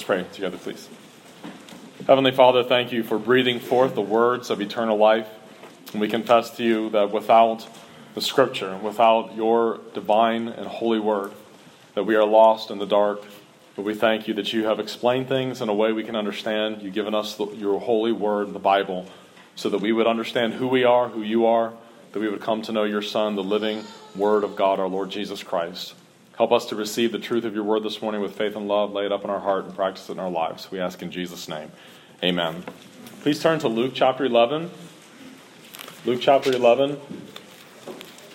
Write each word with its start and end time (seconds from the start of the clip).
Let's 0.00 0.06
pray 0.06 0.24
together, 0.32 0.56
please. 0.56 0.88
Heavenly 2.06 2.32
Father, 2.32 2.64
thank 2.64 2.90
you 2.90 3.02
for 3.02 3.18
breathing 3.18 3.60
forth 3.60 3.94
the 3.94 4.00
words 4.00 4.48
of 4.48 4.62
eternal 4.62 4.96
life. 4.96 5.28
And 5.92 6.00
we 6.00 6.08
confess 6.08 6.48
to 6.56 6.64
you 6.64 6.88
that 6.88 7.10
without 7.10 7.68
the 8.14 8.22
Scripture, 8.22 8.78
without 8.78 9.36
your 9.36 9.78
divine 9.92 10.48
and 10.48 10.66
holy 10.66 11.00
word, 11.00 11.32
that 11.92 12.04
we 12.04 12.14
are 12.14 12.24
lost 12.24 12.70
in 12.70 12.78
the 12.78 12.86
dark. 12.86 13.22
But 13.76 13.82
we 13.82 13.92
thank 13.92 14.26
you 14.26 14.32
that 14.34 14.54
you 14.54 14.64
have 14.64 14.80
explained 14.80 15.28
things 15.28 15.60
in 15.60 15.68
a 15.68 15.74
way 15.74 15.92
we 15.92 16.02
can 16.02 16.16
understand. 16.16 16.80
You've 16.80 16.94
given 16.94 17.14
us 17.14 17.34
the, 17.34 17.48
your 17.48 17.78
holy 17.78 18.12
word, 18.12 18.54
the 18.54 18.58
Bible, 18.58 19.04
so 19.54 19.68
that 19.68 19.82
we 19.82 19.92
would 19.92 20.06
understand 20.06 20.54
who 20.54 20.66
we 20.66 20.82
are, 20.82 21.10
who 21.10 21.20
you 21.20 21.44
are, 21.44 21.74
that 22.12 22.20
we 22.20 22.28
would 22.30 22.40
come 22.40 22.62
to 22.62 22.72
know 22.72 22.84
your 22.84 23.02
Son, 23.02 23.36
the 23.36 23.44
living 23.44 23.84
Word 24.16 24.44
of 24.44 24.56
God, 24.56 24.80
our 24.80 24.88
Lord 24.88 25.10
Jesus 25.10 25.42
Christ. 25.42 25.92
Help 26.40 26.52
us 26.52 26.64
to 26.64 26.74
receive 26.74 27.12
the 27.12 27.18
truth 27.18 27.44
of 27.44 27.54
your 27.54 27.64
word 27.64 27.82
this 27.82 28.00
morning 28.00 28.22
with 28.22 28.34
faith 28.34 28.56
and 28.56 28.66
love, 28.66 28.94
lay 28.94 29.04
it 29.04 29.12
up 29.12 29.24
in 29.24 29.28
our 29.28 29.40
heart, 29.40 29.66
and 29.66 29.74
practice 29.74 30.08
it 30.08 30.12
in 30.12 30.18
our 30.18 30.30
lives. 30.30 30.70
We 30.70 30.80
ask 30.80 31.02
in 31.02 31.10
Jesus' 31.10 31.50
name. 31.50 31.70
Amen. 32.24 32.64
Please 33.20 33.42
turn 33.42 33.58
to 33.58 33.68
Luke 33.68 33.92
chapter 33.94 34.24
11. 34.24 34.70
Luke 36.06 36.18
chapter 36.22 36.50
11. 36.50 36.98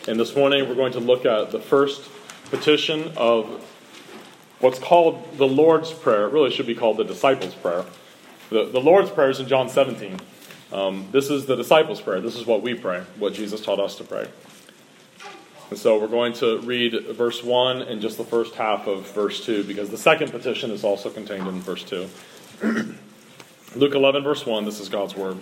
And 0.07 0.19
this 0.19 0.35
morning 0.35 0.69
we're 0.69 0.75
going 0.75 0.91
to 0.91 0.99
look 0.99 1.25
at 1.25 1.49
the 1.49 1.59
first 1.59 2.07
petition 2.51 3.11
of 3.17 3.47
what's 4.59 4.77
called 4.77 5.39
the 5.39 5.47
Lord's 5.47 5.91
Prayer. 5.91 6.27
It 6.27 6.31
really 6.31 6.51
should 6.51 6.67
be 6.67 6.75
called 6.75 6.97
the 6.97 7.05
Disciples' 7.05 7.55
Prayer. 7.55 7.85
The, 8.51 8.65
the 8.65 8.81
Lord's 8.81 9.09
Prayer 9.09 9.31
is 9.31 9.39
in 9.39 9.47
John 9.47 9.67
17. 9.67 10.19
Um, 10.71 11.07
this 11.11 11.31
is 11.31 11.47
the 11.47 11.55
disciples' 11.55 12.01
prayer. 12.01 12.21
This 12.21 12.35
is 12.35 12.45
what 12.45 12.61
we 12.61 12.75
pray, 12.75 13.01
what 13.17 13.33
Jesus 13.33 13.61
taught 13.61 13.79
us 13.79 13.95
to 13.95 14.03
pray. 14.03 14.27
And 15.69 15.79
so 15.79 15.99
we're 15.99 16.07
going 16.07 16.33
to 16.33 16.59
read 16.59 16.93
verse 17.07 17.43
1 17.43 17.81
and 17.81 18.01
just 18.01 18.17
the 18.17 18.23
first 18.23 18.53
half 18.55 18.87
of 18.87 19.07
verse 19.11 19.43
2 19.45 19.63
because 19.63 19.89
the 19.89 19.97
second 19.97 20.31
petition 20.31 20.69
is 20.71 20.83
also 20.83 21.09
contained 21.09 21.47
in 21.47 21.59
verse 21.61 21.83
2. 21.83 22.07
Luke 23.75 23.95
11, 23.95 24.23
verse 24.23 24.45
1, 24.45 24.63
this 24.65 24.79
is 24.79 24.89
God's 24.89 25.15
word. 25.15 25.37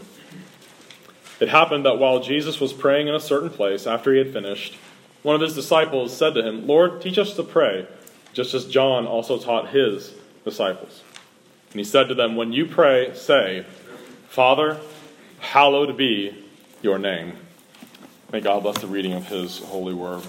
It 1.39 1.49
happened 1.49 1.85
that 1.85 1.99
while 1.99 2.21
Jesus 2.21 2.59
was 2.59 2.71
praying 2.71 3.07
in 3.07 3.15
a 3.15 3.19
certain 3.19 3.49
place, 3.49 3.85
after 3.85 4.13
he 4.13 4.19
had 4.19 4.31
finished, 4.31 4.77
one 5.23 5.35
of 5.35 5.41
his 5.41 5.55
disciples 5.55 6.15
said 6.15 6.33
to 6.35 6.47
him, 6.47 6.67
Lord, 6.67 7.01
teach 7.01 7.17
us 7.17 7.35
to 7.35 7.43
pray, 7.43 7.85
just 8.31 8.53
as 8.53 8.65
John 8.65 9.05
also 9.05 9.37
taught 9.37 9.69
his 9.69 10.13
disciples. 10.45 11.03
And 11.71 11.79
he 11.79 11.83
said 11.83 12.07
to 12.07 12.15
them, 12.15 12.35
When 12.35 12.53
you 12.53 12.65
pray, 12.65 13.13
say, 13.13 13.65
Father, 14.29 14.79
hallowed 15.39 15.97
be 15.97 16.43
your 16.81 16.97
name. 16.97 17.33
May 18.33 18.41
God 18.41 18.63
bless 18.63 18.79
the 18.79 18.87
reading 18.87 19.13
of 19.13 19.27
His 19.27 19.59
holy 19.59 19.93
word. 19.93 20.23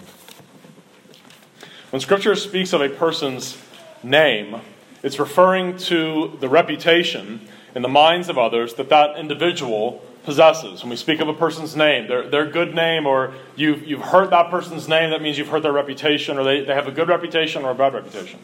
When 1.89 2.01
Scripture 2.01 2.35
speaks 2.35 2.75
of 2.75 2.83
a 2.83 2.91
person's 2.91 3.57
name, 4.03 4.61
it's 5.03 5.19
referring 5.19 5.79
to 5.79 6.37
the 6.39 6.51
reputation 6.51 7.49
in 7.75 7.81
the 7.81 7.89
minds 7.89 8.29
of 8.29 8.37
others 8.37 8.75
that 8.75 8.91
that 8.91 9.17
individual 9.17 10.05
possesses. 10.23 10.83
When 10.83 10.91
we 10.91 10.97
speak 10.97 11.21
of 11.21 11.29
a 11.29 11.33
person's 11.33 11.75
name, 11.77 12.07
their, 12.07 12.29
their 12.29 12.45
good 12.45 12.75
name, 12.75 13.07
or 13.07 13.33
you've, 13.57 13.87
you've 13.87 14.03
heard 14.03 14.29
that 14.29 14.51
person's 14.51 14.87
name, 14.87 15.09
that 15.09 15.23
means 15.23 15.39
you've 15.39 15.49
heard 15.49 15.63
their 15.63 15.73
reputation, 15.73 16.37
or 16.37 16.45
they, 16.45 16.63
they 16.63 16.75
have 16.75 16.87
a 16.87 16.93
good 16.93 17.09
reputation 17.09 17.65
or 17.65 17.71
a 17.71 17.75
bad 17.75 17.95
reputation. 17.95 18.39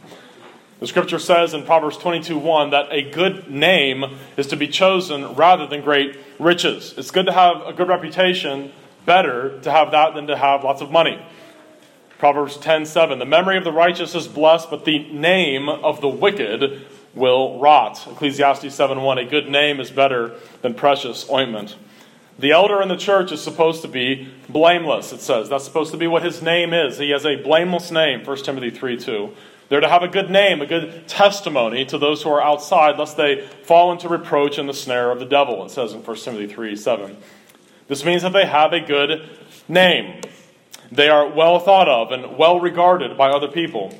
The 0.78 0.86
scripture 0.86 1.18
says 1.18 1.52
in 1.52 1.66
Proverbs 1.66 1.98
22 1.98 2.38
1 2.38 2.70
that 2.70 2.86
a 2.90 3.02
good 3.10 3.50
name 3.50 4.06
is 4.38 4.46
to 4.46 4.56
be 4.56 4.68
chosen 4.68 5.34
rather 5.34 5.66
than 5.66 5.82
great 5.82 6.18
riches. 6.38 6.94
It's 6.96 7.10
good 7.10 7.26
to 7.26 7.32
have 7.32 7.60
a 7.66 7.74
good 7.74 7.88
reputation, 7.88 8.72
better 9.06 9.58
to 9.60 9.70
have 9.70 9.90
that 9.92 10.14
than 10.14 10.26
to 10.26 10.36
have 10.36 10.64
lots 10.64 10.80
of 10.80 10.90
money. 10.90 11.20
Proverbs 12.18 12.58
10:7 12.58 13.18
The 13.18 13.24
memory 13.24 13.56
of 13.56 13.64
the 13.64 13.72
righteous 13.72 14.14
is 14.14 14.28
blessed, 14.28 14.70
but 14.70 14.84
the 14.84 14.98
name 15.10 15.68
of 15.68 16.00
the 16.00 16.08
wicked 16.08 16.82
will 17.14 17.58
rot. 17.58 18.06
Ecclesiastes 18.10 18.74
7:1 18.74 19.18
A 19.18 19.24
good 19.24 19.48
name 19.48 19.80
is 19.80 19.90
better 19.90 20.32
than 20.62 20.74
precious 20.74 21.28
ointment. 21.30 21.76
The 22.38 22.52
elder 22.52 22.80
in 22.80 22.88
the 22.88 22.96
church 22.96 23.32
is 23.32 23.42
supposed 23.42 23.82
to 23.82 23.88
be 23.88 24.28
blameless, 24.48 25.12
it 25.12 25.20
says. 25.20 25.48
That's 25.48 25.64
supposed 25.64 25.92
to 25.92 25.98
be 25.98 26.06
what 26.06 26.22
his 26.22 26.40
name 26.40 26.72
is. 26.72 26.98
He 26.98 27.10
has 27.10 27.26
a 27.26 27.36
blameless 27.36 27.90
name, 27.90 28.24
1 28.24 28.44
Timothy 28.44 28.70
3 28.70 28.96
2. 28.96 29.30
They're 29.68 29.80
to 29.80 29.88
have 29.88 30.02
a 30.02 30.08
good 30.08 30.30
name, 30.30 30.60
a 30.60 30.66
good 30.66 31.06
testimony 31.06 31.84
to 31.86 31.98
those 31.98 32.22
who 32.22 32.30
are 32.30 32.42
outside, 32.42 32.98
lest 32.98 33.16
they 33.16 33.46
fall 33.62 33.92
into 33.92 34.08
reproach 34.08 34.58
and 34.58 34.68
the 34.68 34.74
snare 34.74 35.10
of 35.10 35.20
the 35.20 35.24
devil, 35.24 35.64
it 35.64 35.70
says 35.70 35.92
in 35.92 36.02
1 36.02 36.16
Timothy 36.16 36.46
3 36.46 36.76
7. 36.76 37.16
This 37.90 38.04
means 38.04 38.22
that 38.22 38.32
they 38.32 38.46
have 38.46 38.72
a 38.72 38.78
good 38.78 39.28
name. 39.66 40.20
They 40.92 41.08
are 41.08 41.28
well 41.28 41.58
thought 41.58 41.88
of 41.88 42.12
and 42.12 42.38
well 42.38 42.60
regarded 42.60 43.18
by 43.18 43.30
other 43.30 43.48
people. 43.48 43.92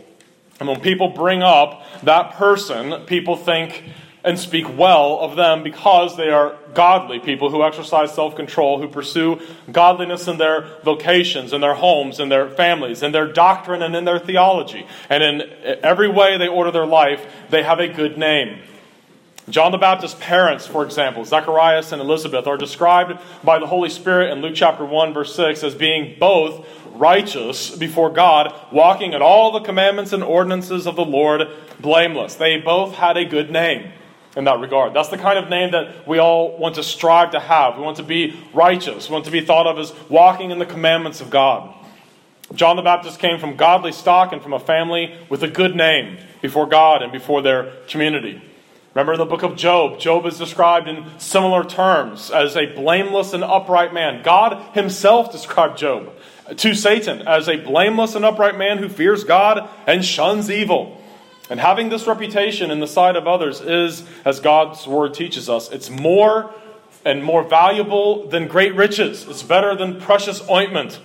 And 0.60 0.68
when 0.68 0.78
people 0.78 1.08
bring 1.08 1.42
up 1.42 1.82
that 2.04 2.34
person, 2.34 3.04
people 3.06 3.34
think 3.34 3.82
and 4.22 4.38
speak 4.38 4.78
well 4.78 5.18
of 5.18 5.34
them 5.34 5.64
because 5.64 6.16
they 6.16 6.28
are 6.28 6.56
godly 6.72 7.18
people 7.18 7.50
who 7.50 7.64
exercise 7.64 8.14
self 8.14 8.36
control, 8.36 8.80
who 8.80 8.86
pursue 8.86 9.40
godliness 9.72 10.28
in 10.28 10.38
their 10.38 10.68
vocations, 10.84 11.52
in 11.52 11.60
their 11.60 11.74
homes, 11.74 12.20
in 12.20 12.28
their 12.28 12.48
families, 12.48 13.02
in 13.02 13.10
their 13.10 13.26
doctrine, 13.26 13.82
and 13.82 13.96
in 13.96 14.04
their 14.04 14.20
theology. 14.20 14.86
And 15.08 15.24
in 15.24 15.42
every 15.82 16.08
way 16.08 16.38
they 16.38 16.46
order 16.46 16.70
their 16.70 16.86
life, 16.86 17.26
they 17.50 17.64
have 17.64 17.80
a 17.80 17.88
good 17.88 18.16
name. 18.16 18.60
John 19.50 19.72
the 19.72 19.78
Baptist's 19.78 20.16
parents, 20.20 20.66
for 20.66 20.84
example, 20.84 21.24
Zacharias 21.24 21.92
and 21.92 22.00
Elizabeth, 22.00 22.46
are 22.46 22.56
described 22.56 23.18
by 23.42 23.58
the 23.58 23.66
Holy 23.66 23.88
Spirit 23.88 24.30
in 24.30 24.40
Luke 24.42 24.54
chapter 24.54 24.84
1, 24.84 25.12
verse 25.12 25.34
6, 25.34 25.64
as 25.64 25.74
being 25.74 26.16
both 26.20 26.66
righteous 26.94 27.74
before 27.74 28.10
God, 28.10 28.54
walking 28.70 29.12
in 29.12 29.22
all 29.22 29.50
the 29.50 29.60
commandments 29.60 30.12
and 30.12 30.22
ordinances 30.22 30.86
of 30.86 30.94
the 30.94 31.04
Lord 31.04 31.48
blameless. 31.80 32.36
They 32.36 32.58
both 32.58 32.94
had 32.94 33.16
a 33.16 33.24
good 33.24 33.50
name 33.50 33.90
in 34.36 34.44
that 34.44 34.60
regard. 34.60 34.94
That's 34.94 35.08
the 35.08 35.18
kind 35.18 35.38
of 35.38 35.48
name 35.48 35.72
that 35.72 36.06
we 36.06 36.18
all 36.18 36.56
want 36.56 36.76
to 36.76 36.82
strive 36.82 37.32
to 37.32 37.40
have. 37.40 37.76
We 37.76 37.82
want 37.82 37.96
to 37.96 38.04
be 38.04 38.38
righteous, 38.52 39.08
we 39.08 39.14
want 39.14 39.24
to 39.24 39.32
be 39.32 39.40
thought 39.40 39.66
of 39.66 39.78
as 39.78 39.92
walking 40.08 40.50
in 40.50 40.58
the 40.58 40.66
commandments 40.66 41.20
of 41.20 41.30
God. 41.30 41.74
John 42.54 42.76
the 42.76 42.82
Baptist 42.82 43.18
came 43.18 43.38
from 43.38 43.56
godly 43.56 43.92
stock 43.92 44.32
and 44.32 44.42
from 44.42 44.52
a 44.52 44.60
family 44.60 45.16
with 45.28 45.42
a 45.42 45.48
good 45.48 45.74
name 45.74 46.18
before 46.42 46.66
God 46.66 47.02
and 47.02 47.12
before 47.12 47.42
their 47.42 47.72
community. 47.88 48.42
Remember 48.94 49.16
the 49.16 49.24
book 49.24 49.44
of 49.44 49.56
Job. 49.56 50.00
Job 50.00 50.26
is 50.26 50.36
described 50.36 50.88
in 50.88 51.04
similar 51.18 51.62
terms 51.62 52.30
as 52.30 52.56
a 52.56 52.66
blameless 52.66 53.32
and 53.32 53.44
upright 53.44 53.94
man. 53.94 54.22
God 54.24 54.74
himself 54.74 55.30
described 55.30 55.78
Job 55.78 56.12
to 56.56 56.74
Satan 56.74 57.22
as 57.22 57.48
a 57.48 57.56
blameless 57.56 58.16
and 58.16 58.24
upright 58.24 58.58
man 58.58 58.78
who 58.78 58.88
fears 58.88 59.22
God 59.22 59.68
and 59.86 60.04
shuns 60.04 60.50
evil. 60.50 61.00
And 61.48 61.60
having 61.60 61.88
this 61.88 62.08
reputation 62.08 62.72
in 62.72 62.80
the 62.80 62.86
sight 62.88 63.14
of 63.14 63.28
others 63.28 63.60
is, 63.60 64.04
as 64.24 64.40
God's 64.40 64.86
word 64.86 65.14
teaches 65.14 65.48
us, 65.48 65.70
it's 65.70 65.88
more 65.88 66.52
and 67.04 67.22
more 67.22 67.44
valuable 67.44 68.26
than 68.26 68.48
great 68.48 68.74
riches. 68.74 69.26
It's 69.28 69.42
better 69.44 69.76
than 69.76 70.00
precious 70.00 70.48
ointment. 70.50 71.00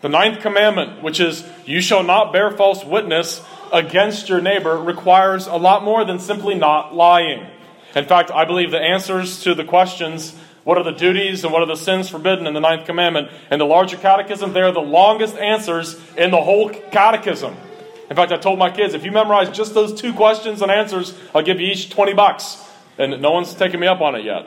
The 0.00 0.08
ninth 0.08 0.40
commandment, 0.40 1.02
which 1.02 1.20
is, 1.20 1.44
You 1.66 1.80
shall 1.80 2.02
not 2.02 2.32
bear 2.32 2.50
false 2.50 2.84
witness 2.84 3.42
against 3.72 4.28
your 4.28 4.40
neighbor 4.40 4.76
requires 4.80 5.46
a 5.46 5.56
lot 5.56 5.84
more 5.84 6.04
than 6.04 6.18
simply 6.18 6.54
not 6.54 6.94
lying. 6.94 7.46
In 7.94 8.04
fact, 8.04 8.30
I 8.30 8.44
believe 8.44 8.70
the 8.70 8.80
answers 8.80 9.42
to 9.42 9.54
the 9.54 9.64
questions 9.64 10.36
what 10.62 10.76
are 10.76 10.84
the 10.84 10.92
duties 10.92 11.42
and 11.42 11.52
what 11.52 11.62
are 11.62 11.66
the 11.66 11.76
sins 11.76 12.10
forbidden 12.10 12.46
in 12.46 12.52
the 12.54 12.60
ninth 12.60 12.86
commandment? 12.86 13.30
And 13.50 13.60
the 13.60 13.64
larger 13.64 13.96
catechism 13.96 14.52
they 14.52 14.60
are 14.60 14.72
the 14.72 14.80
longest 14.80 15.36
answers 15.36 15.98
in 16.16 16.30
the 16.30 16.40
whole 16.40 16.68
catechism. 16.68 17.56
In 18.10 18.16
fact 18.16 18.32
i 18.32 18.36
told 18.36 18.58
my 18.58 18.70
kids 18.70 18.94
if 18.94 19.04
you 19.04 19.12
memorize 19.12 19.48
just 19.50 19.72
those 19.72 19.98
two 19.98 20.12
questions 20.12 20.62
and 20.62 20.70
answers 20.70 21.16
i'll 21.34 21.42
give 21.42 21.60
you 21.60 21.68
each 21.68 21.90
20 21.90 22.12
bucks. 22.12 22.62
And 22.98 23.22
no 23.22 23.30
one's 23.30 23.54
taken 23.54 23.80
me 23.80 23.86
up 23.86 24.00
on 24.00 24.14
it 24.14 24.24
yet. 24.24 24.46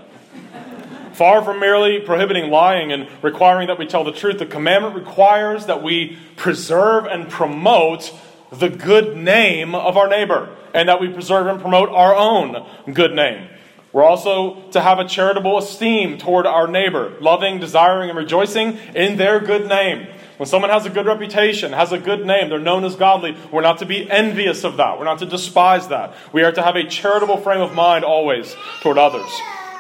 Far 1.13 1.43
from 1.43 1.59
merely 1.59 1.99
prohibiting 1.99 2.49
lying 2.49 2.91
and 2.91 3.07
requiring 3.21 3.67
that 3.67 3.77
we 3.77 3.85
tell 3.85 4.03
the 4.03 4.11
truth, 4.11 4.39
the 4.39 4.47
commandment 4.47 4.95
requires 4.95 5.67
that 5.67 5.83
we 5.83 6.17
preserve 6.35 7.05
and 7.05 7.29
promote 7.29 8.11
the 8.59 8.69
good 8.69 9.17
name 9.17 9.75
of 9.75 9.97
our 9.97 10.07
neighbor 10.07 10.55
and 10.73 10.89
that 10.89 10.99
we 10.99 11.09
preserve 11.09 11.47
and 11.47 11.61
promote 11.61 11.89
our 11.89 12.15
own 12.15 12.65
good 12.93 13.13
name. 13.13 13.49
We're 13.91 14.03
also 14.03 14.69
to 14.71 14.81
have 14.81 14.97
a 14.97 15.07
charitable 15.07 15.57
esteem 15.59 16.17
toward 16.17 16.47
our 16.47 16.67
neighbor, 16.67 17.13
loving, 17.21 17.59
desiring, 17.59 18.09
and 18.09 18.17
rejoicing 18.17 18.77
in 18.95 19.17
their 19.17 19.39
good 19.39 19.67
name. 19.67 20.07
When 20.37 20.47
someone 20.47 20.71
has 20.71 20.87
a 20.87 20.89
good 20.89 21.05
reputation, 21.05 21.73
has 21.73 21.91
a 21.91 21.99
good 21.99 22.25
name, 22.25 22.49
they're 22.49 22.57
known 22.57 22.83
as 22.85 22.95
godly, 22.95 23.37
we're 23.51 23.61
not 23.61 23.77
to 23.79 23.85
be 23.85 24.09
envious 24.09 24.63
of 24.63 24.77
that. 24.77 24.97
We're 24.97 25.05
not 25.05 25.19
to 25.19 25.27
despise 25.27 25.89
that. 25.89 26.15
We 26.33 26.41
are 26.41 26.51
to 26.51 26.63
have 26.63 26.75
a 26.75 26.85
charitable 26.85 27.37
frame 27.37 27.61
of 27.61 27.75
mind 27.75 28.03
always 28.03 28.55
toward 28.81 28.97
others. 28.97 29.29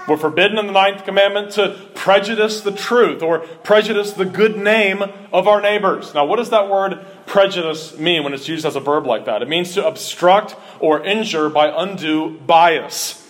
We're 0.07 0.17
forbidden 0.17 0.57
in 0.57 0.67
the 0.67 0.73
ninth 0.73 1.05
commandment 1.05 1.51
to 1.51 1.79
prejudice 1.95 2.59
the 2.59 2.73
truth 2.73 3.21
or 3.21 3.39
prejudice 3.39 4.11
the 4.11 4.25
good 4.25 4.57
name 4.57 5.01
of 5.31 5.47
our 5.47 5.61
neighbors. 5.61 6.13
Now, 6.13 6.25
what 6.25 6.37
does 6.37 6.49
that 6.49 6.69
word 6.69 7.05
prejudice 7.25 7.97
mean 7.97 8.25
when 8.25 8.33
it's 8.33 8.49
used 8.49 8.65
as 8.65 8.75
a 8.75 8.81
verb 8.81 9.05
like 9.05 9.25
that? 9.25 9.41
It 9.41 9.47
means 9.47 9.73
to 9.75 9.87
obstruct 9.87 10.57
or 10.81 11.01
injure 11.05 11.49
by 11.49 11.67
undue 11.73 12.37
bias. 12.39 13.21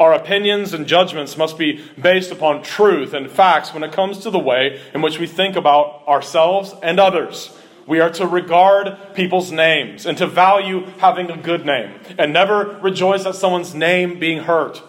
Our 0.00 0.12
opinions 0.12 0.72
and 0.74 0.86
judgments 0.86 1.36
must 1.36 1.56
be 1.56 1.80
based 2.00 2.32
upon 2.32 2.64
truth 2.64 3.14
and 3.14 3.30
facts 3.30 3.72
when 3.72 3.84
it 3.84 3.92
comes 3.92 4.18
to 4.18 4.30
the 4.30 4.38
way 4.38 4.80
in 4.92 5.02
which 5.02 5.20
we 5.20 5.28
think 5.28 5.54
about 5.54 6.06
ourselves 6.08 6.74
and 6.82 6.98
others. 6.98 7.56
we 7.90 7.98
are 7.98 8.10
to 8.10 8.24
regard 8.24 8.96
people's 9.14 9.50
names 9.50 10.06
and 10.06 10.16
to 10.16 10.24
value 10.24 10.86
having 10.98 11.28
a 11.28 11.36
good 11.36 11.66
name 11.66 11.92
and 12.18 12.32
never 12.32 12.78
rejoice 12.80 13.26
at 13.26 13.34
someone's 13.34 13.74
name 13.74 14.18
being 14.20 14.38
hurt. 14.38 14.80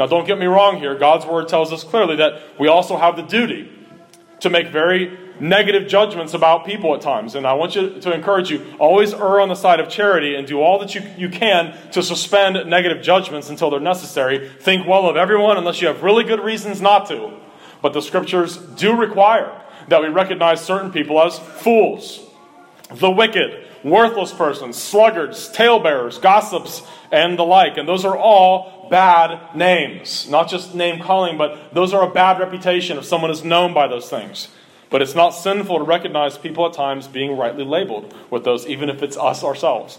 Now, 0.00 0.06
don't 0.06 0.26
get 0.26 0.38
me 0.38 0.46
wrong 0.46 0.78
here. 0.78 0.94
God's 0.94 1.26
word 1.26 1.46
tells 1.46 1.74
us 1.74 1.84
clearly 1.84 2.16
that 2.16 2.58
we 2.58 2.68
also 2.68 2.96
have 2.96 3.16
the 3.16 3.22
duty 3.22 3.70
to 4.40 4.48
make 4.48 4.68
very 4.68 5.18
negative 5.38 5.88
judgments 5.88 6.32
about 6.32 6.64
people 6.64 6.94
at 6.94 7.02
times. 7.02 7.34
And 7.34 7.46
I 7.46 7.52
want 7.52 7.76
you 7.76 8.00
to 8.00 8.10
encourage 8.10 8.50
you 8.50 8.64
always 8.78 9.12
err 9.12 9.40
on 9.40 9.50
the 9.50 9.54
side 9.54 9.78
of 9.78 9.90
charity 9.90 10.36
and 10.36 10.46
do 10.46 10.62
all 10.62 10.78
that 10.78 10.94
you, 10.94 11.02
you 11.18 11.28
can 11.28 11.76
to 11.92 12.02
suspend 12.02 12.66
negative 12.70 13.02
judgments 13.02 13.50
until 13.50 13.68
they're 13.68 13.78
necessary. 13.78 14.48
Think 14.48 14.86
well 14.86 15.06
of 15.06 15.18
everyone 15.18 15.58
unless 15.58 15.82
you 15.82 15.88
have 15.88 16.02
really 16.02 16.24
good 16.24 16.40
reasons 16.40 16.80
not 16.80 17.06
to. 17.08 17.34
But 17.82 17.92
the 17.92 18.00
scriptures 18.00 18.56
do 18.56 18.96
require 18.96 19.54
that 19.88 20.00
we 20.00 20.08
recognize 20.08 20.64
certain 20.64 20.92
people 20.92 21.20
as 21.20 21.38
fools, 21.38 22.26
the 22.90 23.10
wicked, 23.10 23.66
worthless 23.84 24.32
persons, 24.32 24.78
sluggards, 24.78 25.50
talebearers, 25.50 26.16
gossips, 26.16 26.80
and 27.12 27.38
the 27.38 27.42
like. 27.42 27.76
And 27.76 27.86
those 27.86 28.06
are 28.06 28.16
all 28.16 28.79
bad 28.90 29.54
names. 29.56 30.28
Not 30.28 30.50
just 30.50 30.74
name 30.74 31.00
calling, 31.00 31.38
but 31.38 31.72
those 31.72 31.94
are 31.94 32.06
a 32.06 32.12
bad 32.12 32.38
reputation 32.38 32.98
if 32.98 33.04
someone 33.04 33.30
is 33.30 33.42
known 33.42 33.72
by 33.72 33.88
those 33.88 34.10
things. 34.10 34.48
But 34.90 35.00
it's 35.00 35.14
not 35.14 35.30
sinful 35.30 35.78
to 35.78 35.84
recognize 35.84 36.36
people 36.36 36.66
at 36.66 36.72
times 36.72 37.06
being 37.06 37.36
rightly 37.36 37.64
labeled 37.64 38.12
with 38.28 38.44
those, 38.44 38.66
even 38.66 38.90
if 38.90 39.02
it's 39.02 39.16
us 39.16 39.44
ourselves. 39.44 39.98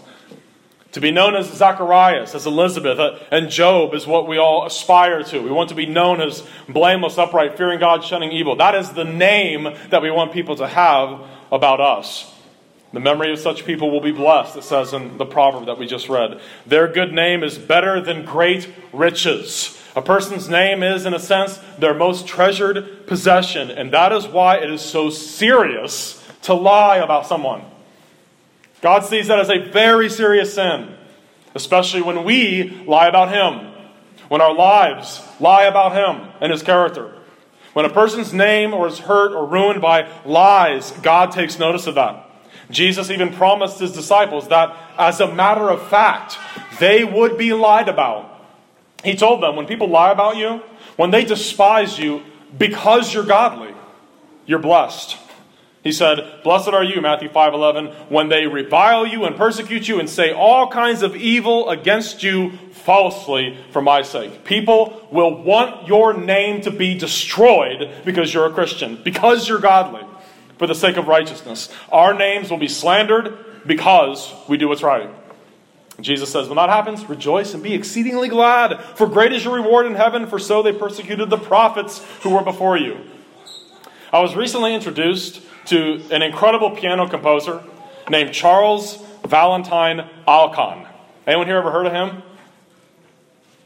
To 0.92 1.00
be 1.00 1.10
known 1.10 1.34
as 1.34 1.50
Zacharias, 1.50 2.34
as 2.34 2.44
Elizabeth, 2.44 2.98
uh, 2.98 3.18
and 3.30 3.48
Job 3.48 3.94
is 3.94 4.06
what 4.06 4.28
we 4.28 4.36
all 4.36 4.66
aspire 4.66 5.22
to. 5.24 5.40
We 5.40 5.50
want 5.50 5.70
to 5.70 5.74
be 5.74 5.86
known 5.86 6.20
as 6.20 6.46
blameless, 6.68 7.16
upright, 7.16 7.56
fearing 7.56 7.80
God, 7.80 8.04
shunning 8.04 8.30
evil. 8.30 8.56
That 8.56 8.74
is 8.74 8.92
the 8.92 9.04
name 9.04 9.74
that 9.88 10.02
we 10.02 10.10
want 10.10 10.32
people 10.32 10.54
to 10.56 10.68
have 10.68 11.26
about 11.50 11.80
us. 11.80 12.31
The 12.92 13.00
memory 13.00 13.32
of 13.32 13.38
such 13.38 13.64
people 13.64 13.90
will 13.90 14.02
be 14.02 14.12
blessed, 14.12 14.56
it 14.56 14.64
says 14.64 14.92
in 14.92 15.16
the 15.16 15.24
proverb 15.24 15.66
that 15.66 15.78
we 15.78 15.86
just 15.86 16.10
read. 16.10 16.40
Their 16.66 16.88
good 16.88 17.12
name 17.12 17.42
is 17.42 17.56
better 17.56 18.00
than 18.00 18.24
great 18.24 18.68
riches. 18.92 19.78
A 19.96 20.02
person's 20.02 20.48
name 20.48 20.82
is, 20.82 21.06
in 21.06 21.14
a 21.14 21.18
sense, 21.18 21.58
their 21.78 21.94
most 21.94 22.26
treasured 22.26 23.06
possession, 23.06 23.70
and 23.70 23.92
that 23.92 24.12
is 24.12 24.26
why 24.26 24.56
it 24.56 24.70
is 24.70 24.82
so 24.82 25.08
serious 25.08 26.22
to 26.42 26.54
lie 26.54 26.96
about 26.96 27.26
someone. 27.26 27.62
God 28.82 29.04
sees 29.04 29.28
that 29.28 29.38
as 29.38 29.48
a 29.48 29.58
very 29.58 30.10
serious 30.10 30.54
sin, 30.54 30.94
especially 31.54 32.02
when 32.02 32.24
we 32.24 32.84
lie 32.86 33.06
about 33.08 33.30
Him, 33.30 33.72
when 34.28 34.40
our 34.40 34.54
lives 34.54 35.22
lie 35.40 35.64
about 35.64 35.92
Him 35.92 36.30
and 36.40 36.52
His 36.52 36.62
character. 36.62 37.14
When 37.72 37.86
a 37.86 37.90
person's 37.90 38.34
name 38.34 38.74
or 38.74 38.86
is 38.86 38.98
hurt 38.98 39.32
or 39.32 39.46
ruined 39.46 39.80
by 39.80 40.10
lies, 40.26 40.90
God 41.02 41.32
takes 41.32 41.58
notice 41.58 41.86
of 41.86 41.94
that. 41.94 42.28
Jesus 42.72 43.10
even 43.10 43.32
promised 43.32 43.78
his 43.78 43.92
disciples 43.92 44.48
that, 44.48 44.76
as 44.98 45.20
a 45.20 45.32
matter 45.32 45.68
of 45.68 45.86
fact, 45.88 46.38
they 46.80 47.04
would 47.04 47.38
be 47.38 47.52
lied 47.52 47.88
about. 47.88 48.28
He 49.04 49.14
told 49.14 49.42
them 49.42 49.56
when 49.56 49.66
people 49.66 49.88
lie 49.88 50.10
about 50.10 50.36
you, 50.36 50.62
when 50.96 51.10
they 51.10 51.24
despise 51.24 51.98
you 51.98 52.22
because 52.56 53.12
you're 53.12 53.24
godly, 53.24 53.74
you're 54.46 54.58
blessed. 54.58 55.16
He 55.82 55.90
said, 55.90 56.42
Blessed 56.44 56.68
are 56.68 56.84
you, 56.84 57.00
Matthew 57.00 57.28
5:11, 57.28 57.92
when 58.08 58.28
they 58.28 58.46
revile 58.46 59.04
you 59.04 59.24
and 59.24 59.34
persecute 59.34 59.88
you 59.88 59.98
and 59.98 60.08
say 60.08 60.32
all 60.32 60.68
kinds 60.68 61.02
of 61.02 61.16
evil 61.16 61.70
against 61.70 62.22
you 62.22 62.52
falsely 62.70 63.58
for 63.72 63.82
my 63.82 64.02
sake. 64.02 64.44
People 64.44 65.08
will 65.10 65.42
want 65.42 65.88
your 65.88 66.14
name 66.14 66.60
to 66.60 66.70
be 66.70 66.96
destroyed 66.96 67.90
because 68.04 68.32
you're 68.32 68.46
a 68.46 68.52
Christian, 68.52 69.00
because 69.02 69.48
you're 69.48 69.58
godly 69.58 70.02
for 70.62 70.68
the 70.68 70.74
sake 70.76 70.96
of 70.96 71.08
righteousness. 71.08 71.68
Our 71.90 72.14
names 72.14 72.48
will 72.48 72.56
be 72.56 72.68
slandered 72.68 73.66
because 73.66 74.32
we 74.48 74.56
do 74.56 74.68
what's 74.68 74.84
right. 74.84 75.10
Jesus 76.00 76.30
says, 76.30 76.46
When 76.46 76.54
that 76.54 76.68
happens, 76.68 77.04
rejoice 77.08 77.52
and 77.52 77.64
be 77.64 77.74
exceedingly 77.74 78.28
glad, 78.28 78.80
for 78.94 79.08
great 79.08 79.32
is 79.32 79.42
your 79.42 79.54
reward 79.54 79.86
in 79.86 79.96
heaven, 79.96 80.28
for 80.28 80.38
so 80.38 80.62
they 80.62 80.72
persecuted 80.72 81.30
the 81.30 81.36
prophets 81.36 82.00
who 82.20 82.30
were 82.30 82.44
before 82.44 82.78
you. 82.78 82.96
I 84.12 84.20
was 84.20 84.36
recently 84.36 84.72
introduced 84.72 85.42
to 85.66 86.00
an 86.12 86.22
incredible 86.22 86.70
piano 86.70 87.08
composer 87.08 87.60
named 88.08 88.32
Charles 88.32 89.02
Valentine 89.26 90.08
Alkan. 90.28 90.86
Anyone 91.26 91.48
here 91.48 91.56
ever 91.56 91.72
heard 91.72 91.86
of 91.86 91.92
him? 91.92 92.22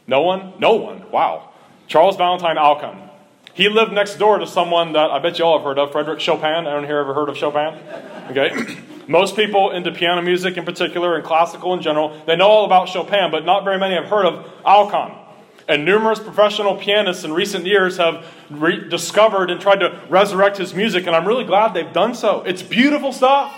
No 0.07 0.23
one? 0.23 0.53
No 0.57 0.73
one. 0.73 1.11
Wow. 1.11 1.51
Charles 1.85 2.15
Valentine 2.15 2.57
Alkan. 2.57 3.06
He 3.57 3.69
lived 3.69 3.91
next 3.91 4.19
door 4.19 4.37
to 4.37 4.45
someone 4.45 4.93
that 4.93 5.09
I 5.09 5.17
bet 5.17 5.39
you 5.39 5.45
all 5.45 5.57
have 5.57 5.65
heard 5.65 5.79
of, 5.79 5.91
Frederick 5.91 6.19
Chopin. 6.19 6.67
Anyone 6.67 6.83
here 6.83 6.99
ever 6.99 7.15
heard 7.15 7.27
of 7.27 7.35
Chopin? 7.35 7.73
Okay. 8.29 8.77
Most 9.07 9.35
people 9.35 9.71
into 9.71 9.91
piano 9.91 10.21
music 10.21 10.57
in 10.57 10.63
particular 10.63 11.15
and 11.15 11.25
classical 11.25 11.73
in 11.73 11.81
general, 11.81 12.15
they 12.27 12.35
know 12.35 12.47
all 12.47 12.65
about 12.65 12.87
Chopin, 12.87 13.31
but 13.31 13.45
not 13.45 13.63
very 13.63 13.79
many 13.79 13.95
have 13.95 14.05
heard 14.05 14.27
of 14.27 14.47
Alkan. 14.63 15.11
And 15.67 15.85
numerous 15.85 16.19
professional 16.19 16.75
pianists 16.75 17.23
in 17.23 17.33
recent 17.33 17.65
years 17.65 17.97
have 17.97 18.27
rediscovered 18.51 19.49
and 19.49 19.59
tried 19.59 19.79
to 19.79 19.99
resurrect 20.07 20.57
his 20.57 20.75
music, 20.75 21.07
and 21.07 21.15
I'm 21.15 21.27
really 21.27 21.43
glad 21.43 21.73
they've 21.73 21.91
done 21.91 22.13
so. 22.13 22.43
It's 22.43 22.61
beautiful 22.61 23.11
stuff. 23.11 23.51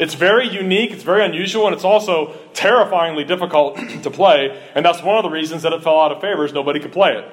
It's 0.00 0.14
very 0.14 0.48
unique, 0.48 0.92
it's 0.92 1.02
very 1.02 1.22
unusual, 1.26 1.66
and 1.66 1.74
it's 1.74 1.84
also 1.84 2.34
terrifyingly 2.54 3.24
difficult 3.24 3.76
to 4.02 4.10
play. 4.10 4.58
And 4.74 4.82
that's 4.82 5.02
one 5.02 5.18
of 5.18 5.24
the 5.24 5.30
reasons 5.30 5.60
that 5.62 5.74
it 5.74 5.82
fell 5.82 6.00
out 6.00 6.10
of 6.10 6.22
favor 6.22 6.46
is 6.46 6.54
nobody 6.54 6.80
could 6.80 6.92
play 6.92 7.18
it. 7.18 7.30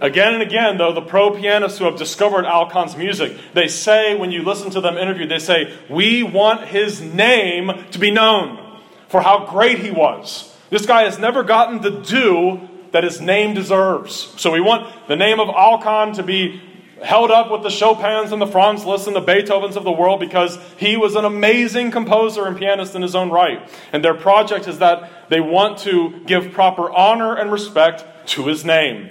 Again 0.00 0.34
and 0.34 0.42
again, 0.42 0.78
though, 0.78 0.92
the 0.92 1.00
pro 1.00 1.30
pianists 1.30 1.78
who 1.78 1.84
have 1.86 1.96
discovered 1.96 2.44
Alkan's 2.44 2.96
music, 2.96 3.36
they 3.54 3.68
say, 3.68 4.14
when 4.14 4.30
you 4.30 4.42
listen 4.42 4.70
to 4.70 4.80
them 4.80 4.98
interviewed, 4.98 5.30
they 5.30 5.38
say, 5.38 5.74
We 5.88 6.22
want 6.22 6.68
his 6.68 7.00
name 7.00 7.70
to 7.92 7.98
be 7.98 8.10
known 8.10 8.80
for 9.08 9.22
how 9.22 9.46
great 9.46 9.78
he 9.78 9.90
was. 9.90 10.54
This 10.68 10.84
guy 10.84 11.04
has 11.04 11.18
never 11.18 11.42
gotten 11.42 11.80
the 11.80 12.02
due 12.02 12.68
that 12.92 13.04
his 13.04 13.20
name 13.20 13.54
deserves. 13.54 14.34
So 14.36 14.50
we 14.50 14.60
want 14.60 15.08
the 15.08 15.16
name 15.16 15.40
of 15.40 15.48
Alkan 15.48 16.14
to 16.14 16.22
be 16.22 16.60
held 17.02 17.30
up 17.30 17.50
with 17.50 17.62
the 17.62 17.70
Chopins 17.70 18.32
and 18.32 18.40
the 18.40 18.46
Franz 18.46 18.84
Liszt 18.84 19.06
and 19.06 19.14
the 19.14 19.20
Beethovens 19.20 19.76
of 19.76 19.84
the 19.84 19.92
world 19.92 20.18
because 20.18 20.58
he 20.78 20.96
was 20.96 21.14
an 21.14 21.24
amazing 21.24 21.90
composer 21.90 22.46
and 22.46 22.56
pianist 22.56 22.94
in 22.94 23.02
his 23.02 23.14
own 23.14 23.30
right. 23.30 23.70
And 23.92 24.04
their 24.04 24.14
project 24.14 24.66
is 24.66 24.78
that 24.78 25.28
they 25.28 25.40
want 25.40 25.78
to 25.80 26.20
give 26.26 26.52
proper 26.52 26.90
honor 26.90 27.36
and 27.36 27.52
respect 27.52 28.04
to 28.28 28.46
his 28.46 28.64
name. 28.64 29.10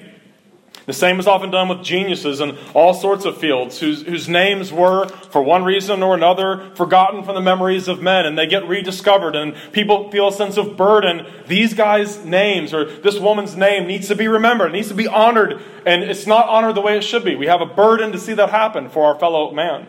The 0.86 0.94
same 0.94 1.20
is 1.20 1.26
often 1.26 1.50
done 1.50 1.68
with 1.68 1.82
geniuses 1.84 2.42
in 2.42 2.56
all 2.76 2.94
sorts 2.94 3.26
of 3.26 3.38
fields 3.38 3.80
whose, 3.80 4.04
whose 4.04 4.30
names 4.30 4.72
were, 4.72 5.08
for 5.08 5.42
one 5.42 5.64
reason 5.64 6.04
or 6.04 6.14
another, 6.14 6.70
forgotten 6.76 7.24
from 7.24 7.34
the 7.34 7.42
memories 7.42 7.88
of 7.88 8.02
men, 8.02 8.26
and 8.28 8.38
they 8.38 8.46
get 8.46 8.68
rediscovered, 8.68 9.36
and 9.36 9.56
people 9.72 10.12
feel 10.12 10.28
a 10.28 10.32
sense 10.32 10.58
of 10.58 10.78
burden. 10.78 11.26
These 11.48 11.74
guys' 11.74 12.24
names, 12.24 12.72
or 12.72 12.86
this 12.86 13.18
woman's 13.20 13.56
name, 13.56 13.88
needs 13.88 14.08
to 14.10 14.16
be 14.16 14.28
remembered, 14.28 14.74
needs 14.74 14.90
to 14.90 14.94
be 14.94 15.08
honored, 15.08 15.60
and 15.88 16.04
it's 16.04 16.28
not 16.28 16.48
honored 16.48 16.76
the 16.76 16.82
way 16.82 16.98
it 16.98 17.04
should 17.04 17.26
be. 17.26 17.36
We 17.36 17.48
have 17.48 17.62
a 17.62 17.66
burden 17.66 18.12
to 18.12 18.20
see 18.20 18.34
that 18.34 18.50
happen 18.52 18.90
for 18.90 19.06
our 19.06 19.18
fellow 19.18 19.52
man. 19.52 19.88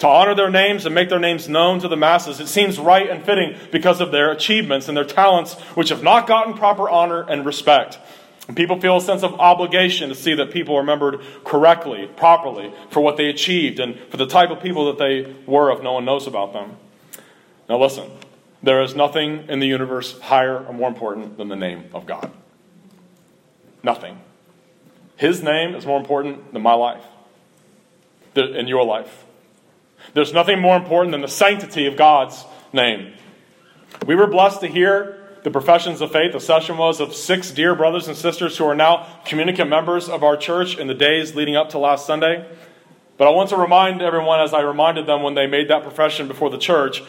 To 0.00 0.08
honor 0.08 0.34
their 0.34 0.50
names 0.50 0.84
and 0.84 0.94
make 0.94 1.08
their 1.08 1.20
names 1.20 1.48
known 1.48 1.80
to 1.80 1.88
the 1.88 1.96
masses, 1.96 2.40
it 2.40 2.48
seems 2.48 2.78
right 2.78 3.08
and 3.08 3.24
fitting 3.24 3.56
because 3.70 4.02
of 4.02 4.10
their 4.10 4.30
achievements 4.30 4.88
and 4.88 4.96
their 4.96 5.04
talents, 5.04 5.54
which 5.74 5.88
have 5.88 6.02
not 6.02 6.26
gotten 6.26 6.52
proper 6.52 6.90
honor 6.90 7.22
and 7.22 7.46
respect. 7.46 7.98
People 8.54 8.78
feel 8.78 8.98
a 8.98 9.00
sense 9.00 9.22
of 9.22 9.34
obligation 9.34 10.10
to 10.10 10.14
see 10.14 10.34
that 10.34 10.50
people 10.50 10.76
are 10.76 10.80
remembered 10.80 11.20
correctly, 11.44 12.10
properly, 12.14 12.72
for 12.90 13.00
what 13.00 13.16
they 13.16 13.26
achieved 13.26 13.80
and 13.80 13.98
for 14.10 14.18
the 14.18 14.26
type 14.26 14.50
of 14.50 14.62
people 14.62 14.86
that 14.86 14.98
they 14.98 15.34
were 15.46 15.72
if 15.72 15.82
no 15.82 15.94
one 15.94 16.04
knows 16.04 16.26
about 16.26 16.52
them. 16.52 16.76
Now, 17.70 17.78
listen, 17.78 18.10
there 18.62 18.82
is 18.82 18.94
nothing 18.94 19.46
in 19.48 19.60
the 19.60 19.66
universe 19.66 20.20
higher 20.20 20.62
or 20.62 20.74
more 20.74 20.88
important 20.88 21.38
than 21.38 21.48
the 21.48 21.56
name 21.56 21.84
of 21.94 22.04
God. 22.04 22.30
Nothing. 23.82 24.20
His 25.16 25.42
name 25.42 25.74
is 25.74 25.86
more 25.86 25.98
important 25.98 26.52
than 26.52 26.60
my 26.60 26.74
life, 26.74 27.02
in 28.34 28.68
your 28.68 28.84
life. 28.84 29.24
There's 30.12 30.34
nothing 30.34 30.60
more 30.60 30.76
important 30.76 31.12
than 31.12 31.22
the 31.22 31.28
sanctity 31.28 31.86
of 31.86 31.96
God's 31.96 32.44
name. 32.74 33.14
We 34.06 34.14
were 34.16 34.26
blessed 34.26 34.60
to 34.60 34.66
hear 34.66 35.23
the 35.44 35.50
professions 35.50 36.00
of 36.00 36.10
faith. 36.10 36.32
The 36.32 36.40
session 36.40 36.78
was 36.78 37.00
of 37.00 37.14
six 37.14 37.50
dear 37.50 37.74
brothers 37.74 38.08
and 38.08 38.16
sisters 38.16 38.56
who 38.56 38.64
are 38.64 38.74
now 38.74 39.06
communicant 39.26 39.68
members 39.68 40.08
of 40.08 40.24
our 40.24 40.36
church 40.36 40.78
in 40.78 40.88
the 40.88 40.94
days 40.94 41.36
leading 41.36 41.54
up 41.54 41.68
to 41.70 41.78
last 41.78 42.06
Sunday. 42.06 42.48
But 43.18 43.28
I 43.28 43.30
want 43.30 43.50
to 43.50 43.56
remind 43.56 44.00
everyone, 44.00 44.40
as 44.40 44.54
I 44.54 44.62
reminded 44.62 45.06
them 45.06 45.22
when 45.22 45.34
they 45.34 45.46
made 45.46 45.68
that 45.68 45.82
profession 45.82 46.28
before 46.28 46.48
the 46.48 46.58
church, 46.58 47.02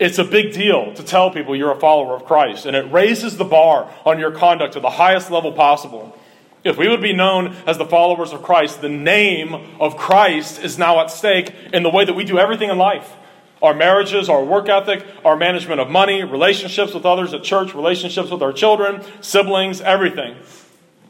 it's 0.00 0.18
a 0.18 0.24
big 0.24 0.52
deal 0.52 0.92
to 0.94 1.02
tell 1.02 1.30
people 1.30 1.54
you're 1.54 1.70
a 1.70 1.78
follower 1.80 2.16
of 2.16 2.24
Christ, 2.24 2.66
and 2.66 2.76
it 2.76 2.92
raises 2.92 3.36
the 3.38 3.44
bar 3.44 3.90
on 4.04 4.18
your 4.18 4.32
conduct 4.32 4.74
to 4.74 4.80
the 4.80 4.90
highest 4.90 5.30
level 5.30 5.52
possible. 5.52 6.18
If 6.64 6.76
we 6.76 6.88
would 6.88 7.00
be 7.00 7.12
known 7.12 7.54
as 7.66 7.78
the 7.78 7.86
followers 7.86 8.32
of 8.32 8.42
Christ, 8.42 8.80
the 8.80 8.88
name 8.88 9.54
of 9.80 9.96
Christ 9.96 10.60
is 10.62 10.76
now 10.76 11.00
at 11.00 11.12
stake 11.12 11.54
in 11.72 11.84
the 11.84 11.90
way 11.90 12.04
that 12.04 12.14
we 12.14 12.24
do 12.24 12.36
everything 12.36 12.68
in 12.68 12.78
life 12.78 13.14
our 13.62 13.74
marriages, 13.74 14.28
our 14.28 14.44
work 14.44 14.68
ethic, 14.68 15.04
our 15.24 15.36
management 15.36 15.80
of 15.80 15.88
money, 15.88 16.22
relationships 16.22 16.92
with 16.92 17.06
others 17.06 17.32
at 17.32 17.42
church, 17.42 17.74
relationships 17.74 18.30
with 18.30 18.42
our 18.42 18.52
children, 18.52 19.02
siblings, 19.20 19.80
everything. 19.80 20.36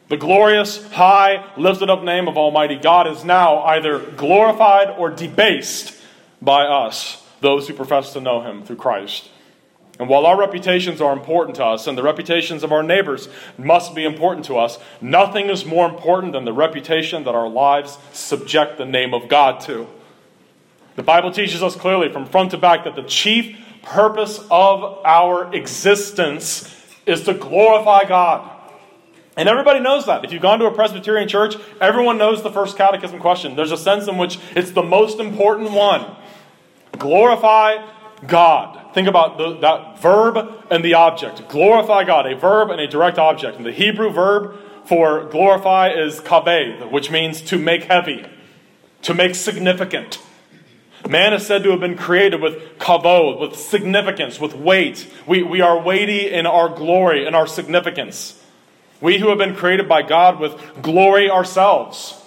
The 0.08 0.16
glorious, 0.16 0.86
high, 0.92 1.44
lifted 1.56 1.90
up 1.90 2.04
name 2.04 2.28
of 2.28 2.36
Almighty 2.36 2.76
God 2.76 3.08
is 3.08 3.24
now 3.24 3.62
either 3.62 3.98
glorified 3.98 4.90
or 4.90 5.10
debased 5.10 5.96
by 6.40 6.64
us. 6.64 7.22
those 7.40 7.68
who 7.68 7.74
profess 7.74 8.14
to 8.14 8.20
know 8.20 8.40
him 8.40 8.64
through 8.64 8.76
Christ. 8.76 9.28
And 9.98 10.08
while 10.08 10.26
our 10.26 10.38
reputations 10.38 11.00
are 11.00 11.12
important 11.12 11.56
to 11.56 11.64
us 11.64 11.86
and 11.86 11.96
the 11.96 12.02
reputations 12.02 12.62
of 12.62 12.72
our 12.72 12.82
neighbors 12.82 13.28
must 13.56 13.94
be 13.94 14.04
important 14.04 14.46
to 14.46 14.56
us, 14.56 14.78
nothing 15.00 15.48
is 15.48 15.64
more 15.64 15.88
important 15.88 16.32
than 16.32 16.44
the 16.44 16.52
reputation 16.52 17.24
that 17.24 17.34
our 17.34 17.48
lives 17.48 17.98
subject 18.12 18.78
the 18.78 18.84
name 18.84 19.14
of 19.14 19.28
God 19.28 19.60
to. 19.62 19.86
The 20.96 21.02
Bible 21.02 21.30
teaches 21.30 21.62
us 21.62 21.76
clearly 21.76 22.10
from 22.10 22.26
front 22.26 22.50
to 22.52 22.58
back 22.58 22.84
that 22.84 22.96
the 22.96 23.02
chief 23.02 23.58
purpose 23.82 24.38
of 24.50 25.00
our 25.04 25.54
existence 25.54 26.74
is 27.06 27.22
to 27.24 27.34
glorify 27.34 28.04
God. 28.04 28.50
And 29.36 29.48
everybody 29.48 29.80
knows 29.80 30.06
that. 30.06 30.24
If 30.24 30.32
you've 30.32 30.42
gone 30.42 30.58
to 30.60 30.66
a 30.66 30.74
Presbyterian 30.74 31.28
church, 31.28 31.56
everyone 31.80 32.16
knows 32.16 32.42
the 32.42 32.50
first 32.50 32.76
catechism 32.76 33.20
question. 33.20 33.54
There's 33.54 33.72
a 33.72 33.76
sense 33.76 34.08
in 34.08 34.16
which 34.16 34.38
it's 34.54 34.70
the 34.70 34.82
most 34.82 35.20
important 35.20 35.72
one. 35.72 36.16
Glorify 36.92 37.86
God. 38.26 38.94
Think 38.94 39.08
about 39.08 39.36
the, 39.36 39.58
that 39.58 40.00
verb 40.00 40.64
and 40.70 40.82
the 40.82 40.94
object. 40.94 41.46
Glorify 41.50 42.04
God, 42.04 42.24
a 42.26 42.34
verb 42.34 42.70
and 42.70 42.80
a 42.80 42.86
direct 42.86 43.18
object. 43.18 43.58
And 43.58 43.66
the 43.66 43.72
Hebrew 43.72 44.10
verb 44.10 44.56
for 44.86 45.24
glorify 45.24 45.90
is 45.90 46.20
kaved, 46.20 46.90
which 46.90 47.10
means 47.10 47.42
to 47.42 47.58
make 47.58 47.84
heavy, 47.84 48.24
to 49.02 49.12
make 49.12 49.34
significant. 49.34 50.18
Man 51.08 51.32
is 51.34 51.46
said 51.46 51.62
to 51.62 51.70
have 51.70 51.80
been 51.80 51.96
created 51.96 52.40
with 52.40 52.78
kavod, 52.78 53.40
with 53.40 53.58
significance, 53.58 54.40
with 54.40 54.54
weight. 54.54 55.10
We, 55.26 55.42
we 55.42 55.60
are 55.60 55.80
weighty 55.80 56.30
in 56.32 56.46
our 56.46 56.68
glory 56.68 57.26
and 57.26 57.36
our 57.36 57.46
significance. 57.46 58.42
We 59.00 59.18
who 59.18 59.28
have 59.28 59.38
been 59.38 59.54
created 59.54 59.88
by 59.88 60.02
God 60.02 60.40
with 60.40 60.58
glory 60.82 61.30
ourselves 61.30 62.20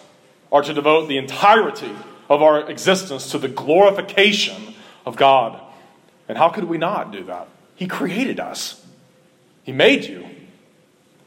are 0.51 0.61
to 0.61 0.73
devote 0.73 1.07
the 1.07 1.17
entirety 1.17 1.91
of 2.29 2.41
our 2.41 2.69
existence 2.69 3.31
to 3.31 3.37
the 3.37 3.47
glorification 3.47 4.75
of 5.05 5.15
God. 5.15 5.59
And 6.27 6.37
how 6.37 6.49
could 6.49 6.65
we 6.65 6.77
not 6.77 7.11
do 7.11 7.23
that? 7.25 7.47
He 7.75 7.87
created 7.87 8.39
us, 8.39 8.85
He 9.63 9.71
made 9.71 10.05
you. 10.05 10.27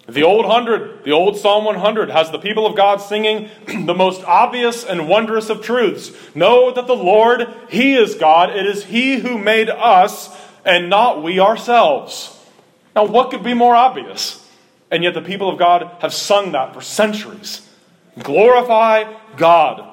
The 0.09 0.25
old 0.25 0.47
hundred, 0.47 1.05
the 1.05 1.13
old 1.13 1.37
Psalm 1.37 1.65
100, 1.65 2.11
has 2.11 2.31
the 2.31 2.39
people 2.39 2.67
of 2.67 2.77
God 2.77 2.97
singing 2.97 3.49
the 3.87 3.95
most 3.95 4.25
obvious 4.25 4.85
and 4.85 5.09
wondrous 5.09 5.49
of 5.49 5.63
truths. 5.63 6.11
Know 6.35 6.73
that 6.73 6.87
the 6.87 6.97
Lord, 6.97 7.47
He 7.69 7.95
is 7.95 8.17
God. 8.17 8.51
It 8.51 8.67
is 8.67 8.85
He 8.85 9.19
who 9.21 9.39
made 9.39 9.71
us 9.71 10.37
and 10.65 10.91
not 10.91 11.23
we 11.23 11.39
ourselves. 11.39 12.37
Now, 12.97 13.07
what 13.07 13.31
could 13.31 13.45
be 13.45 13.55
more 13.55 13.75
obvious? 13.75 14.39
And 14.91 15.03
yet, 15.03 15.15
the 15.15 15.23
people 15.23 15.49
of 15.49 15.59
God 15.59 15.91
have 16.01 16.13
sung 16.13 16.53
that 16.53 16.75
for 16.75 16.83
centuries. 16.83 17.67
Glorify 18.19 19.15
God. 19.37 19.89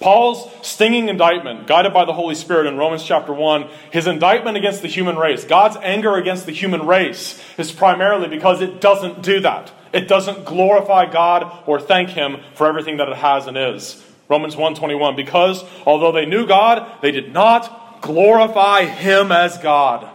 Paul's 0.00 0.50
stinging 0.66 1.08
indictment, 1.08 1.66
guided 1.66 1.94
by 1.94 2.04
the 2.04 2.12
Holy 2.12 2.34
Spirit 2.34 2.66
in 2.66 2.76
Romans 2.76 3.02
chapter 3.02 3.32
1, 3.32 3.68
his 3.90 4.06
indictment 4.06 4.56
against 4.56 4.82
the 4.82 4.88
human 4.88 5.16
race, 5.16 5.44
God's 5.44 5.76
anger 5.82 6.16
against 6.16 6.44
the 6.44 6.52
human 6.52 6.86
race, 6.86 7.42
is 7.56 7.72
primarily 7.72 8.28
because 8.28 8.60
it 8.60 8.80
doesn't 8.80 9.22
do 9.22 9.40
that. 9.40 9.72
It 9.92 10.08
doesn't 10.08 10.44
glorify 10.44 11.10
God 11.10 11.62
or 11.66 11.80
thank 11.80 12.10
him 12.10 12.38
for 12.54 12.66
everything 12.66 12.98
that 12.98 13.08
it 13.08 13.16
has 13.16 13.46
and 13.46 13.56
is. 13.56 14.02
Romans 14.28 14.56
1:21 14.56 15.16
because 15.16 15.64
although 15.86 16.12
they 16.12 16.26
knew 16.26 16.46
God, 16.46 16.86
they 17.00 17.12
did 17.12 17.32
not 17.32 18.02
glorify 18.02 18.84
him 18.84 19.32
as 19.32 19.56
God. 19.58 20.06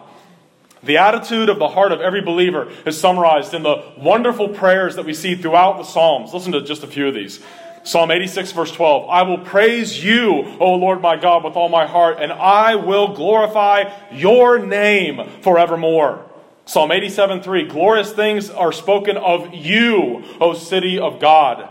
The 0.84 0.98
attitude 0.98 1.50
of 1.50 1.60
the 1.60 1.70
heart 1.70 1.92
of 1.92 2.02
every 2.02 2.22
believer 2.22 2.68
is 2.86 3.00
summarized 3.00 3.54
in 3.54 3.64
the 3.64 3.84
wonderful 3.98 4.50
prayers 4.50 4.96
that 4.96 5.06
we 5.06 5.14
see 5.14 5.36
throughout 5.36 5.78
the 5.78 5.84
Psalms. 5.84 6.34
Listen 6.34 6.52
to 6.54 6.62
just 6.62 6.84
a 6.84 6.88
few 6.88 7.08
of 7.08 7.14
these. 7.14 7.40
Psalm 7.84 8.12
86, 8.12 8.52
verse 8.52 8.72
12. 8.72 9.10
I 9.10 9.24
will 9.24 9.40
praise 9.40 10.04
you, 10.04 10.58
O 10.60 10.76
Lord 10.76 11.02
my 11.02 11.16
God, 11.16 11.44
with 11.44 11.56
all 11.56 11.70
my 11.70 11.88
heart, 11.88 12.18
and 12.20 12.32
I 12.32 12.76
will 12.76 13.16
glorify 13.16 13.92
your 14.12 14.60
name 14.60 15.28
forevermore. 15.42 16.26
Psalm 16.66 16.92
87, 16.92 17.42
3. 17.42 17.68
Glorious 17.68 18.12
things 18.12 18.50
are 18.50 18.72
spoken 18.72 19.18
of 19.18 19.54
you, 19.54 20.24
O 20.40 20.54
city 20.54 21.00
of 21.00 21.20
God. 21.20 21.70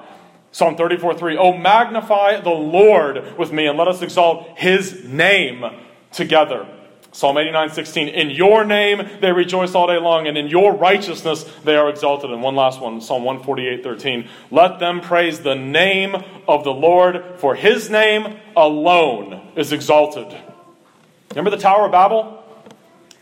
Psalm 0.53 0.77
34, 0.77 1.15
3. 1.15 1.37
Oh, 1.37 1.57
magnify 1.57 2.41
the 2.41 2.51
Lord 2.51 3.39
with 3.39 3.53
me, 3.53 3.67
and 3.67 3.79
let 3.79 3.87
us 3.87 4.03
exalt 4.03 4.59
his 4.59 5.05
name 5.05 5.65
together. 6.11 6.67
Psalm 7.13 7.39
89, 7.39 7.71
16. 7.71 8.09
In 8.09 8.31
your 8.31 8.65
name 8.65 9.09
they 9.21 9.33
rejoice 9.33 9.75
all 9.75 9.89
day 9.89 9.99
long, 9.99 10.29
and 10.29 10.39
in 10.39 10.47
your 10.47 10.75
righteousness 10.75 11.45
they 11.65 11.77
are 11.77 11.89
exalted. 11.89 12.31
And 12.31 12.43
one 12.43 12.55
last 12.55 12.81
one, 12.81 13.01
Psalm 13.01 13.25
148, 13.25 13.83
13. 13.83 14.29
Let 14.51 14.79
them 14.79 15.01
praise 15.01 15.41
the 15.41 15.57
name 15.57 16.15
of 16.47 16.63
the 16.63 16.73
Lord, 16.73 17.25
for 17.39 17.57
his 17.57 17.91
name 17.91 18.39
alone 18.57 19.41
is 19.57 19.73
exalted. 19.73 20.37
Remember 21.31 21.51
the 21.51 21.59
Tower 21.63 21.87
of 21.87 21.93
Babel? 21.93 22.37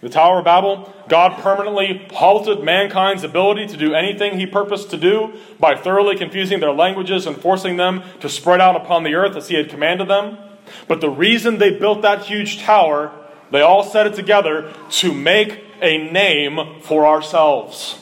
The 0.00 0.08
Tower 0.08 0.38
of 0.38 0.44
Babel, 0.44 0.94
God 1.08 1.42
permanently 1.42 2.06
halted 2.12 2.62
mankind's 2.62 3.24
ability 3.24 3.66
to 3.68 3.76
do 3.76 3.94
anything 3.94 4.38
he 4.38 4.46
purposed 4.46 4.90
to 4.90 4.96
do 4.96 5.32
by 5.58 5.74
thoroughly 5.74 6.16
confusing 6.16 6.60
their 6.60 6.72
languages 6.72 7.26
and 7.26 7.36
forcing 7.36 7.78
them 7.78 8.04
to 8.20 8.28
spread 8.28 8.60
out 8.60 8.76
upon 8.76 9.02
the 9.02 9.14
earth 9.14 9.34
as 9.34 9.48
he 9.48 9.56
had 9.56 9.68
commanded 9.68 10.06
them. 10.06 10.38
But 10.86 11.00
the 11.00 11.10
reason 11.10 11.58
they 11.58 11.76
built 11.76 12.02
that 12.02 12.26
huge 12.26 12.60
tower 12.60 13.12
they 13.50 13.60
all 13.60 13.82
said 13.82 14.06
it 14.06 14.14
together 14.14 14.72
to 14.90 15.12
make 15.12 15.64
a 15.80 16.10
name 16.10 16.80
for 16.82 17.06
ourselves. 17.06 17.98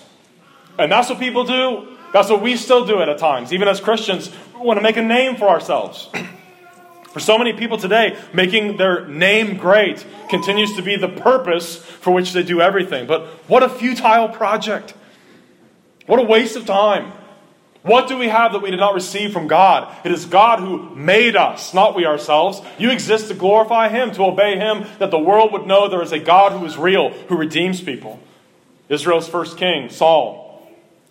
And 0.79 0.91
that's 0.91 1.09
what 1.09 1.19
people 1.19 1.45
do. 1.45 1.97
That's 2.13 2.31
what 2.31 2.43
we 2.43 2.57
still 2.57 2.87
do 2.87 3.01
at 3.01 3.19
times. 3.19 3.53
Even 3.53 3.69
as 3.69 3.81
Christians, 3.81 4.31
we 4.55 4.61
want 4.61 4.79
to 4.79 4.83
make 4.83 4.97
a 4.97 5.03
name 5.03 5.37
for 5.37 5.49
ourselves. 5.49 6.09
For 7.13 7.21
so 7.21 7.39
many 7.39 7.55
people 7.55 7.79
today, 7.79 8.15
making 8.35 8.77
their 8.77 9.09
name 9.09 9.57
great 9.57 10.05
continues 10.29 10.77
to 10.77 10.83
be 10.83 10.97
the 10.97 11.09
purpose 11.09 11.77
for 11.77 12.13
which 12.13 12.35
they 12.35 12.43
do 12.43 12.61
everything. 12.61 13.07
But 13.07 13.29
what 13.49 13.63
a 13.63 13.71
futile 13.71 14.29
project! 14.29 14.93
What 16.05 16.21
a 16.21 16.23
waste 16.23 16.57
of 16.57 16.67
time. 16.67 17.13
What 17.87 18.09
do 18.09 18.19
we 18.19 18.27
have 18.27 18.53
that 18.53 18.63
we 18.63 18.73
did 18.73 18.81
not 18.81 18.95
receive 18.95 19.33
from 19.33 19.47
God? 19.47 19.97
It 20.05 20.11
is 20.11 20.27
God 20.27 20.59
who 20.59 20.93
made 20.97 21.37
us, 21.37 21.73
not 21.73 21.95
we 21.95 22.05
ourselves. 22.05 22.61
You 22.79 22.91
exist 22.91 23.29
to 23.29 23.35
glorify 23.35 23.89
Him, 23.89 24.11
to 24.13 24.25
obey 24.25 24.57
Him, 24.57 24.85
that 24.99 25.13
the 25.13 25.19
world 25.21 25.53
would 25.53 25.69
know 25.69 25.89
there 25.89 26.03
is 26.03 26.11
a 26.11 26.19
God 26.19 26.51
who 26.51 26.67
is 26.67 26.77
real, 26.77 27.11
who 27.11 27.37
redeems 27.37 27.81
people. 27.81 28.19
Israel's 28.89 29.29
first 29.29 29.57
king, 29.57 29.89
Saul. 29.89 30.69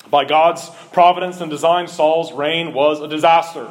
By 0.09 0.25
God's 0.25 0.69
providence 0.91 1.39
and 1.39 1.49
design, 1.49 1.87
Saul's 1.87 2.33
reign 2.33 2.73
was 2.73 2.99
a 2.99 3.07
disaster. 3.07 3.69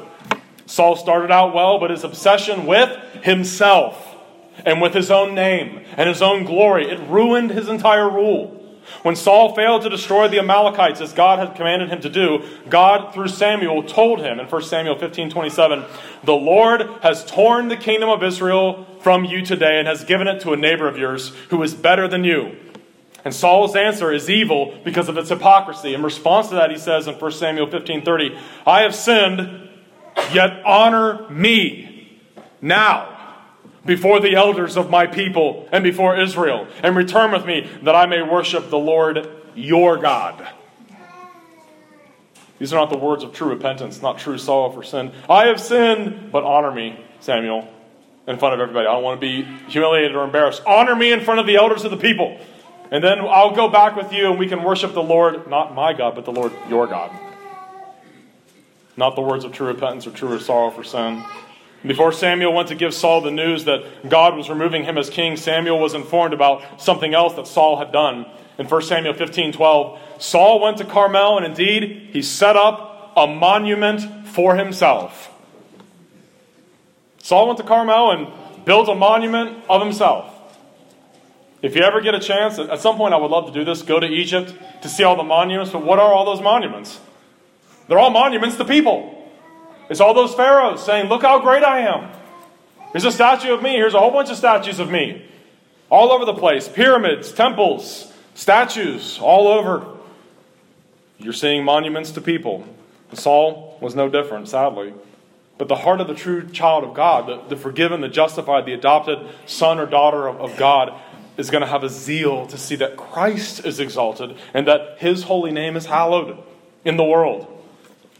Saul 0.64 0.96
started 0.96 1.30
out 1.30 1.54
well, 1.54 1.78
but 1.78 1.90
his 1.90 2.04
obsession 2.04 2.64
with 2.64 2.88
himself 3.22 4.16
and 4.64 4.80
with 4.80 4.94
his 4.94 5.10
own 5.10 5.34
name 5.34 5.84
and 5.98 6.08
his 6.08 6.22
own 6.22 6.44
glory, 6.44 6.90
it 6.90 7.00
ruined 7.00 7.50
his 7.50 7.68
entire 7.68 8.08
rule. 8.08 8.63
When 9.02 9.16
Saul 9.16 9.54
failed 9.54 9.82
to 9.82 9.90
destroy 9.90 10.28
the 10.28 10.38
Amalekites 10.38 11.00
as 11.00 11.12
God 11.12 11.38
had 11.38 11.56
commanded 11.56 11.88
him 11.88 12.00
to 12.02 12.10
do, 12.10 12.44
God, 12.68 13.12
through 13.12 13.28
Samuel, 13.28 13.82
told 13.82 14.20
him 14.20 14.40
in 14.40 14.46
1 14.46 14.62
Samuel 14.62 14.98
15 14.98 15.30
27, 15.30 15.84
The 16.24 16.34
Lord 16.34 16.82
has 17.02 17.24
torn 17.24 17.68
the 17.68 17.76
kingdom 17.76 18.08
of 18.08 18.22
Israel 18.22 18.86
from 19.00 19.24
you 19.24 19.44
today 19.44 19.78
and 19.78 19.88
has 19.88 20.04
given 20.04 20.26
it 20.26 20.40
to 20.40 20.52
a 20.52 20.56
neighbor 20.56 20.88
of 20.88 20.96
yours 20.96 21.30
who 21.50 21.62
is 21.62 21.74
better 21.74 22.08
than 22.08 22.24
you. 22.24 22.56
And 23.24 23.34
Saul's 23.34 23.74
answer 23.74 24.12
is 24.12 24.28
evil 24.28 24.78
because 24.84 25.08
of 25.08 25.16
its 25.16 25.30
hypocrisy. 25.30 25.94
In 25.94 26.02
response 26.02 26.48
to 26.48 26.56
that, 26.56 26.70
he 26.70 26.76
says 26.76 27.06
in 27.06 27.14
1 27.14 27.32
Samuel 27.32 27.70
15 27.70 28.04
30, 28.04 28.38
I 28.66 28.82
have 28.82 28.94
sinned, 28.94 29.68
yet 30.32 30.62
honor 30.64 31.28
me 31.30 32.20
now 32.60 33.13
before 33.86 34.20
the 34.20 34.34
elders 34.34 34.76
of 34.76 34.90
my 34.90 35.06
people 35.06 35.68
and 35.72 35.84
before 35.84 36.18
Israel, 36.18 36.66
and 36.82 36.96
return 36.96 37.32
with 37.32 37.44
me 37.44 37.68
that 37.82 37.94
I 37.94 38.06
may 38.06 38.22
worship 38.22 38.70
the 38.70 38.78
Lord 38.78 39.28
your 39.54 39.98
God. 39.98 40.46
These 42.58 42.72
are 42.72 42.76
not 42.76 42.90
the 42.90 42.96
words 42.96 43.24
of 43.24 43.32
true 43.32 43.48
repentance, 43.48 44.00
not 44.00 44.18
true 44.18 44.38
sorrow 44.38 44.70
for 44.70 44.82
sin. 44.82 45.12
I 45.28 45.46
have 45.46 45.60
sinned, 45.60 46.30
but 46.30 46.44
honor 46.44 46.70
me, 46.70 46.98
Samuel, 47.20 47.68
in 48.26 48.38
front 48.38 48.54
of 48.54 48.60
everybody. 48.60 48.86
I 48.86 48.92
don't 48.92 49.02
want 49.02 49.20
to 49.20 49.26
be 49.26 49.42
humiliated 49.68 50.14
or 50.14 50.24
embarrassed. 50.24 50.62
Honor 50.66 50.94
me 50.94 51.12
in 51.12 51.20
front 51.20 51.40
of 51.40 51.46
the 51.46 51.56
elders 51.56 51.84
of 51.84 51.90
the 51.90 51.96
people. 51.96 52.40
And 52.90 53.02
then 53.02 53.18
I'll 53.20 53.54
go 53.54 53.68
back 53.68 53.96
with 53.96 54.12
you 54.12 54.30
and 54.30 54.38
we 54.38 54.46
can 54.46 54.62
worship 54.62 54.94
the 54.94 55.02
Lord, 55.02 55.48
not 55.48 55.74
my 55.74 55.92
God, 55.94 56.14
but 56.14 56.24
the 56.24 56.32
Lord 56.32 56.52
your 56.68 56.86
God. 56.86 57.10
Not 58.96 59.16
the 59.16 59.22
words 59.22 59.44
of 59.44 59.52
true 59.52 59.66
repentance 59.66 60.06
or 60.06 60.12
true 60.12 60.38
sorrow 60.38 60.70
for 60.70 60.84
sin. 60.84 61.24
Before 61.86 62.12
Samuel 62.12 62.54
went 62.54 62.68
to 62.68 62.74
give 62.74 62.94
Saul 62.94 63.20
the 63.20 63.30
news 63.30 63.64
that 63.64 64.08
God 64.08 64.36
was 64.36 64.48
removing 64.48 64.84
him 64.84 64.96
as 64.96 65.10
king, 65.10 65.36
Samuel 65.36 65.78
was 65.78 65.92
informed 65.92 66.32
about 66.32 66.80
something 66.80 67.12
else 67.12 67.34
that 67.34 67.46
Saul 67.46 67.76
had 67.76 67.92
done. 67.92 68.24
In 68.56 68.66
1 68.66 68.82
Samuel 68.82 69.12
15 69.12 69.52
12, 69.52 70.00
Saul 70.18 70.60
went 70.60 70.78
to 70.78 70.84
Carmel, 70.84 71.36
and 71.36 71.44
indeed, 71.44 72.08
he 72.12 72.22
set 72.22 72.56
up 72.56 73.12
a 73.16 73.26
monument 73.26 74.28
for 74.28 74.56
himself. 74.56 75.30
Saul 77.18 77.48
went 77.48 77.58
to 77.58 77.64
Carmel 77.64 78.12
and 78.12 78.64
built 78.64 78.88
a 78.88 78.94
monument 78.94 79.62
of 79.68 79.82
himself. 79.82 80.30
If 81.60 81.74
you 81.76 81.82
ever 81.82 82.00
get 82.00 82.14
a 82.14 82.20
chance, 82.20 82.58
at 82.58 82.80
some 82.80 82.96
point 82.96 83.14
I 83.14 83.16
would 83.16 83.30
love 83.30 83.46
to 83.46 83.52
do 83.52 83.64
this, 83.64 83.82
go 83.82 83.98
to 83.98 84.06
Egypt 84.06 84.54
to 84.82 84.88
see 84.88 85.02
all 85.02 85.16
the 85.16 85.22
monuments, 85.22 85.72
but 85.72 85.82
what 85.82 85.98
are 85.98 86.12
all 86.12 86.24
those 86.24 86.42
monuments? 86.42 87.00
They're 87.88 87.98
all 87.98 88.10
monuments 88.10 88.56
to 88.56 88.64
people. 88.64 89.23
It's 89.88 90.00
all 90.00 90.14
those 90.14 90.34
pharaohs 90.34 90.84
saying, 90.84 91.08
Look 91.08 91.22
how 91.22 91.40
great 91.40 91.62
I 91.62 91.80
am. 91.80 92.10
Here's 92.92 93.04
a 93.04 93.12
statue 93.12 93.52
of 93.52 93.62
me. 93.62 93.72
Here's 93.72 93.94
a 93.94 93.98
whole 93.98 94.12
bunch 94.12 94.30
of 94.30 94.36
statues 94.36 94.78
of 94.78 94.90
me. 94.90 95.24
All 95.90 96.12
over 96.12 96.24
the 96.24 96.34
place 96.34 96.68
pyramids, 96.68 97.32
temples, 97.32 98.12
statues, 98.34 99.18
all 99.20 99.48
over. 99.48 99.86
You're 101.18 101.32
seeing 101.32 101.64
monuments 101.64 102.12
to 102.12 102.20
people. 102.20 102.66
Saul 103.12 103.78
was 103.80 103.94
no 103.94 104.08
different, 104.08 104.48
sadly. 104.48 104.92
But 105.56 105.68
the 105.68 105.76
heart 105.76 106.00
of 106.00 106.08
the 106.08 106.14
true 106.14 106.48
child 106.48 106.82
of 106.84 106.94
God, 106.94 107.28
the, 107.28 107.54
the 107.54 107.60
forgiven, 107.60 108.00
the 108.00 108.08
justified, 108.08 108.66
the 108.66 108.72
adopted 108.72 109.18
son 109.46 109.78
or 109.78 109.86
daughter 109.86 110.26
of, 110.26 110.40
of 110.40 110.56
God, 110.56 110.92
is 111.36 111.50
going 111.50 111.62
to 111.62 111.68
have 111.68 111.84
a 111.84 111.88
zeal 111.88 112.46
to 112.48 112.58
see 112.58 112.76
that 112.76 112.96
Christ 112.96 113.64
is 113.64 113.80
exalted 113.80 114.36
and 114.52 114.66
that 114.66 114.98
his 114.98 115.24
holy 115.24 115.52
name 115.52 115.76
is 115.76 115.86
hallowed 115.86 116.38
in 116.84 116.96
the 116.96 117.04
world. 117.04 117.53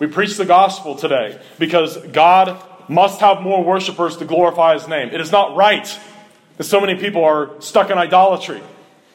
We 0.04 0.10
preach 0.10 0.36
the 0.36 0.44
gospel 0.44 0.96
today 0.96 1.40
because 1.58 1.96
God 1.96 2.62
must 2.90 3.20
have 3.20 3.40
more 3.40 3.64
worshipers 3.64 4.18
to 4.18 4.26
glorify 4.26 4.74
his 4.74 4.86
name. 4.86 5.08
It 5.08 5.20
is 5.22 5.32
not 5.32 5.56
right 5.56 5.98
that 6.58 6.64
so 6.64 6.78
many 6.78 6.94
people 6.96 7.24
are 7.24 7.58
stuck 7.62 7.88
in 7.88 7.96
idolatry, 7.96 8.60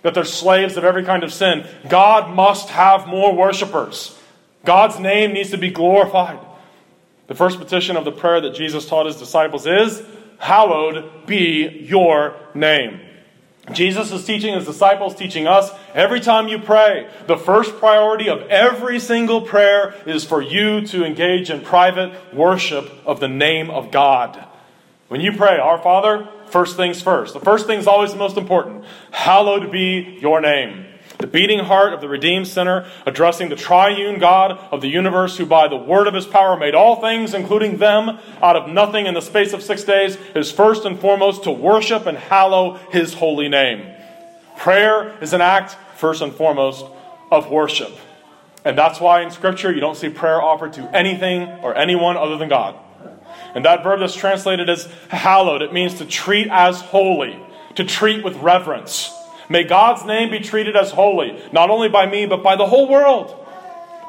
that 0.02 0.16
they're 0.16 0.26
slaves 0.26 0.78
of 0.78 0.84
every 0.84 1.04
kind 1.04 1.24
of 1.24 1.32
sin. 1.32 1.68
God 1.88 2.36
must 2.36 2.70
have 2.70 3.08
more 3.08 3.36
worshipers. 3.36 4.18
God's 4.66 5.00
name 5.00 5.32
needs 5.32 5.52
to 5.52 5.60
be 5.60 5.70
glorified. 5.70 6.40
The 7.28 7.36
first 7.36 7.60
petition 7.60 7.96
of 7.96 8.04
the 8.04 8.12
prayer 8.12 8.42
that 8.42 8.56
Jesus 8.56 8.88
taught 8.88 9.06
his 9.06 9.18
disciples 9.18 9.68
is, 9.68 10.02
Hallowed 10.40 11.28
be 11.28 11.86
your 11.88 12.36
name. 12.56 13.00
Jesus 13.74 14.12
is 14.12 14.26
teaching 14.26 14.56
his 14.56 14.66
disciples, 14.66 15.14
teaching 15.14 15.46
us 15.46 15.70
every 15.94 16.20
time 16.20 16.48
you 16.48 16.60
pray, 16.60 17.10
the 17.28 17.38
first 17.38 17.78
priority 17.78 18.30
of 18.30 18.42
every 18.44 19.00
single 19.00 19.42
prayer 19.42 19.96
is 20.06 20.26
for 20.26 20.42
you 20.42 20.86
to 20.88 21.06
engage 21.06 21.50
in 21.50 21.62
private 21.62 22.34
worship 22.34 22.92
of 23.06 23.20
the 23.20 23.28
name 23.28 23.70
of 23.70 23.92
God. 23.92 24.46
When 25.08 25.22
you 25.22 25.32
pray, 25.32 25.58
Our 25.58 25.82
Father, 25.82 26.28
first 26.48 26.76
things 26.76 27.02
first. 27.02 27.34
The 27.34 27.40
first 27.40 27.66
thing 27.66 27.80
is 27.80 27.88
always 27.88 28.12
the 28.12 28.20
most 28.20 28.38
important. 28.38 28.86
Hallowed 29.12 29.72
be 29.72 30.18
your 30.22 30.42
name. 30.42 30.86
The 31.20 31.28
beating 31.28 31.60
heart 31.60 31.94
of 31.94 32.00
the 32.00 32.08
redeemed 32.08 32.48
sinner, 32.48 32.90
addressing 33.06 33.50
the 33.50 33.58
triune 33.58 34.20
God 34.20 34.58
of 34.72 34.80
the 34.80 34.88
universe, 34.88 35.38
who 35.38 35.46
by 35.46 35.68
the 35.68 35.76
word 35.76 36.08
of 36.08 36.14
his 36.14 36.26
power 36.26 36.56
made 36.56 36.76
all 36.76 37.02
things, 37.02 37.34
including 37.34 37.78
them, 37.78 38.20
out 38.42 38.56
of 38.56 38.70
nothing 38.70 39.06
in 39.06 39.16
the 39.16 39.22
space 39.22 39.52
of 39.52 39.62
six 39.62 39.84
days, 39.84 40.18
is 40.34 40.50
first 40.50 40.86
and 40.86 40.98
foremost 40.98 41.44
to 41.44 41.52
worship 41.52 42.06
and 42.06 42.18
hallow 42.18 42.76
his 42.92 43.16
holy 43.16 43.50
name. 43.50 43.86
Prayer 44.60 45.18
is 45.22 45.32
an 45.32 45.40
act, 45.40 45.78
first 45.96 46.22
and 46.22 46.34
foremost, 46.34 46.86
of 47.32 47.50
worship. 47.50 47.98
And 48.66 48.78
that's 48.78 49.00
why 49.00 49.22
in 49.22 49.32
Scripture 49.32 49.72
you 49.72 49.80
don't 49.80 49.96
see 49.96 50.10
prayer 50.10 50.42
offered 50.42 50.74
to 50.74 50.94
anything 50.94 51.44
or 51.64 51.78
anyone 51.78 52.18
other 52.18 52.38
than 52.38 52.50
God. 52.50 52.76
And 53.56 53.64
that 53.64 53.84
verb 53.84 54.02
that's 54.02 54.16
translated 54.16 54.70
as 54.70 54.92
hallowed, 55.08 55.62
it 55.62 55.72
means 55.72 55.96
to 55.96 56.06
treat 56.06 56.50
as 56.52 56.82
holy, 56.82 57.42
to 57.76 57.86
treat 57.86 58.22
with 58.22 58.36
reverence. 58.36 59.14
May 59.48 59.64
God's 59.64 60.04
name 60.06 60.30
be 60.30 60.42
treated 60.42 60.76
as 60.76 60.92
holy, 60.92 61.42
not 61.54 61.70
only 61.70 61.88
by 61.88 62.06
me, 62.06 62.26
but 62.26 62.44
by 62.44 62.58
the 62.58 62.68
whole 62.68 62.90
world. 62.90 63.34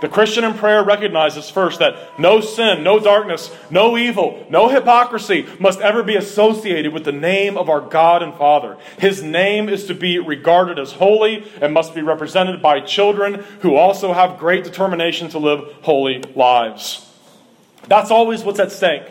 The 0.00 0.09
Christian 0.09 0.45
in 0.45 0.54
prayer 0.54 0.83
recognizes 0.83 1.50
first 1.50 1.78
that 1.78 2.19
no 2.19 2.40
sin, 2.40 2.83
no 2.83 2.99
darkness, 2.99 3.54
no 3.71 3.99
evil, 3.99 4.47
no 4.49 4.69
hypocrisy 4.69 5.47
must 5.59 5.80
ever 5.80 6.02
be 6.02 6.16
associated 6.16 6.92
with 6.92 7.04
the 7.04 7.12
name 7.12 7.59
of 7.59 7.69
our 7.69 7.83
God 7.83 8.23
and 8.23 8.35
Father. 8.35 8.78
His 8.99 9.23
name 9.23 9.69
is 9.69 9.87
to 9.87 9.95
be 9.95 10.19
regarded 10.19 10.78
as 10.78 10.92
holy 10.92 11.45
and 11.61 11.75
must 11.75 11.95
be 11.95 12.02
represented 12.02 12.62
by 12.62 12.80
children 12.80 13.45
who 13.61 13.76
also 13.76 14.14
have 14.14 14.38
great 14.38 14.64
determination 14.64 15.28
to 15.30 15.38
live 15.38 15.61
holy 15.83 16.23
lives. 16.35 17.07
That's 17.87 18.11
always 18.11 18.42
what's 18.42 18.61
at 18.61 18.73
stake 18.73 19.02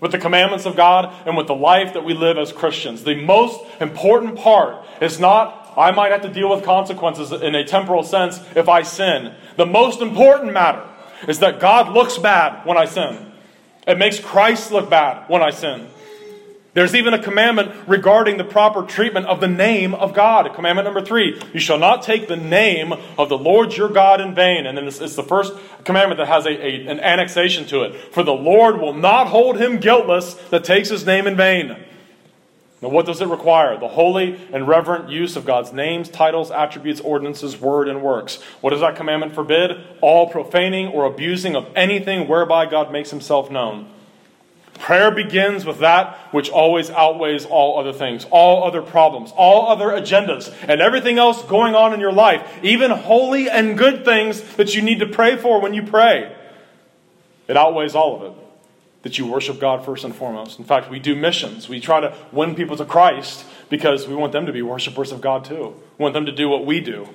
with 0.00 0.12
the 0.12 0.18
commandments 0.18 0.66
of 0.66 0.76
God 0.76 1.12
and 1.26 1.36
with 1.36 1.46
the 1.46 1.54
life 1.54 1.94
that 1.94 2.04
we 2.04 2.14
live 2.14 2.38
as 2.38 2.52
Christians. 2.52 3.04
The 3.04 3.14
most 3.14 3.60
important 3.80 4.36
part 4.36 4.84
is 5.00 5.18
not, 5.18 5.72
I 5.76 5.90
might 5.90 6.12
have 6.12 6.22
to 6.22 6.32
deal 6.32 6.50
with 6.50 6.64
consequences 6.64 7.32
in 7.32 7.54
a 7.54 7.64
temporal 7.64 8.02
sense 8.02 8.40
if 8.54 8.68
I 8.68 8.82
sin. 8.82 9.34
The 9.56 9.66
most 9.66 10.00
important 10.00 10.52
matter 10.52 10.86
is 11.28 11.38
that 11.40 11.60
God 11.60 11.92
looks 11.92 12.18
bad 12.18 12.66
when 12.66 12.76
I 12.76 12.84
sin. 12.84 13.32
It 13.86 13.98
makes 13.98 14.18
Christ 14.18 14.72
look 14.72 14.90
bad 14.90 15.28
when 15.28 15.42
I 15.42 15.50
sin. 15.50 15.88
There's 16.76 16.94
even 16.94 17.14
a 17.14 17.18
commandment 17.18 17.72
regarding 17.88 18.36
the 18.36 18.44
proper 18.44 18.82
treatment 18.82 19.24
of 19.24 19.40
the 19.40 19.48
name 19.48 19.94
of 19.94 20.12
God. 20.12 20.54
Commandment 20.54 20.84
number 20.84 21.00
three 21.00 21.40
you 21.54 21.58
shall 21.58 21.78
not 21.78 22.02
take 22.02 22.28
the 22.28 22.36
name 22.36 22.92
of 23.16 23.30
the 23.30 23.38
Lord 23.38 23.74
your 23.74 23.88
God 23.88 24.20
in 24.20 24.34
vain. 24.34 24.66
And 24.66 24.76
then 24.76 24.86
it's, 24.86 25.00
it's 25.00 25.16
the 25.16 25.22
first 25.22 25.54
commandment 25.84 26.18
that 26.18 26.28
has 26.28 26.44
a, 26.44 26.50
a, 26.50 26.86
an 26.86 27.00
annexation 27.00 27.64
to 27.68 27.84
it. 27.84 28.12
For 28.12 28.22
the 28.22 28.34
Lord 28.34 28.78
will 28.78 28.92
not 28.92 29.28
hold 29.28 29.56
him 29.56 29.78
guiltless 29.78 30.34
that 30.50 30.64
takes 30.64 30.90
his 30.90 31.06
name 31.06 31.26
in 31.26 31.34
vain. 31.34 31.82
Now, 32.82 32.90
what 32.90 33.06
does 33.06 33.22
it 33.22 33.28
require? 33.28 33.80
The 33.80 33.88
holy 33.88 34.38
and 34.52 34.68
reverent 34.68 35.08
use 35.08 35.34
of 35.34 35.46
God's 35.46 35.72
names, 35.72 36.10
titles, 36.10 36.50
attributes, 36.50 37.00
ordinances, 37.00 37.58
word, 37.58 37.88
and 37.88 38.02
works. 38.02 38.42
What 38.60 38.72
does 38.72 38.80
that 38.80 38.96
commandment 38.96 39.34
forbid? 39.34 39.82
All 40.02 40.28
profaning 40.28 40.88
or 40.88 41.06
abusing 41.06 41.56
of 41.56 41.70
anything 41.74 42.28
whereby 42.28 42.66
God 42.66 42.92
makes 42.92 43.08
himself 43.08 43.50
known. 43.50 43.90
Prayer 44.78 45.10
begins 45.10 45.64
with 45.64 45.78
that 45.80 46.16
which 46.32 46.50
always 46.50 46.90
outweighs 46.90 47.44
all 47.44 47.78
other 47.78 47.92
things, 47.92 48.26
all 48.30 48.64
other 48.64 48.82
problems, 48.82 49.32
all 49.36 49.68
other 49.68 49.86
agendas, 49.86 50.54
and 50.68 50.80
everything 50.80 51.18
else 51.18 51.42
going 51.44 51.74
on 51.74 51.94
in 51.94 52.00
your 52.00 52.12
life, 52.12 52.46
even 52.62 52.90
holy 52.90 53.48
and 53.48 53.78
good 53.78 54.04
things 54.04 54.42
that 54.56 54.74
you 54.74 54.82
need 54.82 55.00
to 55.00 55.06
pray 55.06 55.36
for 55.36 55.60
when 55.60 55.74
you 55.74 55.82
pray. 55.82 56.34
It 57.48 57.56
outweighs 57.56 57.94
all 57.94 58.16
of 58.16 58.22
it. 58.22 58.42
That 59.02 59.18
you 59.18 59.26
worship 59.26 59.60
God 59.60 59.84
first 59.84 60.04
and 60.04 60.14
foremost. 60.14 60.58
In 60.58 60.64
fact, 60.64 60.90
we 60.90 60.98
do 60.98 61.14
missions. 61.14 61.68
We 61.68 61.78
try 61.78 62.00
to 62.00 62.16
win 62.32 62.56
people 62.56 62.76
to 62.76 62.84
Christ 62.84 63.46
because 63.70 64.08
we 64.08 64.16
want 64.16 64.32
them 64.32 64.46
to 64.46 64.52
be 64.52 64.62
worshipers 64.62 65.12
of 65.12 65.20
God 65.20 65.44
too. 65.44 65.80
We 65.96 66.02
want 66.02 66.14
them 66.14 66.26
to 66.26 66.32
do 66.32 66.48
what 66.48 66.66
we 66.66 66.80
do 66.80 67.08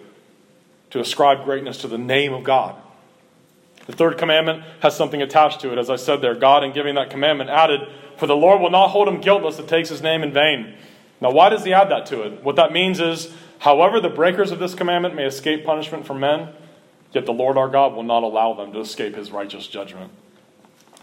to 0.91 0.99
ascribe 0.99 1.43
greatness 1.43 1.77
to 1.79 1.87
the 1.87 1.97
name 1.97 2.33
of 2.33 2.43
God. 2.43 2.75
The 3.87 3.93
third 3.93 4.17
commandment 4.17 4.63
has 4.81 4.95
something 4.95 5.21
attached 5.21 5.61
to 5.61 5.71
it. 5.71 5.77
As 5.77 5.89
I 5.89 5.95
said 5.95 6.21
there, 6.21 6.35
God, 6.35 6.63
in 6.63 6.71
giving 6.71 6.95
that 6.95 7.09
commandment, 7.09 7.49
added, 7.49 7.87
For 8.17 8.27
the 8.27 8.35
Lord 8.35 8.61
will 8.61 8.69
not 8.69 8.89
hold 8.89 9.07
him 9.07 9.21
guiltless 9.21 9.57
that 9.57 9.67
takes 9.67 9.89
his 9.89 10.01
name 10.01 10.23
in 10.23 10.31
vain. 10.31 10.75
Now, 11.19 11.31
why 11.31 11.49
does 11.49 11.63
he 11.63 11.73
add 11.73 11.89
that 11.89 12.07
to 12.07 12.23
it? 12.23 12.43
What 12.43 12.55
that 12.55 12.71
means 12.71 12.99
is, 12.99 13.33
however, 13.59 13.99
the 13.99 14.09
breakers 14.09 14.51
of 14.51 14.59
this 14.59 14.73
commandment 14.73 15.15
may 15.15 15.25
escape 15.25 15.65
punishment 15.65 16.05
from 16.05 16.19
men, 16.19 16.49
yet 17.11 17.25
the 17.25 17.33
Lord 17.33 17.57
our 17.57 17.69
God 17.69 17.93
will 17.93 18.03
not 18.03 18.23
allow 18.23 18.53
them 18.53 18.73
to 18.73 18.79
escape 18.79 19.15
his 19.15 19.31
righteous 19.31 19.67
judgment. 19.67 20.11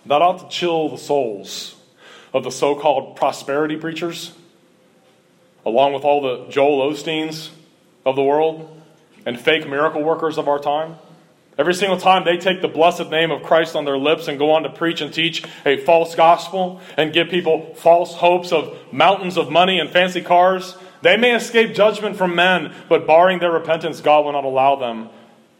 That 0.06 0.22
ought 0.22 0.38
to 0.38 0.48
chill 0.48 0.88
the 0.88 0.98
souls 0.98 1.76
of 2.32 2.44
the 2.44 2.50
so 2.50 2.74
called 2.74 3.16
prosperity 3.16 3.76
preachers, 3.76 4.32
along 5.64 5.92
with 5.92 6.04
all 6.04 6.20
the 6.20 6.50
Joel 6.50 6.90
Osteens 6.90 7.50
of 8.04 8.16
the 8.16 8.22
world 8.22 8.82
and 9.26 9.38
fake 9.38 9.68
miracle 9.68 10.02
workers 10.02 10.38
of 10.38 10.48
our 10.48 10.58
time. 10.58 10.96
Every 11.58 11.74
single 11.74 11.98
time 11.98 12.24
they 12.24 12.36
take 12.36 12.62
the 12.62 12.68
blessed 12.68 13.10
name 13.10 13.32
of 13.32 13.42
Christ 13.42 13.74
on 13.74 13.84
their 13.84 13.98
lips 13.98 14.28
and 14.28 14.38
go 14.38 14.52
on 14.52 14.62
to 14.62 14.70
preach 14.70 15.00
and 15.00 15.12
teach 15.12 15.42
a 15.66 15.76
false 15.78 16.14
gospel 16.14 16.80
and 16.96 17.12
give 17.12 17.28
people 17.28 17.74
false 17.74 18.14
hopes 18.14 18.52
of 18.52 18.78
mountains 18.92 19.36
of 19.36 19.50
money 19.50 19.80
and 19.80 19.90
fancy 19.90 20.20
cars, 20.20 20.76
they 21.02 21.16
may 21.16 21.34
escape 21.34 21.74
judgment 21.74 22.16
from 22.16 22.36
men, 22.36 22.72
but 22.88 23.08
barring 23.08 23.40
their 23.40 23.50
repentance, 23.50 24.00
God 24.00 24.24
will 24.24 24.32
not 24.32 24.44
allow 24.44 24.76
them 24.76 25.08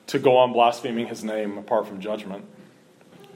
to 0.06 0.20
go 0.20 0.37
on 0.37 0.52
blaspheming 0.52 1.08
his 1.08 1.24
name 1.24 1.58
apart 1.58 1.88
from 1.88 2.00
judgment. 2.00 2.44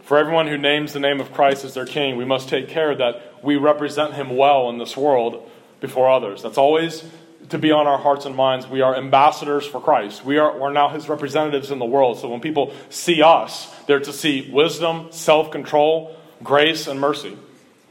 For 0.03 0.19
everyone 0.19 0.47
who 0.47 0.57
names 0.57 0.93
the 0.93 1.01
name 1.01 1.21
of 1.21 1.33
Christ 1.33 1.65
as 1.65 1.75
their 1.75 1.87
king, 1.87 2.17
we 2.17 2.25
must 2.25 2.49
take 2.49 2.69
care 2.69 2.95
that 2.95 3.43
we 3.43 3.57
represent 3.57 4.15
him 4.15 4.37
well 4.37 4.69
in 4.71 4.79
this 4.79 4.97
world 4.97 5.49
before 5.81 6.09
others. 6.09 6.43
That's 6.43 6.59
always 6.59 7.05
to 7.53 7.59
be 7.59 7.71
on 7.71 7.87
our 7.87 7.99
hearts 7.99 8.25
and 8.25 8.35
minds. 8.35 8.67
We 8.67 8.81
are 8.81 8.97
ambassadors 8.97 9.67
for 9.67 9.79
Christ. 9.79 10.25
We 10.25 10.39
are, 10.39 10.59
we're 10.59 10.73
now 10.73 10.89
his 10.89 11.07
representatives 11.07 11.71
in 11.71 11.79
the 11.79 11.85
world. 11.85 12.19
So 12.19 12.31
when 12.31 12.41
people 12.41 12.73
see 12.89 13.23
us, 13.23 13.71
they're 13.87 14.01
to 14.01 14.13
see 14.13 14.51
wisdom, 14.51 15.09
self 15.13 15.51
control, 15.51 16.17
grace, 16.43 16.87
and 16.87 16.99
mercy. 16.99 17.37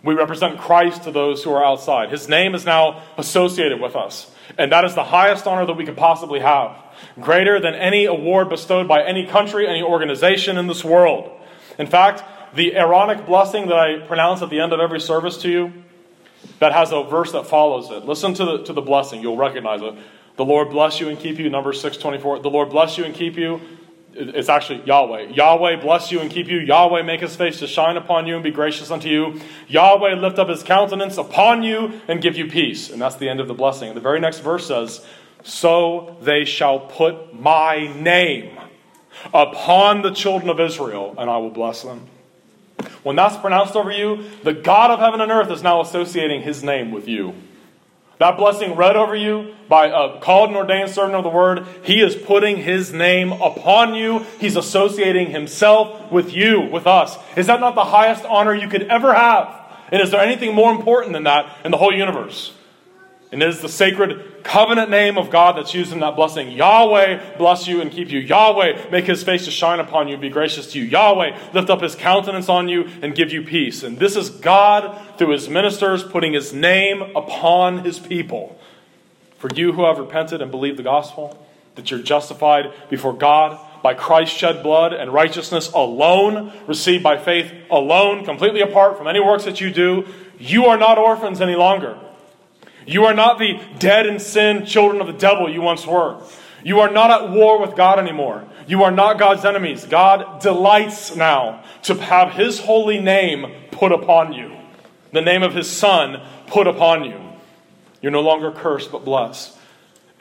We 0.04 0.15
represent 0.15 0.60
Christ 0.60 1.04
to 1.04 1.12
those 1.12 1.43
who 1.43 1.52
are 1.54 1.63
outside. 1.63 2.10
His 2.10 2.28
name 2.28 2.56
is 2.56 2.65
now 2.65 3.04
associated 3.19 3.80
with 3.80 3.95
us. 3.95 4.32
And 4.58 4.71
that 4.71 4.84
is 4.84 4.95
the 4.95 5.04
highest 5.04 5.45
honor 5.45 5.67
that 5.67 5.78
we 5.78 5.86
could 5.86 5.95
possibly 5.95 6.39
have. 6.39 6.76
Greater 7.19 7.60
than 7.60 7.76
any 7.76 8.06
award 8.06 8.50
bestowed 8.50 8.88
by 8.88 9.04
any 9.04 9.28
country, 9.28 9.67
any 9.67 9.84
organization 9.84 10.58
in 10.58 10.65
this 10.65 10.84
world. 10.84 11.32
In 11.78 11.86
fact, 11.86 12.24
the 12.56 12.76
Aaronic 12.76 13.28
blessing 13.28 13.67
that 13.67 13.78
I 13.78 14.00
pronounce 14.08 14.41
at 14.41 14.50
the 14.50 14.60
end 14.60 14.74
of 14.74 14.80
every 14.80 15.00
service 15.00 15.38
to 15.43 15.52
you 15.52 15.80
that 16.60 16.71
has 16.73 16.91
a 16.91 17.04
verse 17.04 17.32
that 17.32 17.47
follows 17.47 17.89
it. 17.91 18.06
Listen 18.06 18.34
to 18.36 18.45
the, 18.45 18.63
to 18.63 18.73
the 18.73 18.82
blessing. 18.82 19.21
You'll 19.21 19.38
recognize 19.38 19.82
it. 19.82 19.95
The 20.38 20.45
Lord 20.45 20.69
bless 20.69 20.99
you 20.99 21.10
and 21.10 21.19
keep 21.19 21.39
you. 21.39 21.49
Number 21.49 21.73
624. 21.73 22.39
The 22.39 22.49
Lord 22.49 22.69
bless 22.69 22.97
you 22.97 23.04
and 23.04 23.13
keep 23.13 23.36
you. 23.36 23.62
It's 24.13 24.49
actually 24.49 24.84
Yahweh. 24.84 25.30
Yahweh 25.30 25.77
bless 25.77 26.12
you 26.12 26.19
and 26.19 26.30
keep 26.30 26.47
you. 26.47 26.60
Yahweh 26.60 27.01
make 27.04 27.21
his 27.21 27.36
face 27.36 27.60
to 27.60 27.67
shine 27.67 27.95
upon 27.95 28.27
you 28.27 28.36
and 28.36 28.43
be 28.43 28.51
gracious 28.51 28.91
unto 28.91 29.08
you. 29.08 29.39
Yahweh 29.67 30.15
lift 30.15 30.38
up 30.38 30.49
his 30.49 30.63
countenance 30.63 31.17
upon 31.17 31.63
you 31.63 32.01
and 32.08 32.21
give 32.21 32.36
you 32.36 32.47
peace. 32.47 32.89
And 32.89 33.01
that's 33.01 33.15
the 33.15 33.30
end 33.30 33.39
of 33.39 33.47
the 33.47 33.54
blessing. 33.54 33.88
And 33.88 33.95
the 33.95 34.01
very 34.01 34.19
next 34.19 34.39
verse 34.39 34.67
says, 34.67 35.06
So 35.43 36.17
they 36.21 36.43
shall 36.43 36.80
put 36.80 37.34
my 37.34 37.88
name 38.01 38.58
upon 39.34 40.01
the 40.01 40.12
children 40.12 40.49
of 40.49 40.60
Israel, 40.60 41.15
and 41.17 41.30
I 41.30 41.38
will 41.38 41.49
bless 41.49 41.84
them. 41.84 42.08
When 43.03 43.15
that's 43.15 43.37
pronounced 43.37 43.75
over 43.75 43.91
you, 43.91 44.29
the 44.43 44.53
God 44.53 44.91
of 44.91 44.99
heaven 44.99 45.21
and 45.21 45.31
earth 45.31 45.51
is 45.51 45.63
now 45.63 45.81
associating 45.81 46.41
his 46.41 46.63
name 46.63 46.91
with 46.91 47.07
you. 47.07 47.33
That 48.19 48.37
blessing 48.37 48.75
read 48.75 48.95
over 48.95 49.15
you 49.15 49.55
by 49.67 49.87
a 49.87 50.19
called 50.19 50.49
and 50.49 50.57
ordained 50.57 50.91
servant 50.91 51.15
of 51.15 51.23
the 51.23 51.29
word, 51.29 51.65
he 51.81 52.01
is 52.01 52.15
putting 52.15 52.57
his 52.57 52.93
name 52.93 53.31
upon 53.31 53.95
you. 53.95 54.19
He's 54.39 54.55
associating 54.55 55.31
himself 55.31 56.11
with 56.11 56.31
you, 56.31 56.61
with 56.61 56.85
us. 56.85 57.17
Is 57.35 57.47
that 57.47 57.59
not 57.59 57.73
the 57.73 57.85
highest 57.85 58.23
honor 58.25 58.53
you 58.53 58.67
could 58.67 58.83
ever 58.83 59.11
have? 59.11 59.59
And 59.91 60.01
is 60.01 60.11
there 60.11 60.21
anything 60.21 60.53
more 60.53 60.71
important 60.71 61.13
than 61.13 61.23
that 61.23 61.51
in 61.65 61.71
the 61.71 61.77
whole 61.77 61.93
universe? 61.93 62.53
And 63.31 63.41
it 63.41 63.47
is 63.47 63.61
the 63.61 63.69
sacred 63.69 64.43
covenant 64.43 64.89
name 64.89 65.17
of 65.17 65.29
God 65.29 65.55
that's 65.55 65.73
used 65.73 65.93
in 65.93 66.01
that 66.01 66.17
blessing. 66.17 66.51
Yahweh 66.51 67.37
bless 67.37 67.65
you 67.65 67.79
and 67.79 67.89
keep 67.89 68.09
you. 68.09 68.19
Yahweh 68.19 68.89
make 68.91 69.05
his 69.05 69.23
face 69.23 69.45
to 69.45 69.51
shine 69.51 69.79
upon 69.79 70.09
you 70.09 70.15
and 70.15 70.21
be 70.21 70.29
gracious 70.29 70.73
to 70.73 70.79
you. 70.79 70.85
Yahweh 70.85 71.37
lift 71.53 71.69
up 71.69 71.81
his 71.81 71.95
countenance 71.95 72.49
on 72.49 72.67
you 72.67 72.89
and 73.01 73.15
give 73.15 73.31
you 73.31 73.41
peace. 73.43 73.83
And 73.83 73.97
this 73.97 74.17
is 74.17 74.29
God, 74.29 75.17
through 75.17 75.29
his 75.29 75.47
ministers, 75.47 76.03
putting 76.03 76.33
his 76.33 76.53
name 76.53 77.01
upon 77.15 77.85
his 77.85 77.99
people. 77.99 78.59
For 79.37 79.49
you 79.55 79.71
who 79.71 79.85
have 79.85 79.97
repented 79.97 80.41
and 80.41 80.51
believed 80.51 80.77
the 80.77 80.83
gospel, 80.83 81.41
that 81.75 81.89
you're 81.89 82.01
justified 82.01 82.73
before 82.89 83.13
God 83.13 83.57
by 83.81 83.93
Christ's 83.93 84.37
shed 84.37 84.61
blood 84.61 84.91
and 84.91 85.13
righteousness 85.13 85.71
alone, 85.71 86.51
received 86.67 87.01
by 87.01 87.17
faith 87.17 87.51
alone, 87.69 88.25
completely 88.25 88.59
apart 88.59 88.97
from 88.97 89.07
any 89.07 89.21
works 89.21 89.45
that 89.45 89.61
you 89.61 89.71
do, 89.71 90.05
you 90.37 90.65
are 90.65 90.77
not 90.77 90.97
orphans 90.97 91.39
any 91.39 91.55
longer. 91.55 91.97
You 92.85 93.05
are 93.05 93.13
not 93.13 93.39
the 93.39 93.59
dead 93.79 94.05
in 94.05 94.19
sin 94.19 94.65
children 94.65 95.01
of 95.01 95.07
the 95.07 95.13
devil 95.13 95.49
you 95.49 95.61
once 95.61 95.85
were. 95.85 96.21
You 96.63 96.79
are 96.79 96.91
not 96.91 97.11
at 97.11 97.29
war 97.29 97.59
with 97.59 97.75
God 97.75 97.99
anymore. 97.99 98.45
You 98.67 98.83
are 98.83 98.91
not 98.91 99.19
God's 99.19 99.45
enemies. 99.45 99.85
God 99.85 100.41
delights 100.41 101.15
now 101.15 101.63
to 101.83 101.95
have 101.95 102.33
his 102.33 102.59
holy 102.59 102.99
name 102.99 103.51
put 103.71 103.91
upon 103.91 104.33
you, 104.33 104.55
the 105.11 105.21
name 105.21 105.43
of 105.43 105.53
his 105.53 105.69
son 105.69 106.21
put 106.47 106.67
upon 106.67 107.03
you. 107.03 107.19
You're 108.01 108.11
no 108.11 108.21
longer 108.21 108.51
cursed, 108.51 108.91
but 108.91 109.05
blessed. 109.05 109.57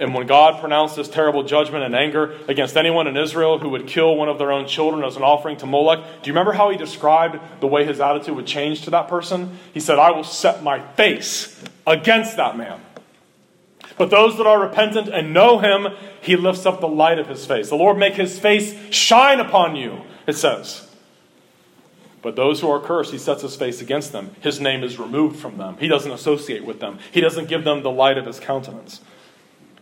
And 0.00 0.14
when 0.14 0.26
God 0.26 0.60
pronounced 0.60 0.96
this 0.96 1.08
terrible 1.08 1.42
judgment 1.42 1.84
and 1.84 1.94
anger 1.94 2.34
against 2.48 2.78
anyone 2.78 3.06
in 3.06 3.18
Israel 3.18 3.58
who 3.58 3.68
would 3.68 3.86
kill 3.86 4.16
one 4.16 4.30
of 4.30 4.38
their 4.38 4.50
own 4.50 4.66
children 4.66 5.04
as 5.04 5.16
an 5.16 5.22
offering 5.22 5.58
to 5.58 5.66
Molech, 5.66 5.98
do 6.22 6.28
you 6.28 6.32
remember 6.32 6.52
how 6.52 6.70
he 6.70 6.78
described 6.78 7.38
the 7.60 7.66
way 7.66 7.84
his 7.84 8.00
attitude 8.00 8.34
would 8.34 8.46
change 8.46 8.82
to 8.82 8.90
that 8.90 9.08
person? 9.08 9.58
He 9.74 9.80
said, 9.80 9.98
I 9.98 10.10
will 10.10 10.24
set 10.24 10.62
my 10.62 10.80
face 10.94 11.62
against 11.86 12.38
that 12.38 12.56
man. 12.56 12.80
But 13.98 14.08
those 14.08 14.38
that 14.38 14.46
are 14.46 14.58
repentant 14.58 15.08
and 15.08 15.34
know 15.34 15.58
him, 15.58 15.88
he 16.22 16.34
lifts 16.34 16.64
up 16.64 16.80
the 16.80 16.88
light 16.88 17.18
of 17.18 17.28
his 17.28 17.44
face. 17.44 17.68
The 17.68 17.76
Lord 17.76 17.98
make 17.98 18.14
his 18.14 18.38
face 18.38 18.74
shine 18.90 19.38
upon 19.38 19.76
you, 19.76 20.00
it 20.26 20.32
says. 20.32 20.88
But 22.22 22.36
those 22.36 22.62
who 22.62 22.70
are 22.70 22.80
cursed, 22.80 23.12
he 23.12 23.18
sets 23.18 23.42
his 23.42 23.56
face 23.56 23.82
against 23.82 24.12
them. 24.12 24.34
His 24.40 24.60
name 24.60 24.82
is 24.82 24.98
removed 24.98 25.38
from 25.38 25.58
them. 25.58 25.76
He 25.78 25.88
doesn't 25.88 26.10
associate 26.10 26.64
with 26.64 26.80
them, 26.80 26.98
he 27.12 27.20
doesn't 27.20 27.50
give 27.50 27.64
them 27.64 27.82
the 27.82 27.90
light 27.90 28.16
of 28.16 28.24
his 28.24 28.40
countenance. 28.40 29.02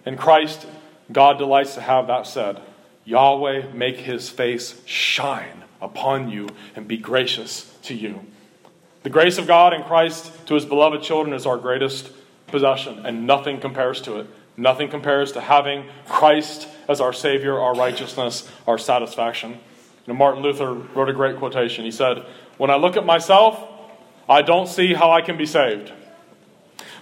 In 0.09 0.16
Christ, 0.16 0.66
God 1.12 1.37
delights 1.37 1.75
to 1.75 1.83
have 1.83 2.07
that 2.07 2.27
said. 2.27 2.62
Yahweh 3.05 3.75
make 3.75 3.99
his 3.99 4.31
face 4.31 4.81
shine 4.87 5.64
upon 5.83 6.31
you 6.31 6.49
and 6.75 6.88
be 6.88 6.97
gracious 6.97 7.71
to 7.83 7.94
you. 7.94 8.25
The 9.03 9.11
grace 9.11 9.37
of 9.37 9.47
God 9.47 9.75
in 9.75 9.83
Christ 9.83 10.47
to 10.47 10.55
his 10.55 10.64
beloved 10.64 11.03
children 11.03 11.35
is 11.35 11.44
our 11.44 11.59
greatest 11.59 12.11
possession, 12.47 13.05
and 13.05 13.27
nothing 13.27 13.61
compares 13.61 14.01
to 14.03 14.21
it. 14.21 14.29
Nothing 14.57 14.88
compares 14.88 15.33
to 15.33 15.42
having 15.42 15.85
Christ 16.07 16.68
as 16.88 17.03
our 17.03 17.12
Savior, 17.12 17.61
our 17.61 17.75
righteousness, 17.75 18.51
our 18.66 18.79
satisfaction. 18.79 19.61
Martin 20.07 20.42
Luther 20.42 20.73
wrote 20.73 21.11
a 21.11 21.12
great 21.12 21.37
quotation. 21.37 21.85
He 21.85 21.90
said, 21.90 22.25
When 22.57 22.71
I 22.71 22.77
look 22.77 22.97
at 22.97 23.05
myself, 23.05 23.62
I 24.27 24.40
don't 24.40 24.68
see 24.68 24.94
how 24.94 25.11
I 25.11 25.21
can 25.21 25.37
be 25.37 25.44
saved. 25.44 25.92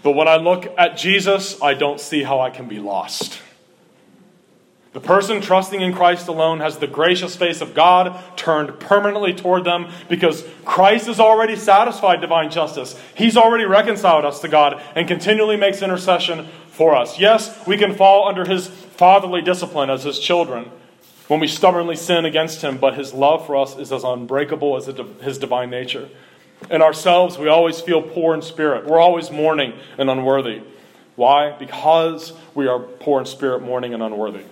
But 0.02 0.12
when 0.12 0.28
I 0.28 0.36
look 0.36 0.66
at 0.78 0.96
Jesus, 0.96 1.60
I 1.60 1.74
don't 1.74 2.00
see 2.00 2.22
how 2.22 2.40
I 2.40 2.50
can 2.50 2.68
be 2.68 2.78
lost. 2.78 3.40
The 4.96 5.00
person 5.02 5.42
trusting 5.42 5.82
in 5.82 5.92
Christ 5.92 6.26
alone 6.26 6.60
has 6.60 6.78
the 6.78 6.86
gracious 6.86 7.36
face 7.36 7.60
of 7.60 7.74
God 7.74 8.18
turned 8.34 8.80
permanently 8.80 9.34
toward 9.34 9.64
them 9.64 9.90
because 10.08 10.42
Christ 10.64 11.06
has 11.06 11.20
already 11.20 11.54
satisfied 11.54 12.22
divine 12.22 12.50
justice. 12.50 12.98
He's 13.14 13.36
already 13.36 13.66
reconciled 13.66 14.24
us 14.24 14.40
to 14.40 14.48
God 14.48 14.82
and 14.94 15.06
continually 15.06 15.58
makes 15.58 15.82
intercession 15.82 16.48
for 16.70 16.96
us. 16.96 17.18
Yes, 17.18 17.66
we 17.66 17.76
can 17.76 17.94
fall 17.94 18.26
under 18.26 18.46
his 18.46 18.68
fatherly 18.68 19.42
discipline 19.42 19.90
as 19.90 20.04
his 20.04 20.18
children 20.18 20.70
when 21.28 21.40
we 21.40 21.46
stubbornly 21.46 21.96
sin 21.96 22.24
against 22.24 22.62
him, 22.62 22.78
but 22.78 22.94
his 22.94 23.12
love 23.12 23.46
for 23.46 23.56
us 23.56 23.76
is 23.76 23.92
as 23.92 24.02
unbreakable 24.02 24.76
as 24.76 24.86
his 25.20 25.36
divine 25.36 25.68
nature. 25.68 26.08
In 26.70 26.82
ourselves, 26.82 27.38
we 27.38 27.48
always 27.48 27.80
feel 27.80 28.02
poor 28.02 28.34
in 28.34 28.42
spirit. 28.42 28.86
We're 28.86 29.00
always 29.00 29.30
mourning 29.30 29.74
and 29.98 30.10
unworthy. 30.10 30.62
Why? 31.14 31.56
Because 31.58 32.32
we 32.54 32.66
are 32.66 32.78
poor 32.78 33.20
in 33.20 33.26
spirit, 33.26 33.62
mourning, 33.62 33.94
and 33.94 34.02
unworthy. 34.02 34.44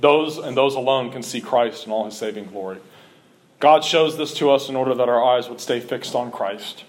Those 0.00 0.38
and 0.38 0.56
those 0.56 0.74
alone 0.74 1.10
can 1.10 1.22
see 1.22 1.40
Christ 1.40 1.86
in 1.86 1.92
all 1.92 2.04
his 2.04 2.16
saving 2.16 2.46
glory. 2.46 2.78
God 3.58 3.84
shows 3.84 4.16
this 4.16 4.32
to 4.34 4.50
us 4.50 4.68
in 4.68 4.76
order 4.76 4.94
that 4.94 5.08
our 5.08 5.22
eyes 5.22 5.48
would 5.48 5.60
stay 5.60 5.80
fixed 5.80 6.14
on 6.14 6.30
Christ. 6.30 6.84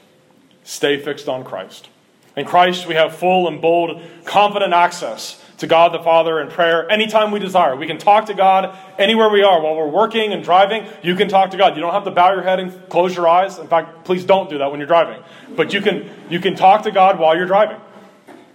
Stay 0.63 0.97
fixed 0.97 1.27
on 1.27 1.43
Christ. 1.43 1.89
In 2.37 2.45
Christ, 2.45 2.87
we 2.87 2.93
have 2.93 3.15
full 3.15 3.47
and 3.47 3.59
bold, 3.59 4.01
confident 4.25 4.73
access 4.73 5.43
to 5.59 5.67
God 5.67 5.93
the 5.93 5.99
Father 5.99 6.39
in 6.39 6.49
prayer 6.49 6.89
anytime 6.89 7.31
we 7.31 7.39
desire. 7.39 7.75
We 7.75 7.85
can 7.85 7.97
talk 7.97 8.25
to 8.27 8.33
God 8.33 8.77
anywhere 8.97 9.29
we 9.29 9.43
are. 9.43 9.61
While 9.61 9.75
we're 9.75 9.87
working 9.87 10.33
and 10.33 10.43
driving, 10.43 10.87
you 11.03 11.15
can 11.15 11.27
talk 11.27 11.51
to 11.51 11.57
God. 11.57 11.75
You 11.75 11.81
don't 11.81 11.93
have 11.93 12.05
to 12.05 12.11
bow 12.11 12.33
your 12.33 12.43
head 12.43 12.59
and 12.59 12.89
close 12.89 13.15
your 13.15 13.27
eyes. 13.27 13.59
In 13.59 13.67
fact, 13.67 14.05
please 14.05 14.23
don't 14.23 14.49
do 14.49 14.57
that 14.57 14.71
when 14.71 14.79
you're 14.79 14.87
driving. 14.87 15.21
But 15.55 15.73
you 15.73 15.81
can, 15.81 16.09
you 16.29 16.39
can 16.39 16.55
talk 16.55 16.83
to 16.83 16.91
God 16.91 17.19
while 17.19 17.35
you're 17.35 17.45
driving. 17.45 17.79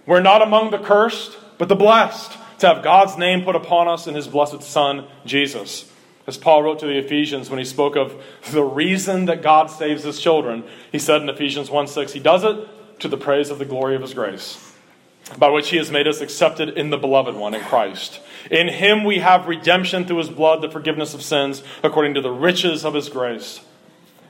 We're 0.05 0.21
not 0.21 0.41
among 0.41 0.71
the 0.71 0.79
cursed, 0.79 1.37
but 1.57 1.69
the 1.69 1.75
blessed 1.75 2.37
to 2.59 2.67
have 2.67 2.83
God's 2.83 3.17
name 3.17 3.43
put 3.43 3.55
upon 3.55 3.87
us 3.87 4.07
in 4.07 4.15
his 4.15 4.27
blessed 4.27 4.63
Son, 4.63 5.07
Jesus. 5.25 5.91
As 6.27 6.37
Paul 6.37 6.63
wrote 6.63 6.79
to 6.79 6.87
the 6.87 6.97
Ephesians 6.97 7.51
when 7.51 7.59
he 7.59 7.65
spoke 7.65 7.95
of 7.95 8.19
the 8.51 8.63
reason 8.63 9.25
that 9.25 9.43
God 9.43 9.67
saves 9.67 10.03
his 10.03 10.19
children, 10.19 10.63
he 10.91 10.97
said 10.97 11.21
in 11.21 11.29
Ephesians 11.29 11.69
1 11.69 11.87
6, 11.87 12.13
he 12.13 12.19
does 12.19 12.43
it 12.43 12.67
to 12.99 13.07
the 13.07 13.17
praise 13.17 13.51
of 13.51 13.59
the 13.59 13.65
glory 13.65 13.95
of 13.95 14.01
his 14.01 14.15
grace 14.15 14.64
by 15.37 15.49
which 15.49 15.69
he 15.69 15.77
has 15.77 15.91
made 15.91 16.07
us 16.07 16.21
accepted 16.21 16.69
in 16.69 16.89
the 16.89 16.97
beloved 16.97 17.35
one, 17.35 17.53
in 17.53 17.61
Christ. 17.61 18.19
In 18.51 18.67
him 18.67 19.03
we 19.03 19.19
have 19.19 19.47
redemption 19.47 20.05
through 20.05 20.17
his 20.17 20.29
blood, 20.29 20.61
the 20.61 20.69
forgiveness 20.69 21.13
of 21.13 21.21
sins, 21.21 21.63
according 21.83 22.13
to 22.13 22.21
the 22.21 22.31
riches 22.31 22.85
of 22.85 22.93
his 22.93 23.09
grace. 23.09 23.61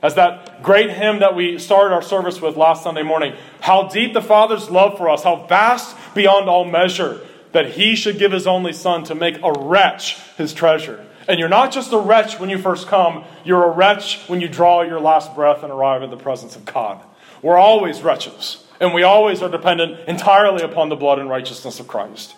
As 0.02 0.14
that 0.14 0.62
great 0.62 0.90
hymn 0.90 1.20
that 1.20 1.34
we 1.34 1.58
started 1.58 1.94
our 1.94 2.02
service 2.02 2.40
with 2.40 2.56
last 2.56 2.82
Sunday 2.82 3.02
morning, 3.02 3.34
how 3.60 3.88
deep 3.88 4.12
the 4.12 4.22
Father's 4.22 4.70
love 4.70 4.96
for 4.96 5.08
us, 5.08 5.22
how 5.22 5.46
vast 5.46 5.96
beyond 6.14 6.48
all 6.48 6.64
measure, 6.64 7.20
that 7.52 7.72
he 7.72 7.96
should 7.96 8.18
give 8.18 8.32
his 8.32 8.46
only 8.46 8.72
Son 8.72 9.04
to 9.04 9.14
make 9.14 9.38
a 9.42 9.52
wretch 9.52 10.20
his 10.36 10.52
treasure. 10.52 11.04
And 11.28 11.40
you're 11.40 11.48
not 11.48 11.72
just 11.72 11.92
a 11.92 11.98
wretch 11.98 12.38
when 12.38 12.50
you 12.50 12.58
first 12.58 12.86
come, 12.86 13.24
you're 13.44 13.64
a 13.64 13.70
wretch 13.70 14.22
when 14.28 14.40
you 14.40 14.48
draw 14.48 14.82
your 14.82 15.00
last 15.00 15.34
breath 15.34 15.62
and 15.62 15.72
arrive 15.72 16.02
in 16.02 16.10
the 16.10 16.16
presence 16.16 16.56
of 16.56 16.64
God. 16.64 17.02
We're 17.42 17.58
always 17.58 18.02
wretches. 18.02 18.65
And 18.80 18.92
we 18.92 19.02
always 19.02 19.42
are 19.42 19.48
dependent 19.48 20.08
entirely 20.08 20.62
upon 20.62 20.88
the 20.88 20.96
blood 20.96 21.18
and 21.18 21.28
righteousness 21.28 21.80
of 21.80 21.88
Christ. 21.88 22.34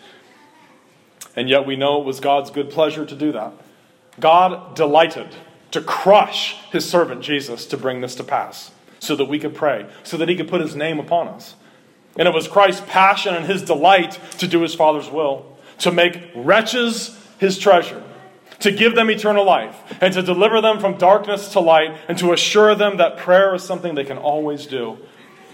And 1.35 1.49
yet 1.49 1.67
we 1.67 1.77
know 1.77 2.01
it 2.01 2.05
was 2.05 2.21
God's 2.21 2.51
good 2.51 2.71
pleasure 2.71 3.05
to 3.05 3.15
do 3.15 3.33
that. 3.33 3.53
God 4.21 4.75
delighted 4.75 5.29
to 5.71 5.81
crush 5.81 6.57
his 6.71 6.89
servant 6.89 7.23
Jesus 7.23 7.67
to 7.67 7.77
bring 7.77 8.01
this 8.01 8.15
to 8.17 8.25
pass 8.25 8.71
so 9.01 9.15
that 9.17 9.27
we 9.27 9.39
could 9.39 9.55
pray, 9.55 9.87
so 10.03 10.17
that 10.17 10.29
he 10.29 10.37
could 10.37 10.49
put 10.49 10.61
his 10.61 10.75
name 10.75 10.99
upon 10.99 11.29
us. 11.29 11.55
And 12.17 12.27
it 12.27 12.35
was 12.35 12.49
Christ's 12.49 12.83
passion 12.87 13.35
and 13.35 13.47
his 13.47 13.63
delight 13.63 14.19
to 14.39 14.49
do 14.49 14.63
his 14.63 14.75
Father's 14.75 15.09
will, 15.09 15.57
to 15.79 15.93
make 15.93 16.31
wretches 16.35 17.17
his 17.39 17.59
treasure, 17.59 18.03
to 18.61 18.73
give 18.73 18.97
them 18.97 19.09
eternal 19.09 19.45
life, 19.45 19.77
and 20.01 20.13
to 20.15 20.23
deliver 20.23 20.61
them 20.61 20.81
from 20.81 20.99
darkness 20.99 21.53
to 21.53 21.61
light, 21.61 21.97
and 22.09 22.19
to 22.19 22.33
assure 22.33 22.75
them 22.75 22.97
that 22.97 23.19
prayer 23.19 23.55
is 23.55 23.63
something 23.63 23.95
they 23.95 24.05
can 24.05 24.19
always 24.19 24.67
do 24.67 24.99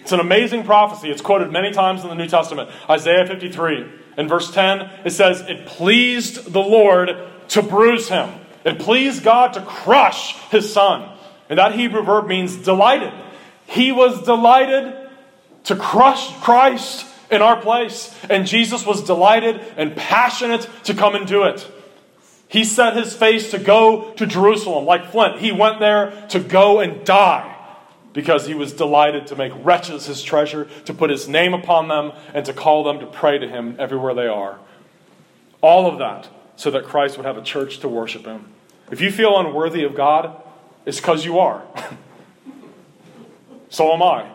it's 0.04 0.12
an 0.12 0.20
amazing 0.20 0.64
prophecy. 0.64 1.08
It's 1.08 1.22
quoted 1.22 1.50
many 1.50 1.72
times 1.72 2.02
in 2.02 2.10
the 2.10 2.14
New 2.14 2.28
Testament. 2.28 2.68
Isaiah 2.90 3.26
53. 3.26 3.86
In 4.18 4.28
verse 4.28 4.52
10, 4.52 4.80
it 5.06 5.12
says, 5.12 5.40
It 5.40 5.64
pleased 5.64 6.52
the 6.52 6.60
Lord 6.60 7.16
to 7.48 7.62
bruise 7.62 8.10
him. 8.10 8.28
It 8.66 8.80
pleased 8.80 9.22
God 9.22 9.54
to 9.54 9.62
crush 9.62 10.38
his 10.50 10.70
son. 10.70 11.08
And 11.48 11.58
that 11.58 11.74
Hebrew 11.74 12.02
verb 12.02 12.26
means 12.26 12.54
delighted. 12.54 13.14
He 13.64 13.92
was 13.92 14.22
delighted 14.24 14.94
to 15.64 15.74
crush 15.74 16.38
Christ 16.42 17.06
in 17.30 17.40
our 17.40 17.58
place. 17.58 18.14
And 18.28 18.46
Jesus 18.46 18.84
was 18.84 19.04
delighted 19.04 19.58
and 19.78 19.96
passionate 19.96 20.68
to 20.82 20.92
come 20.92 21.14
and 21.14 21.26
do 21.26 21.44
it. 21.44 21.66
He 22.48 22.64
set 22.64 22.94
his 22.94 23.16
face 23.16 23.52
to 23.52 23.58
go 23.58 24.12
to 24.16 24.26
Jerusalem 24.26 24.84
like 24.84 25.12
flint. 25.12 25.38
He 25.38 25.50
went 25.50 25.80
there 25.80 26.26
to 26.28 26.40
go 26.40 26.80
and 26.80 27.06
die 27.06 27.52
because 28.14 28.46
he 28.46 28.54
was 28.54 28.72
delighted 28.72 29.26
to 29.26 29.36
make 29.36 29.52
wretches 29.56 30.06
his 30.06 30.22
treasure, 30.22 30.66
to 30.86 30.94
put 30.94 31.10
his 31.10 31.28
name 31.28 31.52
upon 31.52 31.88
them, 31.88 32.12
and 32.32 32.46
to 32.46 32.54
call 32.54 32.82
them 32.84 33.00
to 33.00 33.06
pray 33.06 33.36
to 33.36 33.46
him 33.46 33.76
everywhere 33.78 34.14
they 34.14 34.26
are. 34.26 34.58
All 35.60 35.86
of 35.86 35.98
that 35.98 36.28
so 36.56 36.70
that 36.70 36.84
Christ 36.84 37.18
would 37.18 37.26
have 37.26 37.36
a 37.36 37.42
church 37.42 37.80
to 37.80 37.88
worship 37.88 38.24
him. 38.24 38.46
If 38.90 39.02
you 39.02 39.10
feel 39.10 39.38
unworthy 39.38 39.84
of 39.84 39.94
God, 39.94 40.40
it's 40.86 41.00
because 41.00 41.26
you 41.26 41.38
are. 41.38 41.62
So 43.74 43.92
am 43.92 44.04
I. 44.04 44.30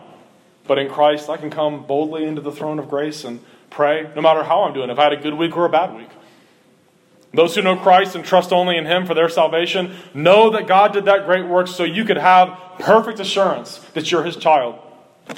But 0.66 0.78
in 0.78 0.90
Christ, 0.90 1.30
I 1.30 1.38
can 1.38 1.48
come 1.48 1.86
boldly 1.86 2.24
into 2.24 2.42
the 2.42 2.52
throne 2.52 2.78
of 2.78 2.90
grace 2.90 3.24
and 3.24 3.40
pray 3.70 4.10
no 4.14 4.20
matter 4.20 4.44
how 4.44 4.64
I'm 4.64 4.74
doing, 4.74 4.90
if 4.90 4.98
I 4.98 5.04
had 5.04 5.14
a 5.14 5.16
good 5.16 5.32
week 5.32 5.56
or 5.56 5.64
a 5.64 5.70
bad 5.70 5.96
week. 5.96 6.10
Those 7.32 7.54
who 7.54 7.62
know 7.62 7.76
Christ 7.76 8.16
and 8.16 8.24
trust 8.24 8.52
only 8.52 8.76
in 8.76 8.86
Him 8.86 9.06
for 9.06 9.14
their 9.14 9.28
salvation 9.28 9.94
know 10.14 10.50
that 10.50 10.66
God 10.66 10.92
did 10.92 11.04
that 11.04 11.26
great 11.26 11.46
work 11.46 11.68
so 11.68 11.84
you 11.84 12.04
could 12.04 12.16
have 12.16 12.58
perfect 12.80 13.20
assurance 13.20 13.78
that 13.94 14.10
you're 14.10 14.24
His 14.24 14.36
child. 14.36 14.78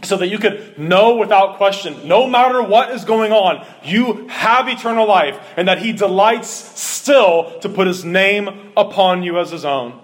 So 0.05 0.17
that 0.17 0.29
you 0.29 0.39
could 0.39 0.79
know 0.79 1.17
without 1.17 1.59
question, 1.59 2.09
no 2.09 2.27
matter 2.27 2.63
what 2.63 2.93
is 2.93 3.05
going 3.05 3.31
on, 3.31 3.67
you 3.85 4.27
have 4.29 4.67
eternal 4.69 5.07
life 5.07 5.39
and 5.57 5.69
that 5.69 5.81
He 5.83 5.93
delights 5.93 6.49
still 6.49 7.61
to 7.61 7.69
put 7.69 7.87
His 7.87 8.03
name 8.03 8.73
upon 8.75 9.23
you 9.23 9.39
as 9.39 9.51
His 9.51 9.67
own. 9.67 10.01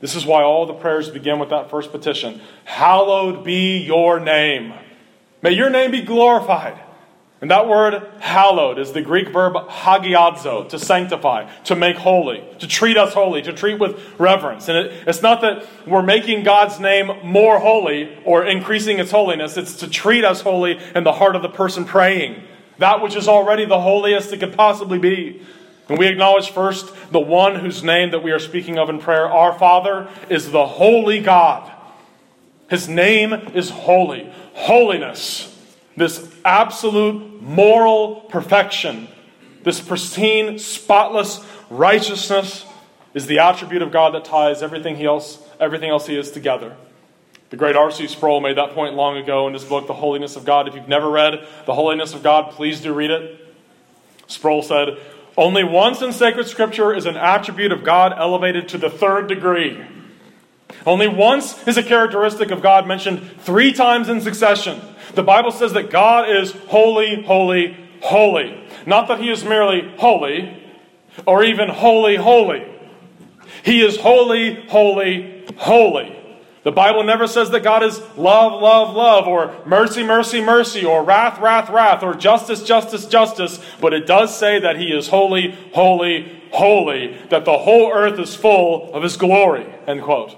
This 0.00 0.16
is 0.16 0.26
why 0.26 0.42
all 0.42 0.66
the 0.66 0.74
prayers 0.74 1.08
begin 1.08 1.38
with 1.38 1.50
that 1.50 1.70
first 1.70 1.92
petition 1.92 2.40
Hallowed 2.64 3.44
be 3.44 3.78
your 3.78 4.18
name. 4.18 4.74
May 5.40 5.52
your 5.52 5.70
name 5.70 5.92
be 5.92 6.02
glorified. 6.02 6.80
And 7.40 7.52
that 7.52 7.68
word 7.68 8.02
hallowed 8.18 8.80
is 8.80 8.92
the 8.92 9.00
Greek 9.00 9.28
verb 9.28 9.54
hagiadzo, 9.54 10.68
to 10.70 10.78
sanctify, 10.78 11.48
to 11.64 11.76
make 11.76 11.96
holy, 11.96 12.42
to 12.58 12.66
treat 12.66 12.96
us 12.96 13.14
holy, 13.14 13.42
to 13.42 13.52
treat 13.52 13.78
with 13.78 13.96
reverence. 14.18 14.68
And 14.68 14.76
it, 14.76 14.92
it's 15.06 15.22
not 15.22 15.40
that 15.42 15.64
we're 15.86 16.02
making 16.02 16.42
God's 16.42 16.80
name 16.80 17.12
more 17.22 17.60
holy 17.60 18.18
or 18.24 18.44
increasing 18.44 18.98
its 18.98 19.12
holiness, 19.12 19.56
it's 19.56 19.76
to 19.76 19.88
treat 19.88 20.24
us 20.24 20.40
holy 20.40 20.80
in 20.96 21.04
the 21.04 21.12
heart 21.12 21.36
of 21.36 21.42
the 21.42 21.48
person 21.48 21.84
praying. 21.84 22.42
That 22.78 23.02
which 23.02 23.14
is 23.14 23.28
already 23.28 23.64
the 23.64 23.80
holiest 23.80 24.32
it 24.32 24.40
could 24.40 24.56
possibly 24.56 24.98
be. 24.98 25.40
And 25.88 25.96
we 25.96 26.08
acknowledge 26.08 26.50
first 26.50 26.92
the 27.12 27.20
one 27.20 27.54
whose 27.54 27.84
name 27.84 28.10
that 28.10 28.22
we 28.22 28.32
are 28.32 28.40
speaking 28.40 28.78
of 28.78 28.90
in 28.90 28.98
prayer, 28.98 29.26
our 29.26 29.56
Father, 29.56 30.08
is 30.28 30.50
the 30.50 30.66
holy 30.66 31.20
God. 31.20 31.72
His 32.68 32.88
name 32.88 33.32
is 33.32 33.70
holy. 33.70 34.32
Holiness 34.54 35.54
this 35.98 36.28
absolute 36.44 37.42
moral 37.42 38.16
perfection, 38.16 39.08
this 39.62 39.80
pristine, 39.80 40.58
spotless 40.58 41.44
righteousness 41.70 42.64
is 43.14 43.26
the 43.26 43.38
attribute 43.38 43.82
of 43.82 43.90
God 43.90 44.14
that 44.14 44.24
ties 44.24 44.62
everything 44.62 45.02
else, 45.04 45.38
everything 45.60 45.90
else 45.90 46.06
he 46.06 46.16
is 46.16 46.30
together. 46.30 46.76
The 47.50 47.56
great 47.56 47.76
R.C. 47.76 48.08
Sproul 48.08 48.40
made 48.40 48.58
that 48.58 48.72
point 48.72 48.94
long 48.94 49.16
ago 49.16 49.46
in 49.46 49.54
his 49.54 49.64
book, 49.64 49.86
The 49.86 49.94
Holiness 49.94 50.36
of 50.36 50.44
God. 50.44 50.68
If 50.68 50.74
you've 50.74 50.88
never 50.88 51.08
read 51.08 51.46
The 51.64 51.74
Holiness 51.74 52.12
of 52.12 52.22
God, 52.22 52.52
please 52.52 52.80
do 52.80 52.92
read 52.92 53.10
it. 53.10 53.54
Sproul 54.26 54.62
said, 54.62 54.98
Only 55.36 55.64
once 55.64 56.02
in 56.02 56.12
sacred 56.12 56.46
scripture 56.46 56.94
is 56.94 57.06
an 57.06 57.16
attribute 57.16 57.72
of 57.72 57.84
God 57.84 58.12
elevated 58.14 58.68
to 58.70 58.78
the 58.78 58.90
third 58.90 59.28
degree. 59.28 59.82
Only 60.86 61.08
once 61.08 61.66
is 61.66 61.78
a 61.78 61.82
characteristic 61.82 62.50
of 62.50 62.60
God 62.60 62.86
mentioned 62.86 63.22
three 63.40 63.72
times 63.72 64.10
in 64.10 64.20
succession. 64.20 64.80
The 65.18 65.24
Bible 65.24 65.50
says 65.50 65.72
that 65.72 65.90
God 65.90 66.30
is 66.30 66.52
holy, 66.68 67.24
holy, 67.24 67.76
holy. 68.02 68.56
Not 68.86 69.08
that 69.08 69.18
he 69.18 69.32
is 69.32 69.42
merely 69.42 69.92
holy 69.98 70.62
or 71.26 71.42
even 71.42 71.68
holy, 71.68 72.14
holy. 72.14 72.64
He 73.64 73.84
is 73.84 73.96
holy, 73.96 74.64
holy, 74.68 75.44
holy. 75.56 76.16
The 76.62 76.70
Bible 76.70 77.02
never 77.02 77.26
says 77.26 77.50
that 77.50 77.64
God 77.64 77.82
is 77.82 77.98
love, 78.16 78.62
love, 78.62 78.94
love, 78.94 79.26
or 79.26 79.56
mercy, 79.66 80.04
mercy, 80.04 80.40
mercy, 80.40 80.84
or 80.84 81.02
wrath, 81.02 81.40
wrath, 81.40 81.68
wrath, 81.68 82.04
or 82.04 82.14
justice, 82.14 82.62
justice, 82.62 83.04
justice, 83.04 83.58
but 83.80 83.92
it 83.92 84.06
does 84.06 84.38
say 84.38 84.60
that 84.60 84.78
He 84.78 84.92
is 84.92 85.08
holy, 85.08 85.50
holy, 85.74 86.42
holy, 86.52 87.16
that 87.30 87.44
the 87.44 87.58
whole 87.58 87.90
earth 87.92 88.20
is 88.20 88.36
full 88.36 88.94
of 88.94 89.02
His 89.02 89.16
glory. 89.16 89.66
End 89.88 90.00
quote. 90.00 90.36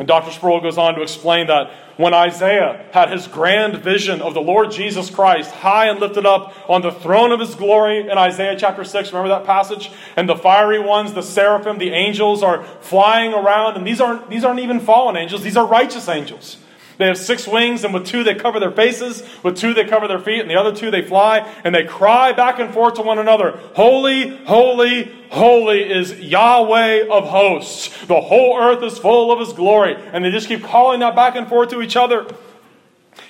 And 0.00 0.08
Dr. 0.08 0.30
Sproul 0.30 0.62
goes 0.62 0.78
on 0.78 0.94
to 0.94 1.02
explain 1.02 1.48
that 1.48 1.70
when 1.98 2.14
Isaiah 2.14 2.86
had 2.90 3.12
his 3.12 3.26
grand 3.26 3.76
vision 3.76 4.22
of 4.22 4.32
the 4.32 4.40
Lord 4.40 4.70
Jesus 4.70 5.10
Christ 5.10 5.50
high 5.50 5.90
and 5.90 6.00
lifted 6.00 6.24
up 6.24 6.54
on 6.70 6.80
the 6.80 6.90
throne 6.90 7.32
of 7.32 7.38
his 7.38 7.54
glory 7.54 8.08
in 8.08 8.16
Isaiah 8.16 8.56
chapter 8.58 8.82
6, 8.82 9.12
remember 9.12 9.28
that 9.28 9.44
passage? 9.44 9.90
And 10.16 10.26
the 10.26 10.36
fiery 10.36 10.78
ones, 10.78 11.12
the 11.12 11.22
seraphim, 11.22 11.76
the 11.76 11.90
angels 11.90 12.42
are 12.42 12.64
flying 12.80 13.34
around, 13.34 13.76
and 13.76 13.86
these 13.86 14.00
aren't, 14.00 14.30
these 14.30 14.42
aren't 14.42 14.60
even 14.60 14.80
fallen 14.80 15.18
angels, 15.18 15.42
these 15.42 15.58
are 15.58 15.66
righteous 15.66 16.08
angels. 16.08 16.56
They 17.00 17.06
have 17.06 17.16
six 17.16 17.48
wings, 17.48 17.82
and 17.82 17.94
with 17.94 18.06
two 18.06 18.24
they 18.24 18.34
cover 18.34 18.60
their 18.60 18.70
faces, 18.70 19.22
with 19.42 19.56
two 19.56 19.72
they 19.72 19.86
cover 19.86 20.06
their 20.06 20.18
feet, 20.18 20.40
and 20.40 20.50
the 20.50 20.56
other 20.56 20.70
two 20.70 20.90
they 20.90 21.00
fly, 21.00 21.50
and 21.64 21.74
they 21.74 21.84
cry 21.84 22.32
back 22.32 22.58
and 22.58 22.74
forth 22.74 22.96
to 22.96 23.02
one 23.02 23.18
another 23.18 23.58
Holy, 23.74 24.36
holy, 24.44 25.10
holy 25.30 25.90
is 25.90 26.20
Yahweh 26.20 27.08
of 27.08 27.26
hosts. 27.26 27.88
The 28.04 28.20
whole 28.20 28.58
earth 28.58 28.82
is 28.82 28.98
full 28.98 29.32
of 29.32 29.40
his 29.40 29.54
glory. 29.54 29.96
And 30.12 30.22
they 30.22 30.30
just 30.30 30.46
keep 30.46 30.62
calling 30.62 31.00
that 31.00 31.16
back 31.16 31.36
and 31.36 31.48
forth 31.48 31.70
to 31.70 31.80
each 31.80 31.96
other. 31.96 32.26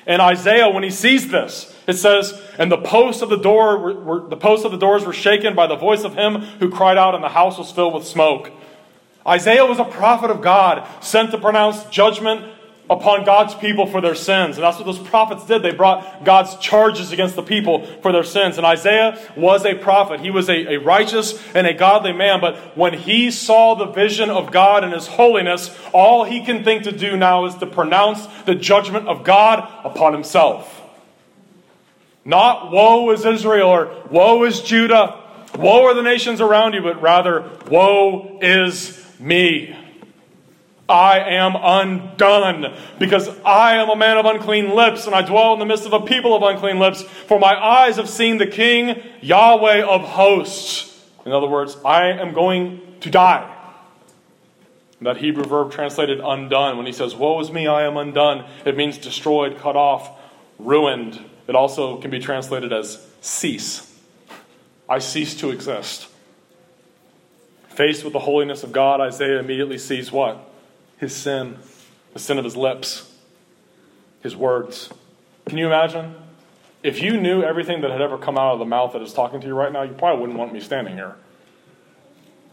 And 0.04 0.20
Isaiah, 0.20 0.68
when 0.68 0.82
he 0.82 0.90
sees 0.90 1.30
this, 1.30 1.72
it 1.86 1.92
says, 1.92 2.42
"And 2.58 2.72
the 2.72 2.78
posts 2.78 3.22
of 3.22 3.28
the 3.28 3.38
door, 3.38 3.78
were, 3.78 3.94
were, 3.94 4.28
the 4.28 4.36
posts 4.36 4.64
of 4.64 4.72
the 4.72 4.78
doors 4.78 5.04
were 5.04 5.12
shaken 5.12 5.54
by 5.54 5.68
the 5.68 5.76
voice 5.76 6.02
of 6.02 6.16
him 6.16 6.40
who 6.58 6.70
cried 6.70 6.98
out, 6.98 7.14
and 7.14 7.22
the 7.22 7.28
house 7.28 7.56
was 7.56 7.70
filled 7.70 7.94
with 7.94 8.04
smoke." 8.04 8.50
Isaiah 9.24 9.64
was 9.64 9.78
a 9.78 9.84
prophet 9.84 10.32
of 10.32 10.42
God, 10.42 10.84
sent 10.98 11.30
to 11.30 11.38
pronounce 11.38 11.84
judgment 11.84 12.46
upon 12.90 13.24
God's 13.24 13.54
people 13.54 13.86
for 13.86 14.00
their 14.00 14.16
sins. 14.16 14.56
And 14.56 14.64
that's 14.64 14.76
what 14.76 14.84
those 14.84 14.98
prophets 14.98 15.46
did. 15.46 15.62
They 15.62 15.70
brought 15.70 16.24
God's 16.24 16.56
charges 16.56 17.12
against 17.12 17.36
the 17.36 17.42
people 17.42 17.86
for 18.02 18.10
their 18.10 18.24
sins. 18.24 18.58
And 18.58 18.66
Isaiah 18.66 19.16
was 19.36 19.64
a 19.64 19.76
prophet. 19.76 20.18
He 20.18 20.30
was 20.30 20.48
a, 20.48 20.74
a 20.74 20.76
righteous 20.78 21.40
and 21.54 21.68
a 21.68 21.72
godly 21.72 22.12
man. 22.12 22.40
But 22.40 22.76
when 22.76 22.94
he 22.94 23.30
saw 23.30 23.76
the 23.76 23.86
vision 23.86 24.28
of 24.28 24.50
God 24.50 24.82
and 24.82 24.92
his 24.92 25.06
holiness, 25.06 25.74
all 25.92 26.24
he 26.24 26.44
can 26.44 26.64
think 26.64 26.82
to 26.82 26.92
do 26.92 27.16
now 27.16 27.44
is 27.44 27.54
to 27.56 27.66
pronounce 27.66 28.26
the 28.44 28.56
judgment 28.56 29.06
of 29.06 29.22
God 29.22 29.70
upon 29.84 30.12
himself. 30.12 30.82
Not 32.24 32.72
woe 32.72 33.10
is 33.12 33.24
Israel 33.24 33.68
or 33.68 34.04
woe 34.10 34.42
is 34.44 34.60
Judah. 34.62 35.16
Woe 35.56 35.84
are 35.84 35.94
the 35.94 36.02
nations 36.02 36.40
around 36.40 36.74
you, 36.74 36.82
but 36.82 37.00
rather 37.00 37.48
woe 37.68 38.38
is 38.42 39.00
me. 39.20 39.76
I 40.90 41.20
am 41.20 41.54
undone, 41.56 42.76
because 42.98 43.28
I 43.44 43.76
am 43.76 43.88
a 43.88 43.96
man 43.96 44.18
of 44.18 44.26
unclean 44.26 44.74
lips, 44.74 45.06
and 45.06 45.14
I 45.14 45.22
dwell 45.22 45.52
in 45.52 45.60
the 45.60 45.64
midst 45.64 45.86
of 45.86 45.92
a 45.92 46.00
people 46.00 46.34
of 46.34 46.42
unclean 46.42 46.80
lips, 46.80 47.02
for 47.02 47.38
my 47.38 47.54
eyes 47.54 47.96
have 47.96 48.10
seen 48.10 48.38
the 48.38 48.46
King, 48.46 49.00
Yahweh 49.20 49.82
of 49.82 50.02
hosts. 50.02 51.08
In 51.24 51.30
other 51.30 51.46
words, 51.46 51.76
I 51.84 52.08
am 52.08 52.34
going 52.34 52.96
to 53.00 53.10
die. 53.10 53.56
That 55.00 55.18
Hebrew 55.18 55.44
verb 55.44 55.70
translated 55.70 56.20
undone, 56.20 56.76
when 56.76 56.86
he 56.86 56.92
says, 56.92 57.14
Woe 57.14 57.40
is 57.40 57.52
me, 57.52 57.68
I 57.68 57.84
am 57.84 57.96
undone, 57.96 58.44
it 58.66 58.76
means 58.76 58.98
destroyed, 58.98 59.58
cut 59.58 59.76
off, 59.76 60.10
ruined. 60.58 61.24
It 61.46 61.54
also 61.54 61.98
can 62.00 62.10
be 62.10 62.18
translated 62.18 62.72
as 62.72 63.06
cease. 63.20 63.86
I 64.88 64.98
cease 64.98 65.36
to 65.36 65.50
exist. 65.50 66.08
Faced 67.68 68.02
with 68.02 68.12
the 68.12 68.18
holiness 68.18 68.64
of 68.64 68.72
God, 68.72 69.00
Isaiah 69.00 69.38
immediately 69.38 69.78
sees 69.78 70.10
what? 70.10 70.49
His 71.00 71.16
sin, 71.16 71.56
the 72.12 72.18
sin 72.18 72.38
of 72.38 72.44
his 72.44 72.56
lips, 72.56 73.10
his 74.22 74.36
words. 74.36 74.90
Can 75.46 75.56
you 75.56 75.66
imagine? 75.66 76.14
If 76.82 77.02
you 77.02 77.18
knew 77.18 77.42
everything 77.42 77.80
that 77.80 77.90
had 77.90 78.02
ever 78.02 78.18
come 78.18 78.38
out 78.38 78.52
of 78.52 78.58
the 78.58 78.66
mouth 78.66 78.92
that 78.92 79.02
is 79.02 79.12
talking 79.12 79.40
to 79.40 79.46
you 79.46 79.54
right 79.54 79.72
now, 79.72 79.82
you 79.82 79.94
probably 79.94 80.20
wouldn't 80.20 80.38
want 80.38 80.52
me 80.52 80.60
standing 80.60 80.94
here. 80.94 81.16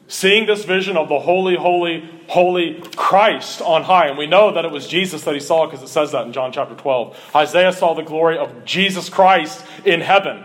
Seeing 0.07 0.45
this 0.45 0.63
vision 0.63 0.95
of 0.95 1.09
the 1.09 1.19
holy, 1.19 1.57
holy, 1.57 2.09
holy 2.27 2.81
Christ 2.95 3.61
on 3.61 3.83
high, 3.83 4.07
and 4.07 4.17
we 4.17 4.25
know 4.25 4.53
that 4.53 4.63
it 4.63 4.71
was 4.71 4.87
Jesus 4.87 5.23
that 5.23 5.33
he 5.33 5.41
saw 5.41 5.65
because 5.65 5.83
it 5.83 5.89
says 5.89 6.13
that 6.13 6.25
in 6.25 6.31
John 6.31 6.53
chapter 6.53 6.75
12. 6.75 7.31
Isaiah 7.35 7.73
saw 7.73 7.93
the 7.93 8.03
glory 8.03 8.37
of 8.37 8.63
Jesus 8.63 9.09
Christ 9.09 9.65
in 9.83 9.99
heaven. 9.99 10.43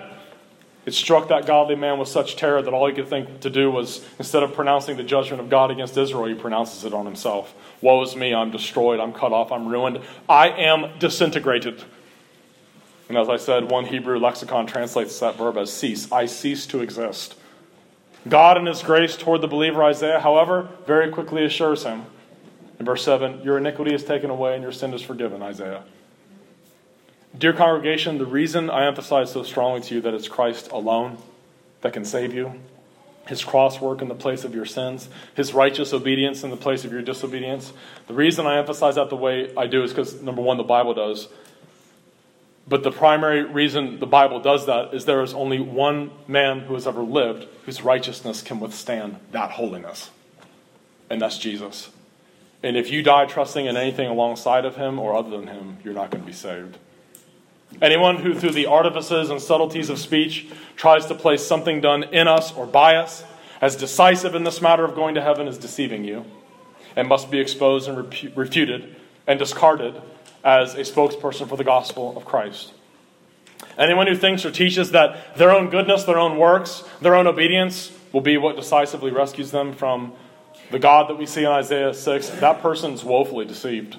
It 0.84 0.94
struck 0.94 1.28
that 1.28 1.46
godly 1.46 1.76
man 1.76 1.98
with 1.98 2.08
such 2.08 2.36
terror 2.36 2.60
that 2.60 2.74
all 2.74 2.86
he 2.88 2.94
could 2.94 3.08
think 3.08 3.40
to 3.40 3.50
do 3.50 3.70
was, 3.70 4.04
instead 4.18 4.42
of 4.42 4.52
pronouncing 4.52 4.96
the 4.96 5.04
judgment 5.04 5.40
of 5.40 5.48
God 5.48 5.70
against 5.70 5.96
Israel, 5.96 6.24
he 6.26 6.34
pronounces 6.34 6.84
it 6.84 6.92
on 6.92 7.06
himself. 7.06 7.54
Woe 7.80 8.02
is 8.02 8.16
me, 8.16 8.34
I'm 8.34 8.50
destroyed, 8.50 8.98
I'm 8.98 9.12
cut 9.12 9.32
off, 9.32 9.52
I'm 9.52 9.68
ruined, 9.68 10.00
I 10.28 10.48
am 10.48 10.98
disintegrated. 10.98 11.84
And 13.08 13.16
as 13.16 13.28
I 13.28 13.36
said, 13.36 13.70
one 13.70 13.84
Hebrew 13.84 14.18
lexicon 14.18 14.66
translates 14.66 15.20
that 15.20 15.36
verb 15.36 15.56
as 15.56 15.72
cease. 15.72 16.10
I 16.10 16.26
cease 16.26 16.66
to 16.68 16.80
exist. 16.80 17.36
God, 18.28 18.56
in 18.56 18.66
His 18.66 18.82
grace 18.82 19.16
toward 19.16 19.40
the 19.40 19.48
believer 19.48 19.84
Isaiah, 19.84 20.20
however, 20.20 20.68
very 20.86 21.10
quickly 21.10 21.44
assures 21.44 21.84
him 21.84 22.06
in 22.78 22.86
verse 22.86 23.04
7 23.04 23.42
Your 23.42 23.58
iniquity 23.58 23.94
is 23.94 24.02
taken 24.02 24.30
away 24.30 24.54
and 24.54 24.62
your 24.62 24.72
sin 24.72 24.92
is 24.94 25.02
forgiven, 25.02 25.42
Isaiah. 25.42 25.84
Dear 27.36 27.54
congregation, 27.54 28.18
the 28.18 28.26
reason 28.26 28.68
I 28.68 28.86
emphasize 28.86 29.32
so 29.32 29.42
strongly 29.42 29.80
to 29.82 29.94
you 29.94 30.00
that 30.02 30.12
it's 30.12 30.28
Christ 30.28 30.70
alone 30.70 31.16
that 31.80 31.94
can 31.94 32.04
save 32.04 32.34
you, 32.34 32.60
his 33.26 33.42
cross 33.42 33.80
work 33.80 34.02
in 34.02 34.08
the 34.08 34.14
place 34.14 34.44
of 34.44 34.54
your 34.54 34.66
sins, 34.66 35.08
his 35.34 35.54
righteous 35.54 35.94
obedience 35.94 36.44
in 36.44 36.50
the 36.50 36.56
place 36.56 36.84
of 36.84 36.92
your 36.92 37.00
disobedience. 37.00 37.72
The 38.06 38.14
reason 38.14 38.46
I 38.46 38.58
emphasize 38.58 38.96
that 38.96 39.08
the 39.08 39.16
way 39.16 39.54
I 39.56 39.66
do 39.66 39.82
is 39.82 39.92
because, 39.92 40.20
number 40.20 40.42
one, 40.42 40.58
the 40.58 40.62
Bible 40.62 40.92
does. 40.92 41.28
But 42.68 42.82
the 42.82 42.92
primary 42.92 43.44
reason 43.44 43.98
the 43.98 44.06
Bible 44.06 44.40
does 44.40 44.66
that 44.66 44.92
is 44.92 45.06
there 45.06 45.22
is 45.22 45.32
only 45.32 45.58
one 45.58 46.10
man 46.28 46.60
who 46.60 46.74
has 46.74 46.86
ever 46.86 47.02
lived 47.02 47.46
whose 47.64 47.82
righteousness 47.82 48.42
can 48.42 48.60
withstand 48.60 49.16
that 49.32 49.52
holiness, 49.52 50.10
and 51.08 51.20
that's 51.20 51.38
Jesus. 51.38 51.90
And 52.62 52.76
if 52.76 52.90
you 52.90 53.02
die 53.02 53.24
trusting 53.24 53.66
in 53.66 53.76
anything 53.76 54.08
alongside 54.08 54.64
of 54.64 54.76
him 54.76 54.98
or 54.98 55.16
other 55.16 55.30
than 55.30 55.48
him, 55.48 55.78
you're 55.82 55.94
not 55.94 56.10
going 56.10 56.22
to 56.22 56.26
be 56.26 56.32
saved. 56.32 56.78
Anyone 57.80 58.18
who, 58.18 58.34
through 58.34 58.52
the 58.52 58.66
artifices 58.66 59.30
and 59.30 59.40
subtleties 59.40 59.90
of 59.90 59.98
speech, 59.98 60.46
tries 60.76 61.06
to 61.06 61.14
place 61.14 61.44
something 61.44 61.80
done 61.80 62.04
in 62.04 62.28
us 62.28 62.52
or 62.52 62.66
by 62.66 62.96
us 62.96 63.24
as 63.60 63.76
decisive 63.76 64.34
in 64.34 64.44
this 64.44 64.60
matter 64.60 64.84
of 64.84 64.94
going 64.94 65.14
to 65.14 65.22
heaven 65.22 65.48
is 65.48 65.58
deceiving 65.58 66.04
you 66.04 66.24
and 66.96 67.08
must 67.08 67.30
be 67.30 67.38
exposed 67.40 67.88
and 67.88 68.36
refuted 68.36 68.96
and 69.26 69.38
discarded 69.38 70.00
as 70.44 70.74
a 70.74 70.80
spokesperson 70.80 71.48
for 71.48 71.56
the 71.56 71.64
gospel 71.64 72.16
of 72.16 72.24
Christ. 72.24 72.72
Anyone 73.78 74.06
who 74.06 74.16
thinks 74.16 74.44
or 74.44 74.50
teaches 74.50 74.90
that 74.90 75.36
their 75.36 75.50
own 75.50 75.70
goodness, 75.70 76.04
their 76.04 76.18
own 76.18 76.36
works, 76.36 76.84
their 77.00 77.14
own 77.14 77.26
obedience 77.26 77.96
will 78.12 78.20
be 78.20 78.36
what 78.36 78.56
decisively 78.56 79.10
rescues 79.10 79.50
them 79.50 79.72
from 79.72 80.12
the 80.70 80.78
God 80.78 81.08
that 81.08 81.16
we 81.16 81.26
see 81.26 81.42
in 81.42 81.48
Isaiah 81.48 81.94
6, 81.94 82.28
that 82.30 82.60
person's 82.60 83.04
woefully 83.04 83.44
deceived. 83.44 83.96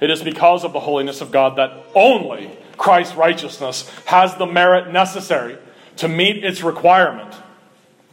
It 0.00 0.10
is 0.10 0.22
because 0.22 0.64
of 0.64 0.72
the 0.72 0.80
holiness 0.80 1.20
of 1.20 1.30
God 1.30 1.56
that 1.56 1.84
only 1.94 2.50
Christ's 2.76 3.16
righteousness 3.16 3.88
has 4.06 4.34
the 4.36 4.46
merit 4.46 4.92
necessary 4.92 5.58
to 5.96 6.08
meet 6.08 6.44
its 6.44 6.62
requirement. 6.62 7.34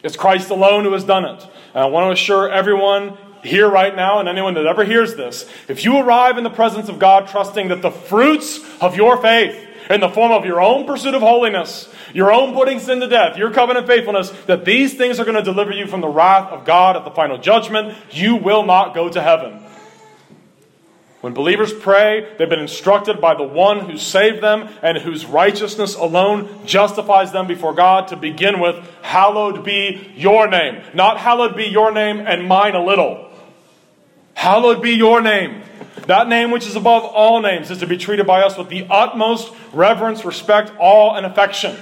It's 0.04 0.16
Christ 0.16 0.50
alone 0.50 0.84
who 0.84 0.94
has 0.94 1.04
done 1.04 1.26
it. 1.26 1.44
And 1.74 1.84
I 1.84 1.86
want 1.86 2.08
to 2.08 2.12
assure 2.12 2.52
everyone 2.52 3.18
here 3.44 3.70
right 3.70 3.96
now 3.96 4.20
and 4.20 4.30
anyone 4.30 4.54
that 4.54 4.66
ever 4.66 4.84
hears 4.84 5.16
this 5.16 5.50
if 5.68 5.84
you 5.84 5.98
arrive 5.98 6.38
in 6.38 6.44
the 6.44 6.50
presence 6.50 6.90
of 6.90 7.00
God 7.00 7.28
trusting 7.28 7.70
that 7.70 7.82
the 7.82 7.92
fruits 7.92 8.60
of 8.80 8.96
your 8.96 9.18
faith, 9.22 9.68
in 9.90 10.00
the 10.00 10.10
form 10.10 10.32
of 10.32 10.46
your 10.46 10.62
own 10.62 10.86
pursuit 10.86 11.14
of 11.14 11.22
holiness, 11.22 11.90
your 12.14 12.32
own 12.32 12.54
putting 12.54 12.80
sin 12.80 13.00
to 13.00 13.08
death, 13.08 13.38
your 13.38 13.52
covenant 13.52 13.88
faithfulness, 13.88 14.30
that 14.46 14.64
these 14.64 14.94
things 14.94 15.20
are 15.20 15.26
going 15.26 15.36
to 15.36 15.44
deliver 15.44 15.72
you 15.72 15.88
from 15.88 16.02
the 16.02 16.08
wrath 16.08 16.52
of 16.52 16.66
God 16.66 16.96
at 16.96 17.04
the 17.04 17.12
final 17.12 17.38
judgment, 17.38 17.98
you 18.12 18.36
will 18.36 18.64
not 18.64 18.94
go 18.94 19.10
to 19.10 19.22
heaven. 19.22 19.62
When 21.22 21.36
believers 21.36 21.72
pray, 21.72 22.36
they've 22.38 22.50
been 22.50 22.60
instructed 22.60 23.22
by 23.22 23.36
the 23.36 23.44
one 23.44 23.82
who 23.82 23.98
saved 23.98 24.42
them 24.42 24.70
and 24.82 24.98
whose 24.98 25.24
righteousness 25.24 25.94
alone 25.94 26.66
justifies 26.66 27.32
them 27.32 27.46
before 27.46 27.76
God 27.76 28.08
to 28.08 28.16
begin 28.16 28.60
with, 28.60 28.76
Hallowed 29.04 29.64
be 29.64 30.12
your 30.16 30.48
name. 30.48 30.82
Not 30.96 31.20
hallowed 31.20 31.56
be 31.56 31.66
your 31.66 31.92
name 31.92 32.20
and 32.20 32.48
mine 32.48 32.74
a 32.74 32.84
little. 32.84 33.30
Hallowed 34.34 34.82
be 34.82 34.94
your 34.94 35.22
name. 35.22 35.62
That 36.08 36.28
name 36.28 36.50
which 36.50 36.66
is 36.66 36.76
above 36.76 37.04
all 37.04 37.40
names 37.42 37.70
is 37.70 37.78
to 37.80 37.88
be 37.88 37.98
treated 37.98 38.26
by 38.26 38.42
us 38.42 38.58
with 38.58 38.70
the 38.70 38.88
utmost 38.90 39.54
reverence, 39.72 40.26
respect, 40.26 40.72
awe, 40.80 41.16
and 41.16 41.26
affection. 41.28 41.78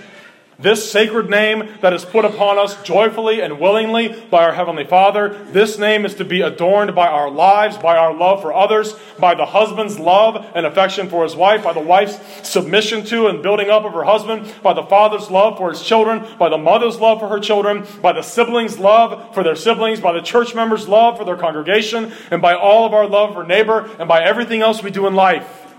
This 0.61 0.91
sacred 0.91 1.29
name 1.29 1.69
that 1.79 1.93
is 1.93 2.03
put 2.03 2.25
upon 2.25 2.59
us 2.59 2.83
joyfully 2.83 3.39
and 3.39 3.61
willingly 3.61 4.09
by 4.29 4.43
our 4.43 4.51
Heavenly 4.51 4.83
Father, 4.83 5.29
this 5.53 5.79
name 5.79 6.03
is 6.03 6.15
to 6.15 6.25
be 6.25 6.41
adorned 6.41 6.93
by 6.93 7.07
our 7.07 7.31
lives, 7.31 7.77
by 7.77 7.95
our 7.95 8.13
love 8.13 8.41
for 8.41 8.53
others, 8.53 8.93
by 9.17 9.35
the 9.35 9.45
husband's 9.45 9.97
love 9.97 10.45
and 10.53 10.65
affection 10.65 11.07
for 11.07 11.23
his 11.23 11.33
wife, 11.33 11.63
by 11.63 11.71
the 11.71 11.79
wife's 11.79 12.19
submission 12.45 13.05
to 13.05 13.27
and 13.27 13.41
building 13.41 13.69
up 13.69 13.85
of 13.85 13.93
her 13.93 14.03
husband, 14.03 14.53
by 14.61 14.73
the 14.73 14.83
father's 14.83 15.31
love 15.31 15.57
for 15.57 15.69
his 15.69 15.81
children, 15.81 16.25
by 16.37 16.49
the 16.49 16.57
mother's 16.57 16.99
love 16.99 17.21
for 17.21 17.29
her 17.29 17.39
children, 17.39 17.87
by 18.01 18.11
the 18.11 18.21
siblings' 18.21 18.77
love 18.77 19.33
for 19.33 19.43
their 19.43 19.55
siblings, 19.55 20.01
by 20.01 20.11
the 20.11 20.21
church 20.21 20.53
members' 20.53 20.89
love 20.89 21.17
for 21.17 21.23
their 21.23 21.37
congregation, 21.37 22.11
and 22.31 22.41
by 22.41 22.53
all 22.53 22.85
of 22.85 22.93
our 22.93 23.07
love 23.07 23.33
for 23.33 23.45
neighbor, 23.45 23.89
and 23.97 24.09
by 24.09 24.21
everything 24.21 24.59
else 24.59 24.83
we 24.83 24.91
do 24.91 25.07
in 25.07 25.15
life. 25.15 25.73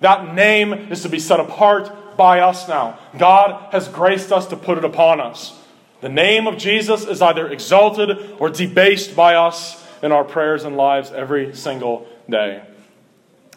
That 0.00 0.34
name 0.34 0.72
is 0.72 1.02
to 1.02 1.10
be 1.10 1.18
set 1.18 1.40
apart 1.40 1.94
by 2.16 2.40
us 2.40 2.68
now. 2.68 2.98
God 3.18 3.72
has 3.72 3.88
graced 3.88 4.32
us 4.32 4.46
to 4.48 4.56
put 4.56 4.78
it 4.78 4.84
upon 4.84 5.20
us. 5.20 5.58
The 6.00 6.08
name 6.08 6.46
of 6.46 6.58
Jesus 6.58 7.04
is 7.06 7.22
either 7.22 7.48
exalted 7.48 8.36
or 8.38 8.50
debased 8.50 9.16
by 9.16 9.36
us 9.36 9.82
in 10.02 10.12
our 10.12 10.24
prayers 10.24 10.64
and 10.64 10.76
lives 10.76 11.10
every 11.10 11.54
single 11.54 12.06
day. 12.28 12.62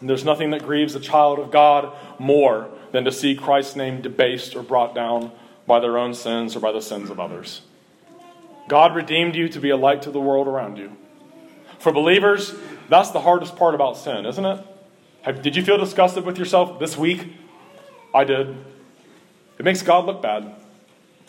And 0.00 0.08
there's 0.08 0.24
nothing 0.24 0.50
that 0.50 0.64
grieves 0.64 0.94
a 0.94 1.00
child 1.00 1.38
of 1.38 1.50
God 1.50 1.94
more 2.18 2.70
than 2.92 3.04
to 3.04 3.12
see 3.12 3.34
Christ's 3.34 3.76
name 3.76 4.00
debased 4.00 4.56
or 4.56 4.62
brought 4.62 4.94
down 4.94 5.32
by 5.66 5.80
their 5.80 5.98
own 5.98 6.14
sins 6.14 6.56
or 6.56 6.60
by 6.60 6.72
the 6.72 6.80
sins 6.80 7.10
of 7.10 7.20
others. 7.20 7.60
God 8.68 8.94
redeemed 8.94 9.34
you 9.34 9.48
to 9.50 9.60
be 9.60 9.70
a 9.70 9.76
light 9.76 10.02
to 10.02 10.10
the 10.10 10.20
world 10.20 10.46
around 10.46 10.76
you. 10.78 10.96
For 11.78 11.92
believers, 11.92 12.54
that's 12.88 13.10
the 13.10 13.20
hardest 13.20 13.56
part 13.56 13.74
about 13.74 13.96
sin, 13.96 14.26
isn't 14.26 14.44
it? 14.44 14.64
Have, 15.22 15.42
did 15.42 15.56
you 15.56 15.62
feel 15.62 15.78
disgusted 15.78 16.24
with 16.24 16.38
yourself 16.38 16.78
this 16.78 16.96
week? 16.96 17.32
I 18.14 18.24
did. 18.24 18.56
It 19.58 19.64
makes 19.64 19.82
God 19.82 20.06
look 20.06 20.22
bad. 20.22 20.54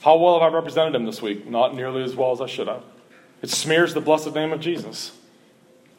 How 0.02 0.18
well 0.18 0.40
have 0.40 0.54
I 0.54 0.56
represented 0.56 0.96
him 0.96 1.06
this 1.06 1.22
week? 1.22 1.48
Not 1.48 1.76
nearly 1.76 2.04
as 2.04 2.16
well 2.16 2.32
as 2.32 2.42
I 2.42 2.46
should 2.46 2.68
have. 2.68 2.84
It 3.42 3.50
smears 3.50 3.94
the 3.94 4.02
blessed 4.02 4.34
name 4.34 4.52
of 4.52 4.60
Jesus. 4.60 5.12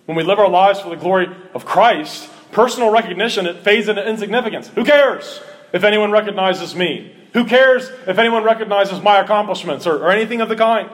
When 0.07 0.17
we 0.17 0.23
live 0.23 0.39
our 0.39 0.49
lives 0.49 0.81
for 0.81 0.91
the 0.91 0.97
glory 0.97 1.29
of 1.55 1.65
Christ, 1.65 2.29
personal 2.53 2.91
recognition 2.91 3.47
it 3.47 3.59
fades 3.59 3.89
into 3.89 4.07
insignificance. 4.07 4.69
Who 4.69 4.85
cares 4.85 5.41
if 5.73 5.85
anyone 5.85 6.11
recognizes 6.11 6.75
me? 6.75 7.15
Who 7.33 7.45
cares 7.45 7.89
if 8.07 8.19
anyone 8.19 8.43
recognizes 8.43 9.01
my 9.01 9.19
accomplishments 9.19 9.87
or, 9.87 9.99
or 9.99 10.11
anything 10.11 10.41
of 10.41 10.49
the 10.49 10.57
kind? 10.57 10.91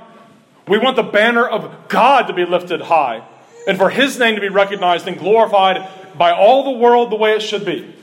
We 0.69 0.79
want 0.79 0.97
the 0.97 1.03
banner 1.03 1.47
of 1.47 1.89
God 1.89 2.27
to 2.27 2.33
be 2.33 2.45
lifted 2.45 2.83
high 2.83 3.27
and 3.67 3.79
for 3.79 3.91
his 3.91 4.19
name 4.19 4.35
to 4.35 4.41
be 4.41 4.49
recognized 4.49 5.07
and 5.07 5.19
glorified 5.19 5.89
by 6.17 6.33
all 6.33 6.65
the 6.65 6.79
world 6.79 7.11
the 7.11 7.17
way 7.17 7.33
it 7.33 7.43
should 7.43 7.65
be. 7.65 7.95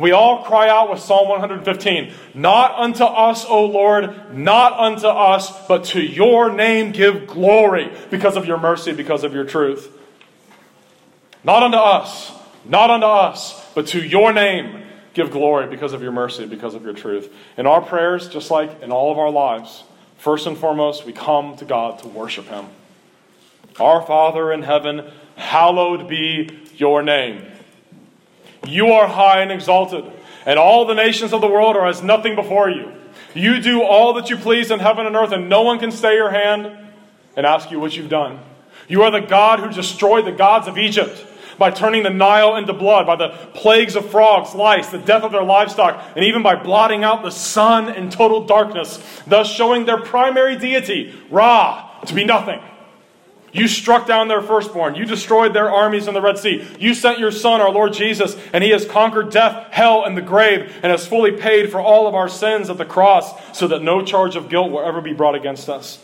We 0.00 0.12
all 0.12 0.44
cry 0.44 0.70
out 0.70 0.90
with 0.90 1.00
Psalm 1.00 1.28
115 1.28 2.12
Not 2.32 2.72
unto 2.78 3.04
us, 3.04 3.44
O 3.44 3.66
Lord, 3.66 4.34
not 4.34 4.72
unto 4.72 5.06
us, 5.06 5.52
but 5.66 5.84
to 5.86 6.00
your 6.00 6.50
name 6.50 6.92
give 6.92 7.26
glory 7.26 7.92
because 8.10 8.36
of 8.36 8.46
your 8.46 8.58
mercy, 8.58 8.92
because 8.92 9.24
of 9.24 9.34
your 9.34 9.44
truth. 9.44 9.94
Not 11.44 11.62
unto 11.62 11.76
us, 11.76 12.32
not 12.64 12.88
unto 12.88 13.06
us, 13.06 13.62
but 13.74 13.88
to 13.88 14.00
your 14.00 14.32
name 14.32 14.84
give 15.12 15.30
glory 15.30 15.66
because 15.66 15.92
of 15.92 16.02
your 16.02 16.12
mercy, 16.12 16.46
because 16.46 16.74
of 16.74 16.82
your 16.82 16.94
truth. 16.94 17.30
In 17.58 17.66
our 17.66 17.82
prayers, 17.82 18.28
just 18.28 18.50
like 18.50 18.82
in 18.82 18.90
all 18.90 19.12
of 19.12 19.18
our 19.18 19.30
lives, 19.30 19.84
first 20.16 20.46
and 20.46 20.56
foremost, 20.56 21.04
we 21.04 21.12
come 21.12 21.56
to 21.56 21.66
God 21.66 21.98
to 22.00 22.08
worship 22.08 22.46
Him. 22.46 22.66
Our 23.78 24.00
Father 24.00 24.50
in 24.50 24.62
heaven, 24.62 25.10
hallowed 25.36 26.08
be 26.08 26.48
your 26.76 27.02
name. 27.02 27.44
You 28.66 28.92
are 28.92 29.06
high 29.06 29.40
and 29.40 29.50
exalted, 29.50 30.04
and 30.46 30.58
all 30.58 30.84
the 30.84 30.94
nations 30.94 31.32
of 31.32 31.40
the 31.40 31.48
world 31.48 31.76
are 31.76 31.86
as 31.86 32.02
nothing 32.02 32.34
before 32.34 32.70
you. 32.70 32.92
You 33.34 33.60
do 33.60 33.82
all 33.82 34.14
that 34.14 34.30
you 34.30 34.36
please 34.36 34.70
in 34.70 34.80
heaven 34.80 35.06
and 35.06 35.16
earth, 35.16 35.32
and 35.32 35.48
no 35.48 35.62
one 35.62 35.78
can 35.78 35.92
stay 35.92 36.14
your 36.14 36.30
hand 36.30 36.76
and 37.36 37.46
ask 37.46 37.70
you 37.70 37.80
what 37.80 37.96
you've 37.96 38.10
done. 38.10 38.40
You 38.88 39.02
are 39.02 39.10
the 39.10 39.20
God 39.20 39.60
who 39.60 39.70
destroyed 39.70 40.26
the 40.26 40.32
gods 40.32 40.66
of 40.66 40.76
Egypt 40.76 41.26
by 41.58 41.70
turning 41.70 42.02
the 42.02 42.10
Nile 42.10 42.56
into 42.56 42.72
blood, 42.72 43.06
by 43.06 43.16
the 43.16 43.28
plagues 43.52 43.94
of 43.94 44.10
frogs, 44.10 44.54
lice, 44.54 44.88
the 44.88 44.98
death 44.98 45.22
of 45.22 45.30
their 45.30 45.42
livestock, 45.42 46.02
and 46.16 46.24
even 46.24 46.42
by 46.42 46.56
blotting 46.56 47.04
out 47.04 47.22
the 47.22 47.30
sun 47.30 47.88
in 47.94 48.10
total 48.10 48.46
darkness, 48.46 48.98
thus 49.26 49.52
showing 49.52 49.84
their 49.84 50.00
primary 50.00 50.56
deity, 50.56 51.14
Ra, 51.30 52.00
to 52.06 52.14
be 52.14 52.24
nothing. 52.24 52.60
You 53.52 53.66
struck 53.66 54.06
down 54.06 54.28
their 54.28 54.42
firstborn. 54.42 54.94
You 54.94 55.04
destroyed 55.04 55.54
their 55.54 55.70
armies 55.70 56.06
in 56.06 56.14
the 56.14 56.20
Red 56.20 56.38
Sea. 56.38 56.66
You 56.78 56.94
sent 56.94 57.18
your 57.18 57.32
Son, 57.32 57.60
our 57.60 57.70
Lord 57.70 57.92
Jesus, 57.92 58.36
and 58.52 58.62
He 58.62 58.70
has 58.70 58.86
conquered 58.86 59.30
death, 59.30 59.72
hell, 59.72 60.04
and 60.04 60.16
the 60.16 60.22
grave, 60.22 60.72
and 60.82 60.92
has 60.92 61.06
fully 61.06 61.32
paid 61.32 61.70
for 61.70 61.80
all 61.80 62.06
of 62.06 62.14
our 62.14 62.28
sins 62.28 62.70
at 62.70 62.78
the 62.78 62.84
cross, 62.84 63.32
so 63.56 63.66
that 63.68 63.82
no 63.82 64.04
charge 64.04 64.36
of 64.36 64.48
guilt 64.48 64.70
will 64.70 64.82
ever 64.82 65.00
be 65.00 65.12
brought 65.12 65.34
against 65.34 65.68
us. 65.68 66.02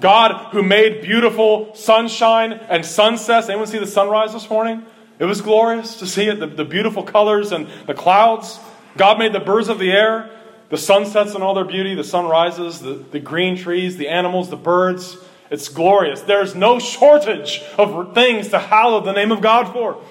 God, 0.00 0.52
who 0.52 0.62
made 0.62 1.02
beautiful 1.02 1.74
sunshine 1.74 2.52
and 2.52 2.84
sunsets. 2.84 3.48
Anyone 3.48 3.68
see 3.68 3.78
the 3.78 3.86
sunrise 3.86 4.32
this 4.32 4.48
morning? 4.48 4.84
It 5.18 5.26
was 5.26 5.40
glorious 5.40 5.98
to 5.98 6.06
see 6.06 6.26
it, 6.26 6.40
the, 6.40 6.48
the 6.48 6.64
beautiful 6.64 7.04
colors 7.04 7.52
and 7.52 7.68
the 7.86 7.94
clouds. 7.94 8.58
God 8.96 9.18
made 9.18 9.32
the 9.32 9.40
birds 9.40 9.68
of 9.68 9.78
the 9.78 9.92
air, 9.92 10.30
the 10.70 10.78
sunsets 10.78 11.34
and 11.34 11.44
all 11.44 11.54
their 11.54 11.64
beauty, 11.64 11.94
the 11.94 12.02
sunrises, 12.02 12.80
the, 12.80 12.94
the 12.94 13.20
green 13.20 13.56
trees, 13.56 13.96
the 13.96 14.08
animals, 14.08 14.50
the 14.50 14.56
birds. 14.56 15.16
It's 15.52 15.68
glorious. 15.68 16.22
There's 16.22 16.54
no 16.54 16.78
shortage 16.78 17.62
of 17.76 18.14
things 18.14 18.48
to 18.48 18.58
hallow 18.58 19.02
the 19.04 19.12
name 19.12 19.30
of 19.30 19.42
God 19.42 19.70
for. 19.70 20.02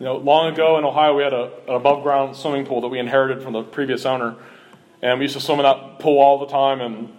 You 0.00 0.06
know, 0.06 0.16
long 0.16 0.52
ago 0.52 0.76
in 0.76 0.84
Ohio, 0.84 1.16
we 1.16 1.22
had 1.22 1.32
a, 1.32 1.52
an 1.68 1.74
above 1.74 2.02
ground 2.02 2.34
swimming 2.34 2.66
pool 2.66 2.80
that 2.80 2.88
we 2.88 2.98
inherited 2.98 3.44
from 3.44 3.52
the 3.52 3.62
previous 3.62 4.04
owner. 4.04 4.34
And 5.02 5.20
we 5.20 5.26
used 5.26 5.36
to 5.36 5.40
swim 5.40 5.60
in 5.60 5.62
that 5.62 6.00
pool 6.00 6.18
all 6.18 6.40
the 6.40 6.48
time. 6.48 6.80
And 6.80 7.16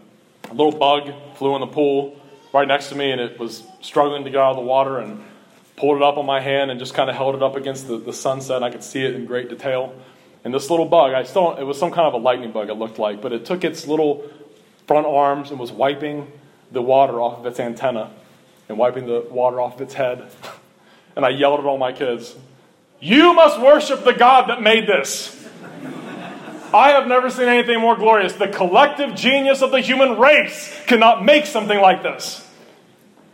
a 0.51 0.53
little 0.53 0.77
bug 0.77 1.13
flew 1.35 1.55
in 1.55 1.61
the 1.61 1.67
pool 1.67 2.19
right 2.53 2.67
next 2.67 2.89
to 2.89 2.95
me, 2.95 3.11
and 3.11 3.21
it 3.21 3.39
was 3.39 3.63
struggling 3.79 4.25
to 4.25 4.29
get 4.29 4.41
out 4.41 4.51
of 4.51 4.57
the 4.57 4.61
water. 4.61 4.99
And 4.99 5.23
pulled 5.77 5.95
it 5.95 6.03
up 6.03 6.17
on 6.17 6.25
my 6.25 6.41
hand 6.41 6.69
and 6.69 6.79
just 6.81 6.93
kind 6.93 7.09
of 7.09 7.15
held 7.15 7.33
it 7.33 7.41
up 7.41 7.55
against 7.55 7.87
the, 7.87 7.97
the 7.97 8.11
sunset. 8.11 8.57
And 8.57 8.65
I 8.65 8.69
could 8.71 8.83
see 8.83 9.05
it 9.05 9.15
in 9.15 9.25
great 9.25 9.49
detail. 9.49 9.95
And 10.43 10.53
this 10.53 10.69
little 10.69 10.85
bug, 10.85 11.13
I 11.13 11.23
still, 11.23 11.55
it 11.55 11.63
was 11.63 11.79
some 11.79 11.91
kind 11.91 12.07
of 12.07 12.13
a 12.13 12.17
lightning 12.17 12.51
bug, 12.51 12.69
it 12.69 12.73
looked 12.73 12.99
like, 12.99 13.21
but 13.21 13.31
it 13.31 13.45
took 13.45 13.63
its 13.63 13.87
little 13.87 14.29
front 14.85 15.07
arms 15.07 15.51
and 15.51 15.59
was 15.59 15.71
wiping 15.71 16.29
the 16.71 16.81
water 16.81 17.19
off 17.19 17.39
of 17.39 17.45
its 17.45 17.59
antenna 17.59 18.11
and 18.67 18.77
wiping 18.77 19.05
the 19.07 19.25
water 19.29 19.59
off 19.59 19.75
of 19.75 19.81
its 19.81 19.93
head. 19.93 20.29
And 21.15 21.25
I 21.25 21.29
yelled 21.29 21.59
at 21.59 21.65
all 21.65 21.77
my 21.77 21.91
kids, 21.91 22.35
You 22.99 23.33
must 23.33 23.59
worship 23.59 24.03
the 24.03 24.13
God 24.13 24.49
that 24.49 24.61
made 24.61 24.87
this. 24.87 25.35
I 26.73 26.91
have 26.91 27.07
never 27.07 27.29
seen 27.29 27.47
anything 27.47 27.79
more 27.79 27.95
glorious. 27.95 28.33
The 28.33 28.47
collective 28.47 29.15
genius 29.15 29.61
of 29.61 29.71
the 29.71 29.81
human 29.81 30.19
race 30.19 30.79
cannot 30.85 31.25
make 31.25 31.45
something 31.45 31.79
like 31.79 32.03
this. 32.03 32.47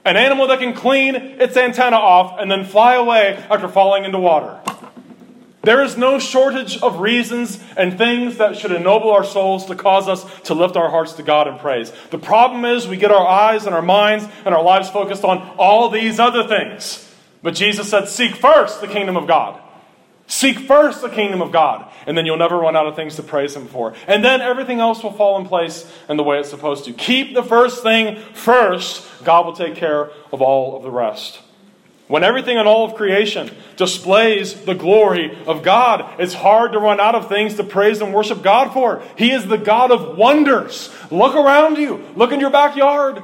An 0.05 0.15
animal 0.15 0.47
that 0.47 0.59
can 0.59 0.73
clean 0.73 1.15
its 1.15 1.57
antenna 1.57 1.97
off 1.97 2.39
and 2.39 2.49
then 2.49 2.63
fly 2.63 2.95
away 2.95 3.43
after 3.49 3.67
falling 3.67 4.05
into 4.05 4.19
water. 4.19 4.59
There 5.65 5.83
is 5.83 5.97
no 5.97 6.19
shortage 6.19 6.77
of 6.81 6.99
reasons 6.99 7.59
and 7.75 7.97
things 7.97 8.37
that 8.37 8.55
should 8.55 8.71
ennoble 8.71 9.11
our 9.11 9.23
souls 9.23 9.65
to 9.65 9.75
cause 9.75 10.07
us 10.07 10.23
to 10.41 10.53
lift 10.53 10.77
our 10.77 10.89
hearts 10.89 11.13
to 11.13 11.23
God 11.23 11.47
in 11.47 11.57
praise. 11.57 11.91
The 12.11 12.19
problem 12.19 12.65
is 12.65 12.87
we 12.87 12.97
get 12.97 13.11
our 13.11 13.27
eyes 13.27 13.65
and 13.65 13.73
our 13.73 13.81
minds 13.81 14.27
and 14.45 14.53
our 14.53 14.63
lives 14.63 14.89
focused 14.89 15.23
on 15.23 15.39
all 15.57 15.89
these 15.89 16.19
other 16.19 16.47
things. 16.47 17.01
But 17.41 17.55
Jesus 17.55 17.89
said, 17.89 18.07
Seek 18.07 18.35
first 18.35 18.79
the 18.79 18.87
kingdom 18.87 19.17
of 19.17 19.27
God. 19.27 19.61
Seek 20.27 20.59
first 20.59 21.01
the 21.01 21.09
kingdom 21.09 21.41
of 21.41 21.51
God, 21.51 21.91
and 22.07 22.17
then 22.17 22.25
you'll 22.25 22.37
never 22.37 22.57
run 22.57 22.75
out 22.75 22.87
of 22.87 22.95
things 22.95 23.15
to 23.17 23.23
praise 23.23 23.55
Him 23.55 23.67
for. 23.67 23.93
And 24.07 24.23
then 24.23 24.41
everything 24.41 24.79
else 24.79 25.03
will 25.03 25.13
fall 25.13 25.39
in 25.39 25.47
place 25.47 25.91
in 26.09 26.17
the 26.17 26.23
way 26.23 26.39
it's 26.39 26.49
supposed 26.49 26.85
to. 26.85 26.93
Keep 26.93 27.35
the 27.35 27.43
first 27.43 27.83
thing 27.83 28.17
first, 28.33 29.07
God 29.23 29.45
will 29.45 29.53
take 29.53 29.75
care 29.75 30.09
of 30.31 30.41
all 30.41 30.77
of 30.77 30.83
the 30.83 30.89
rest. 30.89 31.41
When 32.07 32.23
everything 32.23 32.57
in 32.57 32.67
all 32.67 32.85
of 32.85 32.95
creation 32.95 33.49
displays 33.77 34.53
the 34.65 34.75
glory 34.75 35.35
of 35.47 35.63
God, 35.63 36.19
it's 36.19 36.35
hard 36.35 36.73
to 36.73 36.79
run 36.79 36.99
out 36.99 37.15
of 37.15 37.29
things 37.29 37.55
to 37.55 37.63
praise 37.63 37.99
and 37.99 38.13
worship 38.13 38.43
God 38.43 38.73
for. 38.73 39.01
He 39.17 39.31
is 39.31 39.47
the 39.47 39.57
God 39.57 39.91
of 39.91 40.15
wonders. 40.17 40.93
Look 41.09 41.35
around 41.35 41.77
you, 41.77 42.05
look 42.15 42.31
in 42.31 42.39
your 42.39 42.51
backyard. 42.51 43.23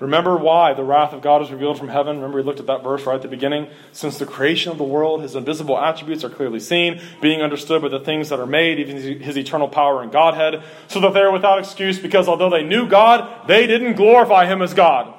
Remember 0.00 0.36
why 0.36 0.74
the 0.74 0.84
wrath 0.84 1.12
of 1.12 1.22
God 1.22 1.42
is 1.42 1.50
revealed 1.50 1.76
from 1.76 1.88
heaven. 1.88 2.16
Remember, 2.16 2.36
we 2.36 2.44
looked 2.44 2.60
at 2.60 2.66
that 2.66 2.84
verse 2.84 3.04
right 3.04 3.16
at 3.16 3.22
the 3.22 3.28
beginning. 3.28 3.66
Since 3.90 4.18
the 4.18 4.26
creation 4.26 4.70
of 4.70 4.78
the 4.78 4.84
world, 4.84 5.22
his 5.22 5.34
invisible 5.34 5.76
attributes 5.76 6.22
are 6.22 6.30
clearly 6.30 6.60
seen, 6.60 7.00
being 7.20 7.42
understood 7.42 7.82
by 7.82 7.88
the 7.88 7.98
things 7.98 8.28
that 8.28 8.38
are 8.38 8.46
made, 8.46 8.78
even 8.78 8.96
his 9.20 9.36
eternal 9.36 9.66
power 9.66 10.02
and 10.02 10.12
Godhead, 10.12 10.62
so 10.86 11.00
that 11.00 11.14
they 11.14 11.20
are 11.20 11.32
without 11.32 11.58
excuse, 11.58 11.98
because 11.98 12.28
although 12.28 12.50
they 12.50 12.62
knew 12.62 12.86
God, 12.86 13.48
they 13.48 13.66
didn't 13.66 13.94
glorify 13.94 14.46
him 14.46 14.62
as 14.62 14.72
God. 14.72 15.12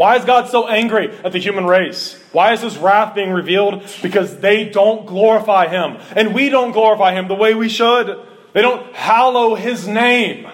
Why 0.00 0.16
is 0.16 0.24
God 0.24 0.48
so 0.48 0.66
angry 0.66 1.10
at 1.22 1.32
the 1.32 1.38
human 1.38 1.66
race? 1.66 2.18
Why 2.32 2.54
is 2.54 2.62
his 2.62 2.78
wrath 2.78 3.14
being 3.14 3.32
revealed? 3.32 3.84
Because 4.00 4.38
they 4.38 4.66
don't 4.66 5.04
glorify 5.04 5.68
him. 5.68 5.98
And 6.16 6.34
we 6.34 6.48
don't 6.48 6.72
glorify 6.72 7.12
him 7.12 7.28
the 7.28 7.34
way 7.34 7.52
we 7.52 7.68
should. 7.68 8.18
They 8.54 8.62
don't 8.62 8.94
hallow 8.94 9.56
his 9.56 9.86
name. 9.86 10.48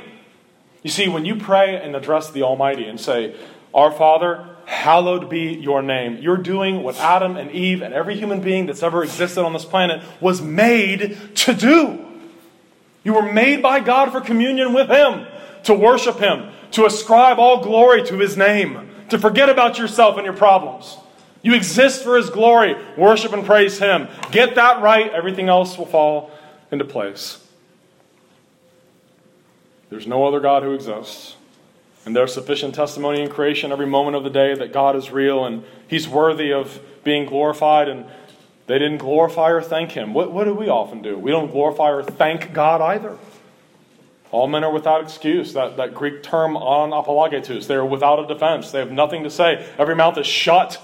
You 0.82 0.90
see, 0.90 1.06
when 1.06 1.24
you 1.24 1.36
pray 1.36 1.80
and 1.80 1.94
address 1.94 2.32
the 2.32 2.42
Almighty 2.42 2.88
and 2.88 2.98
say, 2.98 3.36
Our 3.72 3.92
Father, 3.92 4.48
hallowed 4.64 5.30
be 5.30 5.54
your 5.54 5.80
name, 5.80 6.16
you're 6.16 6.38
doing 6.38 6.82
what 6.82 6.96
Adam 6.96 7.36
and 7.36 7.52
Eve 7.52 7.82
and 7.82 7.94
every 7.94 8.16
human 8.16 8.40
being 8.40 8.66
that's 8.66 8.82
ever 8.82 9.04
existed 9.04 9.44
on 9.44 9.52
this 9.52 9.64
planet 9.64 10.02
was 10.20 10.42
made 10.42 11.36
to 11.36 11.54
do. 11.54 12.04
You 13.04 13.14
were 13.14 13.32
made 13.32 13.62
by 13.62 13.78
God 13.78 14.10
for 14.10 14.20
communion 14.20 14.72
with 14.72 14.88
him, 14.88 15.24
to 15.62 15.74
worship 15.74 16.18
him, 16.18 16.50
to 16.72 16.84
ascribe 16.84 17.38
all 17.38 17.62
glory 17.62 18.02
to 18.06 18.18
his 18.18 18.36
name 18.36 18.90
to 19.10 19.18
forget 19.18 19.48
about 19.48 19.78
yourself 19.78 20.16
and 20.16 20.24
your 20.24 20.34
problems. 20.34 20.96
You 21.42 21.54
exist 21.54 22.02
for 22.02 22.16
His 22.16 22.30
glory. 22.30 22.76
Worship 22.96 23.32
and 23.32 23.44
praise 23.44 23.78
Him. 23.78 24.08
Get 24.32 24.56
that 24.56 24.82
right, 24.82 25.10
everything 25.12 25.48
else 25.48 25.78
will 25.78 25.86
fall 25.86 26.30
into 26.70 26.84
place. 26.84 27.42
There's 29.90 30.06
no 30.06 30.26
other 30.26 30.40
God 30.40 30.62
who 30.62 30.72
exists. 30.72 31.36
And 32.04 32.14
there's 32.14 32.32
sufficient 32.32 32.74
testimony 32.74 33.20
in 33.20 33.28
creation 33.28 33.72
every 33.72 33.86
moment 33.86 34.16
of 34.16 34.24
the 34.24 34.30
day 34.30 34.54
that 34.54 34.72
God 34.72 34.96
is 34.96 35.10
real 35.10 35.44
and 35.44 35.64
He's 35.88 36.08
worthy 36.08 36.52
of 36.52 36.80
being 37.04 37.26
glorified. 37.26 37.88
And 37.88 38.06
they 38.66 38.78
didn't 38.78 38.98
glorify 38.98 39.50
or 39.50 39.62
thank 39.62 39.92
Him. 39.92 40.14
What, 40.14 40.32
what 40.32 40.44
do 40.44 40.54
we 40.54 40.68
often 40.68 41.02
do? 41.02 41.18
We 41.18 41.30
don't 41.30 41.50
glorify 41.50 41.90
or 41.90 42.02
thank 42.02 42.52
God 42.52 42.80
either. 42.80 43.18
All 44.30 44.46
men 44.48 44.64
are 44.64 44.72
without 44.72 45.02
excuse. 45.02 45.52
That, 45.52 45.76
that 45.76 45.94
Greek 45.94 46.22
term 46.22 46.54
anapologetous, 46.54 47.66
they 47.66 47.74
are 47.74 47.86
without 47.86 48.18
a 48.18 48.26
defense. 48.26 48.70
They 48.70 48.78
have 48.78 48.90
nothing 48.90 49.22
to 49.24 49.30
say. 49.30 49.66
Every 49.78 49.94
mouth 49.94 50.18
is 50.18 50.26
shut 50.26 50.82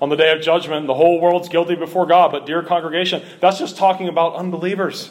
on 0.00 0.08
the 0.10 0.16
day 0.16 0.32
of 0.32 0.42
judgment. 0.42 0.86
The 0.86 0.94
whole 0.94 1.20
world's 1.20 1.48
guilty 1.48 1.74
before 1.74 2.06
God. 2.06 2.30
But, 2.30 2.46
dear 2.46 2.62
congregation, 2.62 3.22
that's 3.40 3.58
just 3.58 3.76
talking 3.76 4.08
about 4.08 4.34
unbelievers. 4.34 5.10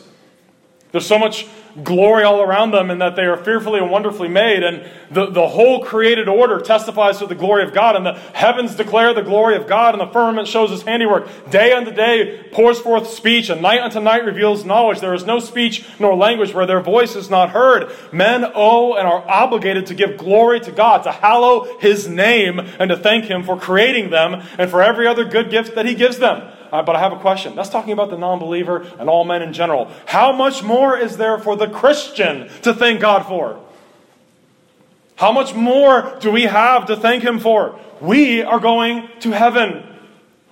There's 0.92 1.08
so 1.08 1.18
much 1.18 1.48
glory 1.82 2.24
all 2.24 2.42
around 2.42 2.72
them 2.72 2.92
and 2.92 3.02
that 3.02 3.16
they 3.16 3.24
are 3.24 3.38
fearfully 3.38 3.80
and 3.80 3.90
wonderfully 3.90 4.28
made. 4.28 4.64
And 4.64 4.88
the, 5.10 5.32
the 5.32 5.48
whole 5.48 5.84
created 5.84 6.28
order 6.28 6.60
testifies 6.60 7.20
to 7.20 7.26
the 7.26 7.36
glory 7.36 7.64
of 7.64 7.74
God. 7.74 7.96
And 7.96 8.06
the 8.06 8.14
heavens 8.34 8.76
declare 8.76 9.14
the 9.14 9.24
glory 9.24 9.56
of 9.56 9.68
God, 9.68 9.96
and 9.96 10.02
the 10.02 10.12
firmament 10.12 10.48
shows 10.48 10.70
his 10.70 10.84
handiwork. 10.84 11.28
Day 11.50 11.72
unto 11.72 11.92
day 11.92 12.48
pours 12.52 12.80
forth 12.80 13.08
speech, 13.08 13.50
and 13.50 13.62
night 13.62 13.82
unto 13.82 14.00
night 14.00 14.26
reveals 14.26 14.66
knowledge. 14.66 15.00
There 15.00 15.14
is 15.14 15.26
no 15.26 15.40
speech 15.40 15.86
nor 16.00 16.16
language 16.16 16.54
where 16.54 16.66
their 16.66 16.82
voice 16.82 17.16
is 17.16 17.30
not 17.30 17.52
heard. 17.52 17.92
Men 18.12 18.46
owe 18.54 18.96
and 18.96 19.08
are 19.08 19.28
obligated 19.28 19.88
to 19.88 19.96
give 19.96 20.18
glory 20.18 20.60
to 20.62 20.72
God, 20.72 21.04
to 21.04 21.12
hallow 21.12 21.80
his 21.80 22.08
name, 22.08 22.60
and 22.60 22.90
to 22.90 22.98
thank 22.98 23.26
him 23.26 23.44
for 23.44 23.58
creating 23.58 24.10
them 24.10 24.44
and 24.58 24.70
for 24.70 24.82
every 24.82 25.08
other 25.08 25.26
good 25.26 25.50
gift 25.50 25.76
that 25.76 25.86
he 25.86 25.96
gives 25.96 26.20
them. 26.20 26.52
But 26.82 26.96
I 26.96 27.00
have 27.00 27.14
a 27.14 27.20
question. 27.20 27.56
That's 27.56 27.70
talking 27.70 27.94
about 27.94 28.10
the 28.10 28.18
non 28.18 28.40
believer 28.40 28.82
and 28.98 29.08
all 29.08 29.26
men 29.26 29.44
in 29.44 29.54
general. 29.54 29.92
How 30.08 30.32
much 30.32 30.64
more 30.64 30.98
is 30.98 31.18
there 31.18 31.38
for 31.38 31.56
the 31.56 31.68
Christian 31.68 32.50
to 32.64 32.74
thank 32.74 33.00
God 33.00 33.28
for? 33.28 33.60
How 35.16 35.32
much 35.32 35.54
more 35.54 36.18
do 36.20 36.32
we 36.32 36.44
have 36.44 36.88
to 36.88 36.96
thank 36.96 37.24
Him 37.24 37.40
for? 37.40 37.80
We 38.02 38.42
are 38.42 38.60
going 38.60 39.08
to 39.20 39.32
heaven. 39.32 39.88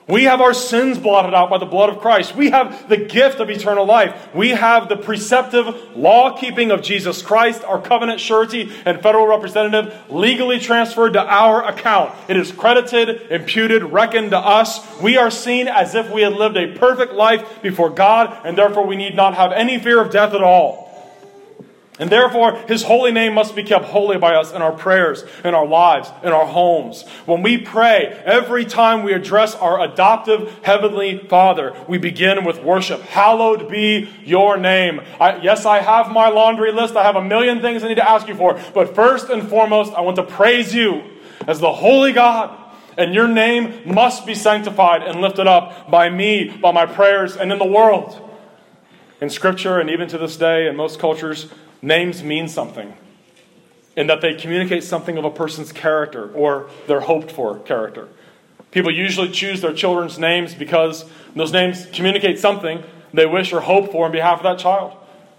We 0.08 0.24
have 0.24 0.42
our 0.42 0.54
sins 0.54 0.98
blotted 0.98 1.34
out 1.34 1.50
by 1.50 1.58
the 1.58 1.66
blood 1.66 1.90
of 1.90 2.00
Christ. 2.00 2.36
We 2.36 2.50
have 2.50 2.90
the 2.90 2.98
gift 2.98 3.40
of 3.40 3.50
eternal 3.50 3.86
life. 3.86 4.34
We 4.34 4.50
have 4.50 4.90
the 4.90 4.98
preceptive 4.98 5.96
law 5.96 6.38
keeping 6.38 6.72
of 6.72 6.82
Jesus 6.82 7.22
Christ, 7.22 7.64
our 7.64 7.82
covenant 7.82 8.20
surety 8.20 8.72
and 8.86 9.02
federal 9.02 9.28
representative, 9.28 9.94
legally 10.10 10.60
transferred 10.60 11.14
to 11.14 11.22
our 11.22 11.64
account. 11.64 12.14
It 12.28 12.36
is 12.36 12.52
credited, 12.52 13.32
imputed, 13.32 13.84
reckoned 13.84 14.32
to 14.32 14.40
us. 14.40 14.82
We 15.02 15.18
are 15.18 15.32
seen 15.32 15.68
as 15.68 15.96
if 15.96 16.10
we 16.10 16.24
had 16.24 16.34
lived 16.34 16.58
a 16.58 16.76
perfect 16.78 17.14
life 17.14 17.62
before 17.62 17.90
God, 17.90 18.38
and 18.44 18.58
therefore 18.58 18.86
we 18.86 18.96
need 18.96 19.16
not 19.16 19.36
have 19.36 19.52
any 19.52 19.80
fear 19.80 20.02
of 20.02 20.12
death 20.12 20.34
at 20.34 20.44
all. 20.44 20.91
And 22.02 22.10
therefore, 22.10 22.56
his 22.68 22.82
holy 22.82 23.12
name 23.12 23.36
must 23.36 23.56
be 23.56 23.62
kept 23.62 23.86
holy 23.86 24.18
by 24.18 24.34
us 24.34 24.52
in 24.52 24.64
our 24.64 24.72
prayers, 24.72 25.24
in 25.46 25.54
our 25.54 25.68
lives, 25.68 26.10
in 26.24 26.32
our 26.32 26.48
homes. 26.48 27.08
When 27.28 27.44
we 27.44 27.60
pray, 27.60 28.08
every 28.26 28.66
time 28.66 29.04
we 29.04 29.14
address 29.14 29.54
our 29.54 29.80
adoptive 29.80 30.52
heavenly 30.64 31.20
Father, 31.20 31.76
we 31.88 32.00
begin 32.00 32.44
with 32.44 32.64
worship. 32.64 33.02
Hallowed 33.02 33.70
be 33.70 34.10
your 34.26 34.58
name. 34.58 35.02
I, 35.20 35.36
yes, 35.44 35.68
I 35.68 35.80
have 35.82 36.12
my 36.12 36.30
laundry 36.30 36.72
list. 36.72 36.96
I 36.96 37.04
have 37.04 37.18
a 37.18 37.24
million 37.24 37.62
things 37.62 37.84
I 37.84 37.90
need 37.90 37.96
to 37.96 38.10
ask 38.10 38.28
you 38.28 38.34
for. 38.34 38.60
But 38.74 38.96
first 38.96 39.30
and 39.30 39.48
foremost, 39.48 39.94
I 39.94 40.02
want 40.02 40.16
to 40.16 40.24
praise 40.24 40.74
you 40.74 41.04
as 41.48 41.60
the 41.60 41.72
holy 41.72 42.14
God. 42.14 42.58
And 42.98 43.14
your 43.14 43.28
name 43.28 43.84
must 43.86 44.26
be 44.26 44.34
sanctified 44.34 45.04
and 45.04 45.22
lifted 45.22 45.46
up 45.46 45.92
by 45.92 46.10
me, 46.10 46.50
by 46.50 46.72
my 46.72 46.88
prayers, 46.88 47.38
and 47.38 47.52
in 47.52 47.60
the 47.60 47.66
world. 47.66 48.28
In 49.22 49.30
Scripture, 49.30 49.80
and 49.80 49.88
even 49.92 50.08
to 50.08 50.18
this 50.18 50.36
day, 50.36 50.68
in 50.68 50.76
most 50.76 50.98
cultures, 51.00 51.48
Names 51.82 52.24
mean 52.24 52.48
something 52.48 52.94
in 53.96 54.08
that 54.08 54.22
they 54.22 54.36
communicate 54.36 54.84
something 54.84 55.18
of 55.18 55.26
a 55.26 55.32
person's 55.32 55.72
character 55.72 56.32
or 56.32 56.70
their 56.88 57.02
hoped 57.02 57.32
for 57.32 57.60
character. 57.60 58.08
People 58.72 58.92
usually 58.92 59.30
choose 59.30 59.62
their 59.62 59.74
children's 59.74 60.18
names 60.18 60.54
because 60.56 61.06
those 61.36 61.52
names 61.52 61.88
communicate 61.92 62.40
something 62.40 62.84
they 63.14 63.26
wish 63.26 63.52
or 63.52 63.60
hope 63.60 63.92
for 63.92 64.06
on 64.06 64.12
behalf 64.12 64.38
of 64.38 64.44
that 64.44 64.60
child. 64.60 64.96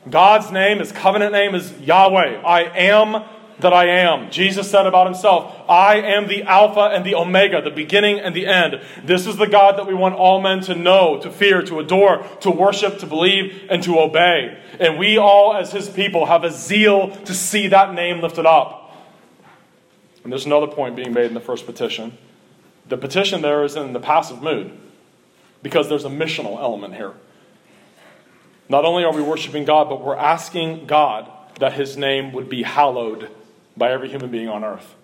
God's 0.09 0.51
name, 0.51 0.79
his 0.79 0.93
covenant 0.93 1.33
name 1.33 1.55
is 1.55 1.73
Yahweh. 1.81 2.43
I 2.45 2.65
am 2.77 3.25
that 3.63 3.73
I 3.73 3.87
am. 3.87 4.31
Jesus 4.31 4.71
said 4.71 4.87
about 4.87 5.07
himself, 5.07 5.55
I 5.69 5.97
am 5.97 6.29
the 6.29 6.43
Alpha 6.43 6.91
and 6.93 7.05
the 7.05 7.15
Omega, 7.15 7.63
the 7.63 7.71
beginning 7.71 8.21
and 8.21 8.35
the 8.35 8.47
end. 8.47 8.81
This 9.03 9.27
is 9.27 9.37
the 9.37 9.47
God 9.47 9.79
that 9.79 9.87
we 9.87 9.95
want 9.95 10.15
all 10.15 10.41
men 10.41 10.61
to 10.63 10.75
know, 10.75 11.19
to 11.21 11.31
fear, 11.31 11.63
to 11.63 11.81
adore, 11.81 12.25
to 12.41 12.51
worship, 12.51 12.99
to 12.99 13.07
believe, 13.07 13.67
and 13.71 13.83
to 13.85 13.99
obey. 13.99 14.59
And 14.79 14.99
we 14.99 15.19
all, 15.19 15.55
as 15.55 15.73
his 15.73 15.89
people, 15.89 16.27
have 16.27 16.45
a 16.45 16.51
zeal 16.51 17.11
to 17.25 17.35
see 17.35 17.69
that 17.69 17.95
name 17.95 18.21
lifted 18.21 18.47
up. 18.47 18.97
And 20.23 20.33
there's 20.33 20.47
another 20.47 20.69
point 20.69 20.95
being 20.95 21.13
made 21.13 21.27
in 21.27 21.35
the 21.35 21.41
first 21.41 21.67
petition. 21.67 22.17
The 22.89 22.97
petition 22.97 23.43
there 23.43 23.65
is 23.65 23.77
in 23.77 23.93
the 23.93 24.01
passive 24.01 24.43
mood 24.43 24.79
because 25.63 25.89
there's 25.89 26.05
a 26.05 26.11
missional 26.11 26.59
element 26.59 26.95
here. 26.95 27.15
Not 28.69 28.85
only 28.85 29.05
are 29.05 29.13
we 29.13 29.23
worshiping 29.23 29.65
God, 29.65 29.89
but 29.89 30.03
we're 30.03 30.17
asking 30.17 30.87
God 30.87 31.31
that 31.59 31.75
his 31.75 31.97
name 31.97 32.33
would 32.33 32.49
be 32.49 32.63
hallowed 32.63 33.31
by 33.77 33.91
every 33.93 34.09
human 34.09 34.31
being 34.31 34.49
on 34.49 34.65
earth. 34.65 34.95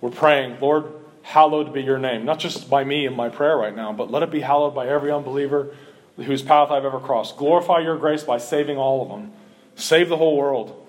We're 0.00 0.10
praying, 0.10 0.58
Lord, 0.60 0.92
hallowed 1.22 1.72
be 1.72 1.82
your 1.82 1.98
name. 1.98 2.24
Not 2.24 2.38
just 2.38 2.70
by 2.70 2.84
me 2.84 3.06
in 3.06 3.14
my 3.16 3.28
prayer 3.28 3.56
right 3.56 3.74
now, 3.74 3.92
but 3.92 4.10
let 4.10 4.22
it 4.22 4.30
be 4.30 4.40
hallowed 4.40 4.74
by 4.74 4.86
every 4.86 5.10
unbeliever 5.10 5.74
whose 6.16 6.42
path 6.42 6.70
I've 6.70 6.84
ever 6.84 7.00
crossed. 7.00 7.36
Glorify 7.36 7.80
your 7.80 7.96
grace 7.96 8.22
by 8.22 8.38
saving 8.38 8.78
all 8.78 9.02
of 9.02 9.08
them. 9.08 9.32
Save 9.74 10.08
the 10.08 10.16
whole 10.16 10.36
world. 10.36 10.86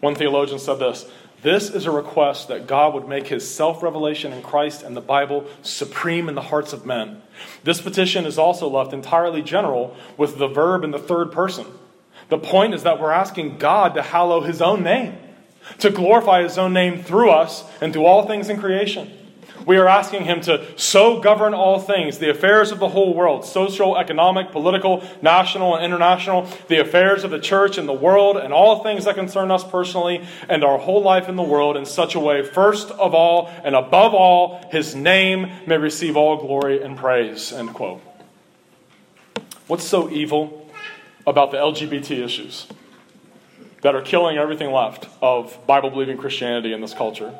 One 0.00 0.14
theologian 0.14 0.58
said 0.58 0.78
this 0.78 1.06
This 1.42 1.70
is 1.70 1.86
a 1.86 1.90
request 1.90 2.48
that 2.48 2.66
God 2.66 2.94
would 2.94 3.08
make 3.08 3.26
his 3.26 3.48
self 3.48 3.82
revelation 3.82 4.32
in 4.32 4.42
Christ 4.42 4.82
and 4.82 4.96
the 4.96 5.00
Bible 5.00 5.46
supreme 5.62 6.28
in 6.28 6.34
the 6.34 6.42
hearts 6.42 6.72
of 6.72 6.86
men. 6.86 7.22
This 7.64 7.80
petition 7.80 8.24
is 8.24 8.38
also 8.38 8.68
left 8.68 8.92
entirely 8.92 9.42
general 9.42 9.96
with 10.16 10.38
the 10.38 10.48
verb 10.48 10.84
in 10.84 10.90
the 10.90 10.98
third 10.98 11.32
person. 11.32 11.66
The 12.28 12.38
point 12.38 12.74
is 12.74 12.82
that 12.82 13.00
we're 13.00 13.12
asking 13.12 13.58
God 13.58 13.94
to 13.94 14.02
hallow 14.02 14.40
his 14.40 14.62
own 14.62 14.82
name. 14.82 15.16
To 15.78 15.90
glorify 15.90 16.42
his 16.42 16.58
own 16.58 16.72
name 16.72 17.02
through 17.02 17.30
us 17.30 17.64
and 17.80 17.92
through 17.92 18.04
all 18.04 18.26
things 18.26 18.48
in 18.48 18.58
creation. 18.58 19.10
We 19.66 19.78
are 19.78 19.88
asking 19.88 20.26
him 20.26 20.40
to 20.42 20.64
so 20.78 21.20
govern 21.20 21.52
all 21.52 21.80
things, 21.80 22.18
the 22.18 22.30
affairs 22.30 22.70
of 22.70 22.78
the 22.78 22.88
whole 22.88 23.12
world, 23.12 23.44
social, 23.44 23.96
economic, 23.96 24.52
political, 24.52 25.02
national, 25.22 25.74
and 25.74 25.84
international, 25.84 26.48
the 26.68 26.78
affairs 26.78 27.24
of 27.24 27.32
the 27.32 27.40
church 27.40 27.76
and 27.76 27.88
the 27.88 27.92
world, 27.92 28.36
and 28.36 28.52
all 28.52 28.84
things 28.84 29.06
that 29.06 29.16
concern 29.16 29.50
us 29.50 29.64
personally 29.64 30.24
and 30.48 30.62
our 30.62 30.78
whole 30.78 31.02
life 31.02 31.28
in 31.28 31.34
the 31.34 31.42
world 31.42 31.76
in 31.76 31.84
such 31.84 32.14
a 32.14 32.20
way, 32.20 32.44
first 32.44 32.92
of 32.92 33.12
all 33.12 33.50
and 33.64 33.74
above 33.74 34.14
all, 34.14 34.64
his 34.70 34.94
name 34.94 35.50
may 35.66 35.78
receive 35.78 36.16
all 36.16 36.36
glory 36.36 36.80
and 36.80 36.96
praise. 36.96 37.52
End 37.52 37.74
quote. 37.74 38.00
What's 39.66 39.84
so 39.84 40.08
evil 40.10 40.70
about 41.26 41.50
the 41.50 41.56
LGBT 41.56 42.24
issues 42.24 42.68
that 43.86 43.94
are 43.94 44.02
killing 44.02 44.36
everything 44.36 44.72
left 44.72 45.06
of 45.22 45.56
Bible 45.64 45.90
believing 45.90 46.16
Christianity 46.16 46.72
in 46.72 46.80
this 46.80 46.92
culture? 46.92 47.32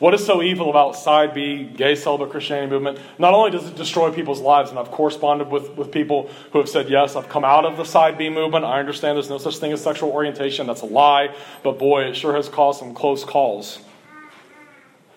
What 0.00 0.12
is 0.12 0.22
so 0.22 0.42
evil 0.42 0.68
about 0.68 0.96
side 0.96 1.32
B, 1.32 1.64
gay 1.64 1.94
celibate 1.94 2.28
Christianity 2.28 2.70
movement? 2.70 2.98
Not 3.18 3.32
only 3.32 3.50
does 3.50 3.66
it 3.66 3.74
destroy 3.74 4.12
people's 4.12 4.42
lives, 4.42 4.68
and 4.68 4.78
I've 4.78 4.90
corresponded 4.90 5.50
with, 5.50 5.70
with 5.78 5.90
people 5.90 6.28
who 6.52 6.58
have 6.58 6.68
said, 6.68 6.90
yes, 6.90 7.16
I've 7.16 7.30
come 7.30 7.42
out 7.42 7.64
of 7.64 7.78
the 7.78 7.84
side 7.84 8.18
B 8.18 8.28
movement. 8.28 8.66
I 8.66 8.80
understand 8.80 9.16
there's 9.16 9.30
no 9.30 9.38
such 9.38 9.56
thing 9.56 9.72
as 9.72 9.82
sexual 9.82 10.10
orientation. 10.10 10.66
That's 10.66 10.82
a 10.82 10.84
lie. 10.84 11.34
But 11.62 11.78
boy, 11.78 12.02
it 12.02 12.16
sure 12.16 12.34
has 12.34 12.50
caused 12.50 12.80
some 12.80 12.92
close 12.92 13.24
calls. 13.24 13.78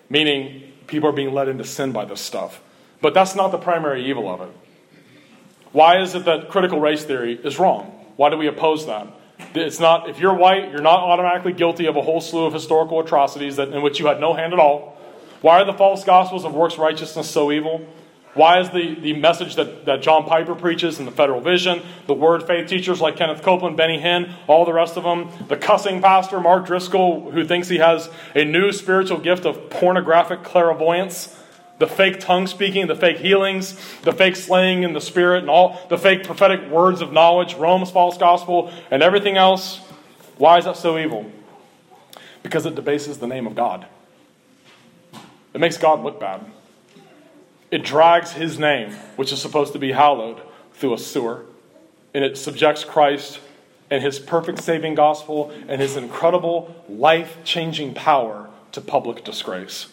Meaning, 0.08 0.72
people 0.86 1.10
are 1.10 1.12
being 1.12 1.34
led 1.34 1.48
into 1.48 1.64
sin 1.64 1.92
by 1.92 2.06
this 2.06 2.22
stuff. 2.22 2.62
But 3.02 3.12
that's 3.12 3.34
not 3.34 3.48
the 3.48 3.58
primary 3.58 4.06
evil 4.06 4.26
of 4.26 4.40
it. 4.40 4.56
Why 5.72 6.00
is 6.00 6.14
it 6.14 6.24
that 6.24 6.48
critical 6.48 6.80
race 6.80 7.04
theory 7.04 7.34
is 7.34 7.58
wrong? 7.58 7.88
Why 8.16 8.30
do 8.30 8.38
we 8.38 8.46
oppose 8.46 8.86
that? 8.86 9.06
It's 9.54 9.80
not, 9.80 10.08
if 10.10 10.18
you're 10.18 10.34
white, 10.34 10.70
you're 10.70 10.82
not 10.82 11.00
automatically 11.00 11.52
guilty 11.52 11.86
of 11.86 11.96
a 11.96 12.02
whole 12.02 12.20
slew 12.20 12.44
of 12.44 12.52
historical 12.52 13.00
atrocities 13.00 13.56
that, 13.56 13.68
in 13.68 13.82
which 13.82 13.98
you 13.98 14.06
had 14.06 14.20
no 14.20 14.34
hand 14.34 14.52
at 14.52 14.58
all. 14.58 14.96
Why 15.40 15.60
are 15.60 15.64
the 15.64 15.72
false 15.72 16.04
gospels 16.04 16.44
of 16.44 16.54
works 16.54 16.78
righteousness 16.78 17.30
so 17.30 17.52
evil? 17.52 17.86
Why 18.34 18.60
is 18.60 18.70
the, 18.70 18.94
the 18.94 19.14
message 19.14 19.56
that, 19.56 19.84
that 19.86 20.02
John 20.02 20.24
Piper 20.24 20.54
preaches 20.54 20.98
in 20.98 21.06
the 21.06 21.10
Federal 21.10 21.40
Vision, 21.40 21.82
the 22.06 22.14
Word 22.14 22.44
Faith 22.44 22.68
teachers 22.68 23.00
like 23.00 23.16
Kenneth 23.16 23.42
Copeland, 23.42 23.76
Benny 23.76 23.98
Hinn, 24.00 24.32
all 24.46 24.64
the 24.64 24.72
rest 24.72 24.96
of 24.96 25.02
them, 25.02 25.30
the 25.48 25.56
cussing 25.56 26.02
pastor 26.02 26.38
Mark 26.38 26.66
Driscoll, 26.66 27.30
who 27.30 27.44
thinks 27.44 27.68
he 27.68 27.78
has 27.78 28.10
a 28.34 28.44
new 28.44 28.70
spiritual 28.70 29.18
gift 29.18 29.44
of 29.44 29.70
pornographic 29.70 30.44
clairvoyance, 30.44 31.34
the 31.78 31.86
fake 31.86 32.20
tongue 32.20 32.46
speaking, 32.46 32.86
the 32.86 32.96
fake 32.96 33.18
healings, 33.18 33.74
the 34.02 34.12
fake 34.12 34.36
slaying 34.36 34.82
in 34.82 34.92
the 34.92 35.00
spirit, 35.00 35.38
and 35.38 35.50
all 35.50 35.80
the 35.88 35.98
fake 35.98 36.24
prophetic 36.24 36.68
words 36.68 37.00
of 37.00 37.12
knowledge, 37.12 37.54
Rome's 37.54 37.90
false 37.90 38.18
gospel, 38.18 38.72
and 38.90 39.02
everything 39.02 39.36
else. 39.36 39.78
Why 40.36 40.58
is 40.58 40.64
that 40.64 40.76
so 40.76 40.98
evil? 40.98 41.30
Because 42.42 42.66
it 42.66 42.74
debases 42.74 43.18
the 43.18 43.26
name 43.26 43.46
of 43.46 43.54
God. 43.54 43.86
It 45.54 45.60
makes 45.60 45.76
God 45.76 46.02
look 46.02 46.20
bad. 46.20 46.44
It 47.70 47.84
drags 47.84 48.32
his 48.32 48.58
name, 48.58 48.92
which 49.16 49.32
is 49.32 49.40
supposed 49.40 49.72
to 49.74 49.78
be 49.78 49.92
hallowed, 49.92 50.40
through 50.74 50.94
a 50.94 50.98
sewer. 50.98 51.44
And 52.14 52.24
it 52.24 52.38
subjects 52.38 52.84
Christ 52.84 53.40
and 53.90 54.02
his 54.02 54.18
perfect 54.18 54.62
saving 54.62 54.94
gospel 54.94 55.52
and 55.68 55.80
his 55.80 55.96
incredible 55.96 56.74
life 56.88 57.38
changing 57.44 57.94
power 57.94 58.48
to 58.72 58.80
public 58.80 59.24
disgrace. 59.24 59.88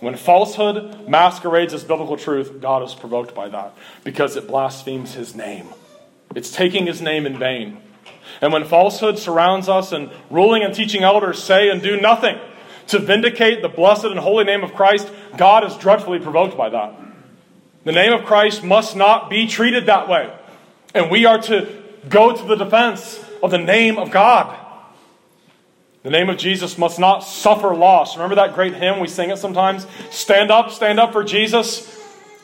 When 0.00 0.16
falsehood 0.16 1.08
masquerades 1.08 1.72
as 1.72 1.84
biblical 1.84 2.16
truth, 2.16 2.60
God 2.60 2.82
is 2.82 2.94
provoked 2.94 3.34
by 3.34 3.48
that 3.48 3.74
because 4.04 4.36
it 4.36 4.46
blasphemes 4.46 5.14
his 5.14 5.34
name. 5.34 5.68
It's 6.34 6.52
taking 6.52 6.86
his 6.86 7.00
name 7.00 7.24
in 7.26 7.38
vain. 7.38 7.78
And 8.40 8.52
when 8.52 8.64
falsehood 8.64 9.18
surrounds 9.18 9.68
us 9.68 9.92
and 9.92 10.10
ruling 10.30 10.62
and 10.62 10.74
teaching 10.74 11.02
elders 11.02 11.42
say 11.42 11.70
and 11.70 11.80
do 11.80 11.98
nothing 11.98 12.38
to 12.88 12.98
vindicate 12.98 13.62
the 13.62 13.68
blessed 13.68 14.04
and 14.04 14.18
holy 14.18 14.44
name 14.44 14.62
of 14.62 14.74
Christ, 14.74 15.10
God 15.36 15.64
is 15.64 15.76
dreadfully 15.76 16.18
provoked 16.18 16.56
by 16.56 16.68
that. 16.68 16.94
The 17.84 17.92
name 17.92 18.12
of 18.12 18.24
Christ 18.24 18.64
must 18.64 18.96
not 18.96 19.30
be 19.30 19.46
treated 19.46 19.86
that 19.86 20.08
way. 20.08 20.32
And 20.94 21.10
we 21.10 21.24
are 21.24 21.40
to 21.42 21.82
go 22.08 22.36
to 22.36 22.44
the 22.44 22.56
defense 22.56 23.24
of 23.42 23.50
the 23.50 23.58
name 23.58 23.98
of 23.98 24.10
God. 24.10 24.65
The 26.06 26.12
name 26.12 26.28
of 26.28 26.36
Jesus 26.36 26.78
must 26.78 27.00
not 27.00 27.24
suffer 27.24 27.74
loss. 27.74 28.16
Remember 28.16 28.36
that 28.36 28.54
great 28.54 28.76
hymn? 28.76 29.00
We 29.00 29.08
sing 29.08 29.30
it 29.30 29.38
sometimes. 29.38 29.88
Stand 30.10 30.52
up, 30.52 30.70
stand 30.70 31.00
up 31.00 31.10
for 31.10 31.24
Jesus. 31.24 32.00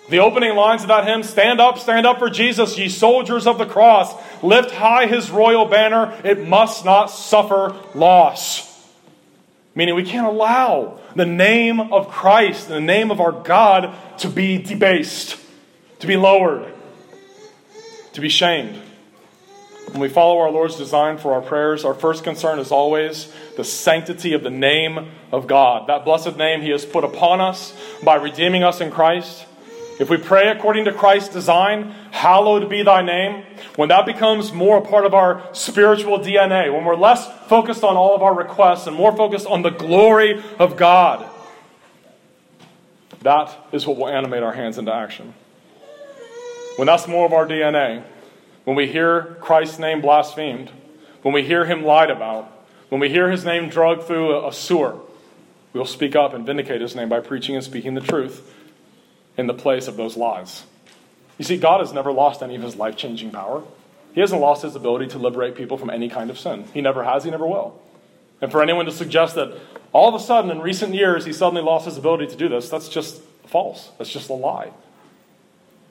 The 0.08 0.18
opening 0.18 0.56
lines 0.56 0.82
of 0.82 0.88
that 0.88 1.06
hymn 1.06 1.22
Stand 1.22 1.60
up, 1.60 1.78
stand 1.78 2.04
up 2.04 2.18
for 2.18 2.28
Jesus, 2.28 2.76
ye 2.76 2.88
soldiers 2.88 3.46
of 3.46 3.58
the 3.58 3.64
cross. 3.64 4.12
Lift 4.42 4.72
high 4.72 5.06
his 5.06 5.30
royal 5.30 5.66
banner. 5.66 6.12
It 6.24 6.48
must 6.48 6.84
not 6.84 7.06
suffer 7.06 7.76
loss. 7.94 8.68
Meaning, 9.76 9.94
we 9.94 10.02
can't 10.02 10.26
allow 10.26 10.98
the 11.14 11.24
name 11.24 11.78
of 11.78 12.08
Christ, 12.08 12.66
the 12.66 12.80
name 12.80 13.12
of 13.12 13.20
our 13.20 13.30
God, 13.30 13.94
to 14.18 14.28
be 14.28 14.58
debased, 14.58 15.38
to 16.00 16.08
be 16.08 16.16
lowered, 16.16 16.66
to 18.14 18.20
be 18.20 18.28
shamed. 18.28 18.82
When 19.92 20.00
we 20.00 20.08
follow 20.08 20.38
our 20.38 20.50
Lord's 20.50 20.76
design 20.76 21.18
for 21.18 21.34
our 21.34 21.42
prayers, 21.42 21.84
our 21.84 21.92
first 21.92 22.24
concern 22.24 22.58
is 22.58 22.72
always 22.72 23.30
the 23.58 23.64
sanctity 23.64 24.32
of 24.32 24.42
the 24.42 24.48
name 24.48 25.10
of 25.30 25.46
God. 25.46 25.86
That 25.86 26.06
blessed 26.06 26.38
name 26.38 26.62
He 26.62 26.70
has 26.70 26.86
put 26.86 27.04
upon 27.04 27.42
us 27.42 27.74
by 28.02 28.14
redeeming 28.14 28.62
us 28.62 28.80
in 28.80 28.90
Christ. 28.90 29.44
If 30.00 30.08
we 30.08 30.16
pray 30.16 30.48
according 30.48 30.86
to 30.86 30.94
Christ's 30.94 31.28
design, 31.28 31.90
hallowed 32.10 32.70
be 32.70 32.82
thy 32.82 33.02
name, 33.02 33.44
when 33.76 33.90
that 33.90 34.06
becomes 34.06 34.50
more 34.50 34.78
a 34.78 34.80
part 34.80 35.04
of 35.04 35.12
our 35.12 35.42
spiritual 35.52 36.18
DNA, 36.18 36.72
when 36.72 36.86
we're 36.86 36.96
less 36.96 37.28
focused 37.48 37.84
on 37.84 37.94
all 37.94 38.16
of 38.16 38.22
our 38.22 38.34
requests 38.34 38.86
and 38.86 38.96
more 38.96 39.14
focused 39.14 39.46
on 39.46 39.60
the 39.60 39.70
glory 39.70 40.42
of 40.58 40.78
God, 40.78 41.28
that 43.20 43.54
is 43.72 43.86
what 43.86 43.98
will 43.98 44.08
animate 44.08 44.42
our 44.42 44.54
hands 44.54 44.78
into 44.78 44.92
action. 44.92 45.34
When 46.76 46.86
that's 46.86 47.06
more 47.06 47.26
of 47.26 47.34
our 47.34 47.46
DNA, 47.46 48.04
when 48.64 48.76
we 48.76 48.86
hear 48.86 49.36
Christ's 49.40 49.78
name 49.78 50.00
blasphemed, 50.00 50.70
when 51.22 51.34
we 51.34 51.42
hear 51.42 51.64
him 51.64 51.84
lied 51.84 52.10
about, 52.10 52.50
when 52.88 53.00
we 53.00 53.08
hear 53.08 53.30
his 53.30 53.44
name 53.44 53.68
dragged 53.68 54.02
through 54.02 54.46
a 54.46 54.52
sewer, 54.52 54.98
we'll 55.72 55.86
speak 55.86 56.14
up 56.14 56.34
and 56.34 56.46
vindicate 56.46 56.80
his 56.80 56.94
name 56.94 57.08
by 57.08 57.20
preaching 57.20 57.54
and 57.54 57.64
speaking 57.64 57.94
the 57.94 58.00
truth 58.00 58.54
in 59.36 59.46
the 59.46 59.54
place 59.54 59.88
of 59.88 59.96
those 59.96 60.16
lies. 60.16 60.64
You 61.38 61.44
see, 61.44 61.56
God 61.56 61.80
has 61.80 61.92
never 61.92 62.12
lost 62.12 62.42
any 62.42 62.54
of 62.54 62.62
his 62.62 62.76
life 62.76 62.96
changing 62.96 63.30
power. 63.30 63.62
He 64.14 64.20
hasn't 64.20 64.40
lost 64.40 64.62
his 64.62 64.76
ability 64.76 65.08
to 65.08 65.18
liberate 65.18 65.56
people 65.56 65.78
from 65.78 65.90
any 65.90 66.08
kind 66.08 66.30
of 66.30 66.38
sin. 66.38 66.66
He 66.74 66.82
never 66.82 67.02
has, 67.02 67.24
he 67.24 67.30
never 67.30 67.46
will. 67.46 67.80
And 68.42 68.52
for 68.52 68.62
anyone 68.62 68.84
to 68.86 68.92
suggest 68.92 69.36
that 69.36 69.56
all 69.92 70.08
of 70.08 70.20
a 70.20 70.22
sudden 70.22 70.50
in 70.50 70.60
recent 70.60 70.94
years 70.94 71.24
he 71.24 71.32
suddenly 71.32 71.62
lost 71.62 71.86
his 71.86 71.96
ability 71.96 72.26
to 72.26 72.36
do 72.36 72.48
this, 72.48 72.68
that's 72.68 72.88
just 72.88 73.22
false. 73.46 73.90
That's 73.98 74.10
just 74.10 74.28
a 74.28 74.34
lie. 74.34 74.70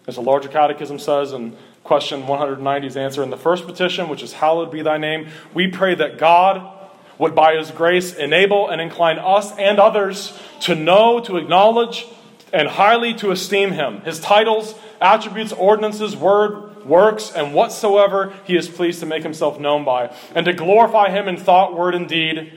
As 0.06 0.16
the 0.16 0.22
larger 0.22 0.50
catechism 0.50 1.00
says 1.00 1.32
in 1.32 1.56
question 1.84 2.24
190's 2.24 2.98
answer 2.98 3.24
in 3.24 3.30
the 3.30 3.38
first 3.38 3.66
petition, 3.66 4.10
which 4.10 4.24
is 4.24 4.34
Hallowed 4.34 4.72
be 4.72 4.82
thy 4.82 4.98
name, 4.98 5.28
we 5.54 5.68
pray 5.68 5.96
that 5.96 6.18
God 6.18 6.80
would 7.18 7.36
by 7.36 7.56
his 7.56 7.72
grace 7.72 8.14
enable 8.16 8.70
and 8.70 8.82
incline 8.82 9.20
us 9.20 9.56
and 9.58 9.80
others 9.80 10.38
to 10.62 10.76
know, 10.76 11.20
to 11.20 11.38
acknowledge, 11.38 12.08
and 12.54 12.68
highly 12.68 13.14
to 13.16 13.32
esteem 13.32 13.72
him, 13.72 14.02
his 14.02 14.20
titles, 14.20 14.76
attributes, 15.00 15.54
ordinances, 15.54 16.16
word, 16.16 16.86
works, 16.86 17.32
and 17.32 17.54
whatsoever 17.54 18.34
he 18.46 18.56
is 18.56 18.68
pleased 18.68 19.00
to 19.00 19.06
make 19.06 19.24
himself 19.24 19.60
known 19.60 19.86
by, 19.86 20.14
and 20.36 20.46
to 20.46 20.54
glorify 20.54 21.10
him 21.10 21.28
in 21.28 21.38
thought, 21.38 21.76
word, 21.76 21.96
and 21.96 22.08
deed, 22.08 22.54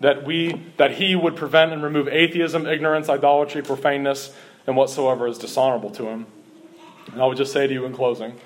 that 0.00 0.24
we 0.24 0.60
that 0.76 0.92
he 0.92 1.16
would 1.16 1.34
prevent 1.34 1.72
and 1.72 1.82
remove 1.82 2.08
atheism, 2.08 2.66
ignorance, 2.66 3.08
idolatry, 3.08 3.62
profaneness, 3.62 4.32
and 4.66 4.76
whatsoever 4.76 5.26
is 5.26 5.38
dishonorable 5.38 5.90
to 5.90 6.06
him. 6.06 6.26
And 7.12 7.22
I 7.22 7.26
would 7.26 7.36
just 7.36 7.52
say 7.52 7.66
to 7.66 7.72
you 7.72 7.84
in 7.84 7.94
closing, 7.94 8.38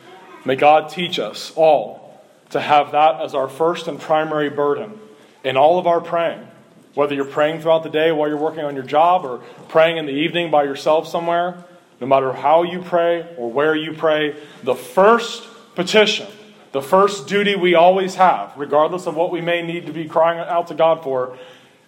May 0.45 0.57
God 0.57 0.89
teach 0.89 1.19
us 1.19 1.53
all 1.55 2.21
to 2.51 2.61
have 2.61 2.93
that 2.93 3.21
as 3.21 3.35
our 3.35 3.49
first 3.49 3.87
and 3.89 4.01
primary 4.01 4.51
burden 4.51 4.99
in 5.45 5.57
all 5.57 5.79
of 5.79 5.87
our 5.87 6.01
praying. 6.01 6.47
Whether 6.95 7.15
you're 7.15 7.25
praying 7.25 7.61
throughout 7.61 7.85
the 7.85 7.91
day 7.91 8.13
while 8.13 8.29
you're 8.29 8.37
working 8.37 8.65
on 8.65 8.75
your 8.75 8.85
job 8.85 9.25
or 9.25 9.39
praying 9.69 9.97
in 9.97 10.07
the 10.07 10.13
evening 10.13 10.51
by 10.51 10.65
yourself 10.65 11.09
somewhere, 11.09 11.65
no 12.01 12.07
matter 12.07 12.33
how 12.33 12.65
you 12.65 12.83
pray 12.83 13.35
or 13.39 13.51
where 13.51 13.75
you 13.75 13.93
pray, 13.93 14.37
the 14.63 14.75
first 14.75 15.47
petition, 15.75 16.27
the 16.73 16.83
first 16.83 17.29
duty 17.29 17.55
we 17.55 17.75
always 17.75 18.17
have, 18.17 18.53
regardless 18.57 19.07
of 19.07 19.15
what 19.15 19.31
we 19.31 19.41
may 19.41 19.63
need 19.63 19.87
to 19.87 19.93
be 19.93 20.07
crying 20.07 20.41
out 20.41 20.67
to 20.69 20.75
God 20.75 21.03
for, 21.03 21.39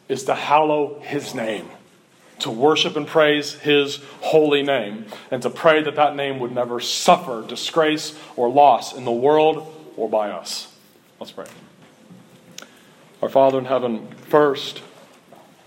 is 0.09 0.25
to 0.25 0.35
hallow 0.35 1.01
His 1.01 1.35
name 1.35 1.69
to 2.41 2.51
worship 2.51 2.97
and 2.97 3.07
praise 3.07 3.55
his 3.55 4.01
holy 4.21 4.63
name, 4.63 5.07
and 5.31 5.43
to 5.43 5.51
pray 5.51 5.83
that 5.83 5.97
that 5.97 6.17
name 6.17 6.39
would 6.41 6.53
never 6.53 6.81
suffer 6.81 7.45
disgrace 7.47 8.19
or 8.37 8.51
loss 8.51 8.95
in 8.95 9.05
the 9.05 9.13
world 9.13 9.93
or 9.97 10.09
by 10.09 10.31
us. 10.31 10.73
Let's 11.21 11.33
pray. 11.33 11.47
Our 13.23 13.29
Father 13.29 13.59
in 13.59 13.65
heaven, 13.65 14.09
first, 14.29 14.83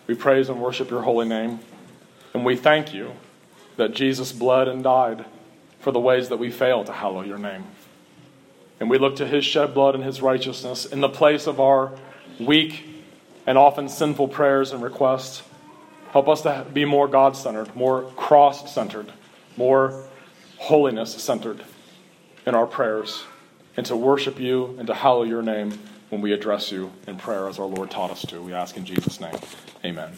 we 0.06 0.16
praise 0.16 0.50
and 0.50 0.62
worship 0.62 0.90
your 0.90 1.02
holy 1.02 1.28
name, 1.28 1.60
and 2.34 2.46
we 2.46 2.56
thank 2.56 2.94
you 2.94 3.14
that 3.78 3.94
Jesus 3.94 4.32
bled 4.32 4.68
and 4.68 4.84
died 4.84 5.26
for 5.80 5.92
the 5.92 6.00
ways 6.00 6.30
that 6.30 6.38
we 6.38 6.52
fail 6.52 6.84
to 6.84 6.92
hallow 6.92 7.22
your 7.22 7.38
name. 7.38 7.64
And 8.80 8.90
we 8.90 8.98
look 8.98 9.16
to 9.18 9.26
his 9.26 9.46
shed 9.46 9.74
blood 9.74 9.96
and 9.96 10.04
his 10.04 10.22
righteousness 10.22 10.86
in 10.86 11.00
the 11.02 11.10
place 11.10 11.48
of 11.48 11.60
our 11.60 11.94
weak 12.40 12.86
and 13.46 13.58
often 13.58 13.90
sinful 13.90 14.28
prayers 14.28 14.72
and 14.72 14.84
requests. 14.84 15.42
Help 16.12 16.28
us 16.28 16.42
to 16.42 16.66
be 16.74 16.86
more 16.86 17.08
God 17.08 17.36
centered, 17.36 17.76
more 17.76 18.04
cross 18.16 18.74
centered, 18.74 19.12
more 19.56 20.04
holiness 20.58 21.14
centered 21.14 21.64
in 22.46 22.56
our 22.56 22.66
prayers, 22.66 23.24
and 23.76 23.86
to 23.86 23.96
worship 23.96 24.40
you 24.40 24.76
and 24.80 24.88
to 24.88 24.94
hallow 24.94 25.24
your 25.24 25.42
name 25.42 25.78
when 26.10 26.22
we 26.22 26.32
address 26.32 26.72
you 26.72 26.92
in 27.06 27.18
prayer 27.18 27.48
as 27.48 27.60
our 27.60 27.66
Lord 27.66 27.92
taught 27.92 28.12
us 28.12 28.22
to. 28.28 28.42
We 28.42 28.54
ask 28.54 28.78
in 28.78 28.86
Jesus' 28.86 29.20
name. 29.20 29.36
Amen. 29.84 30.14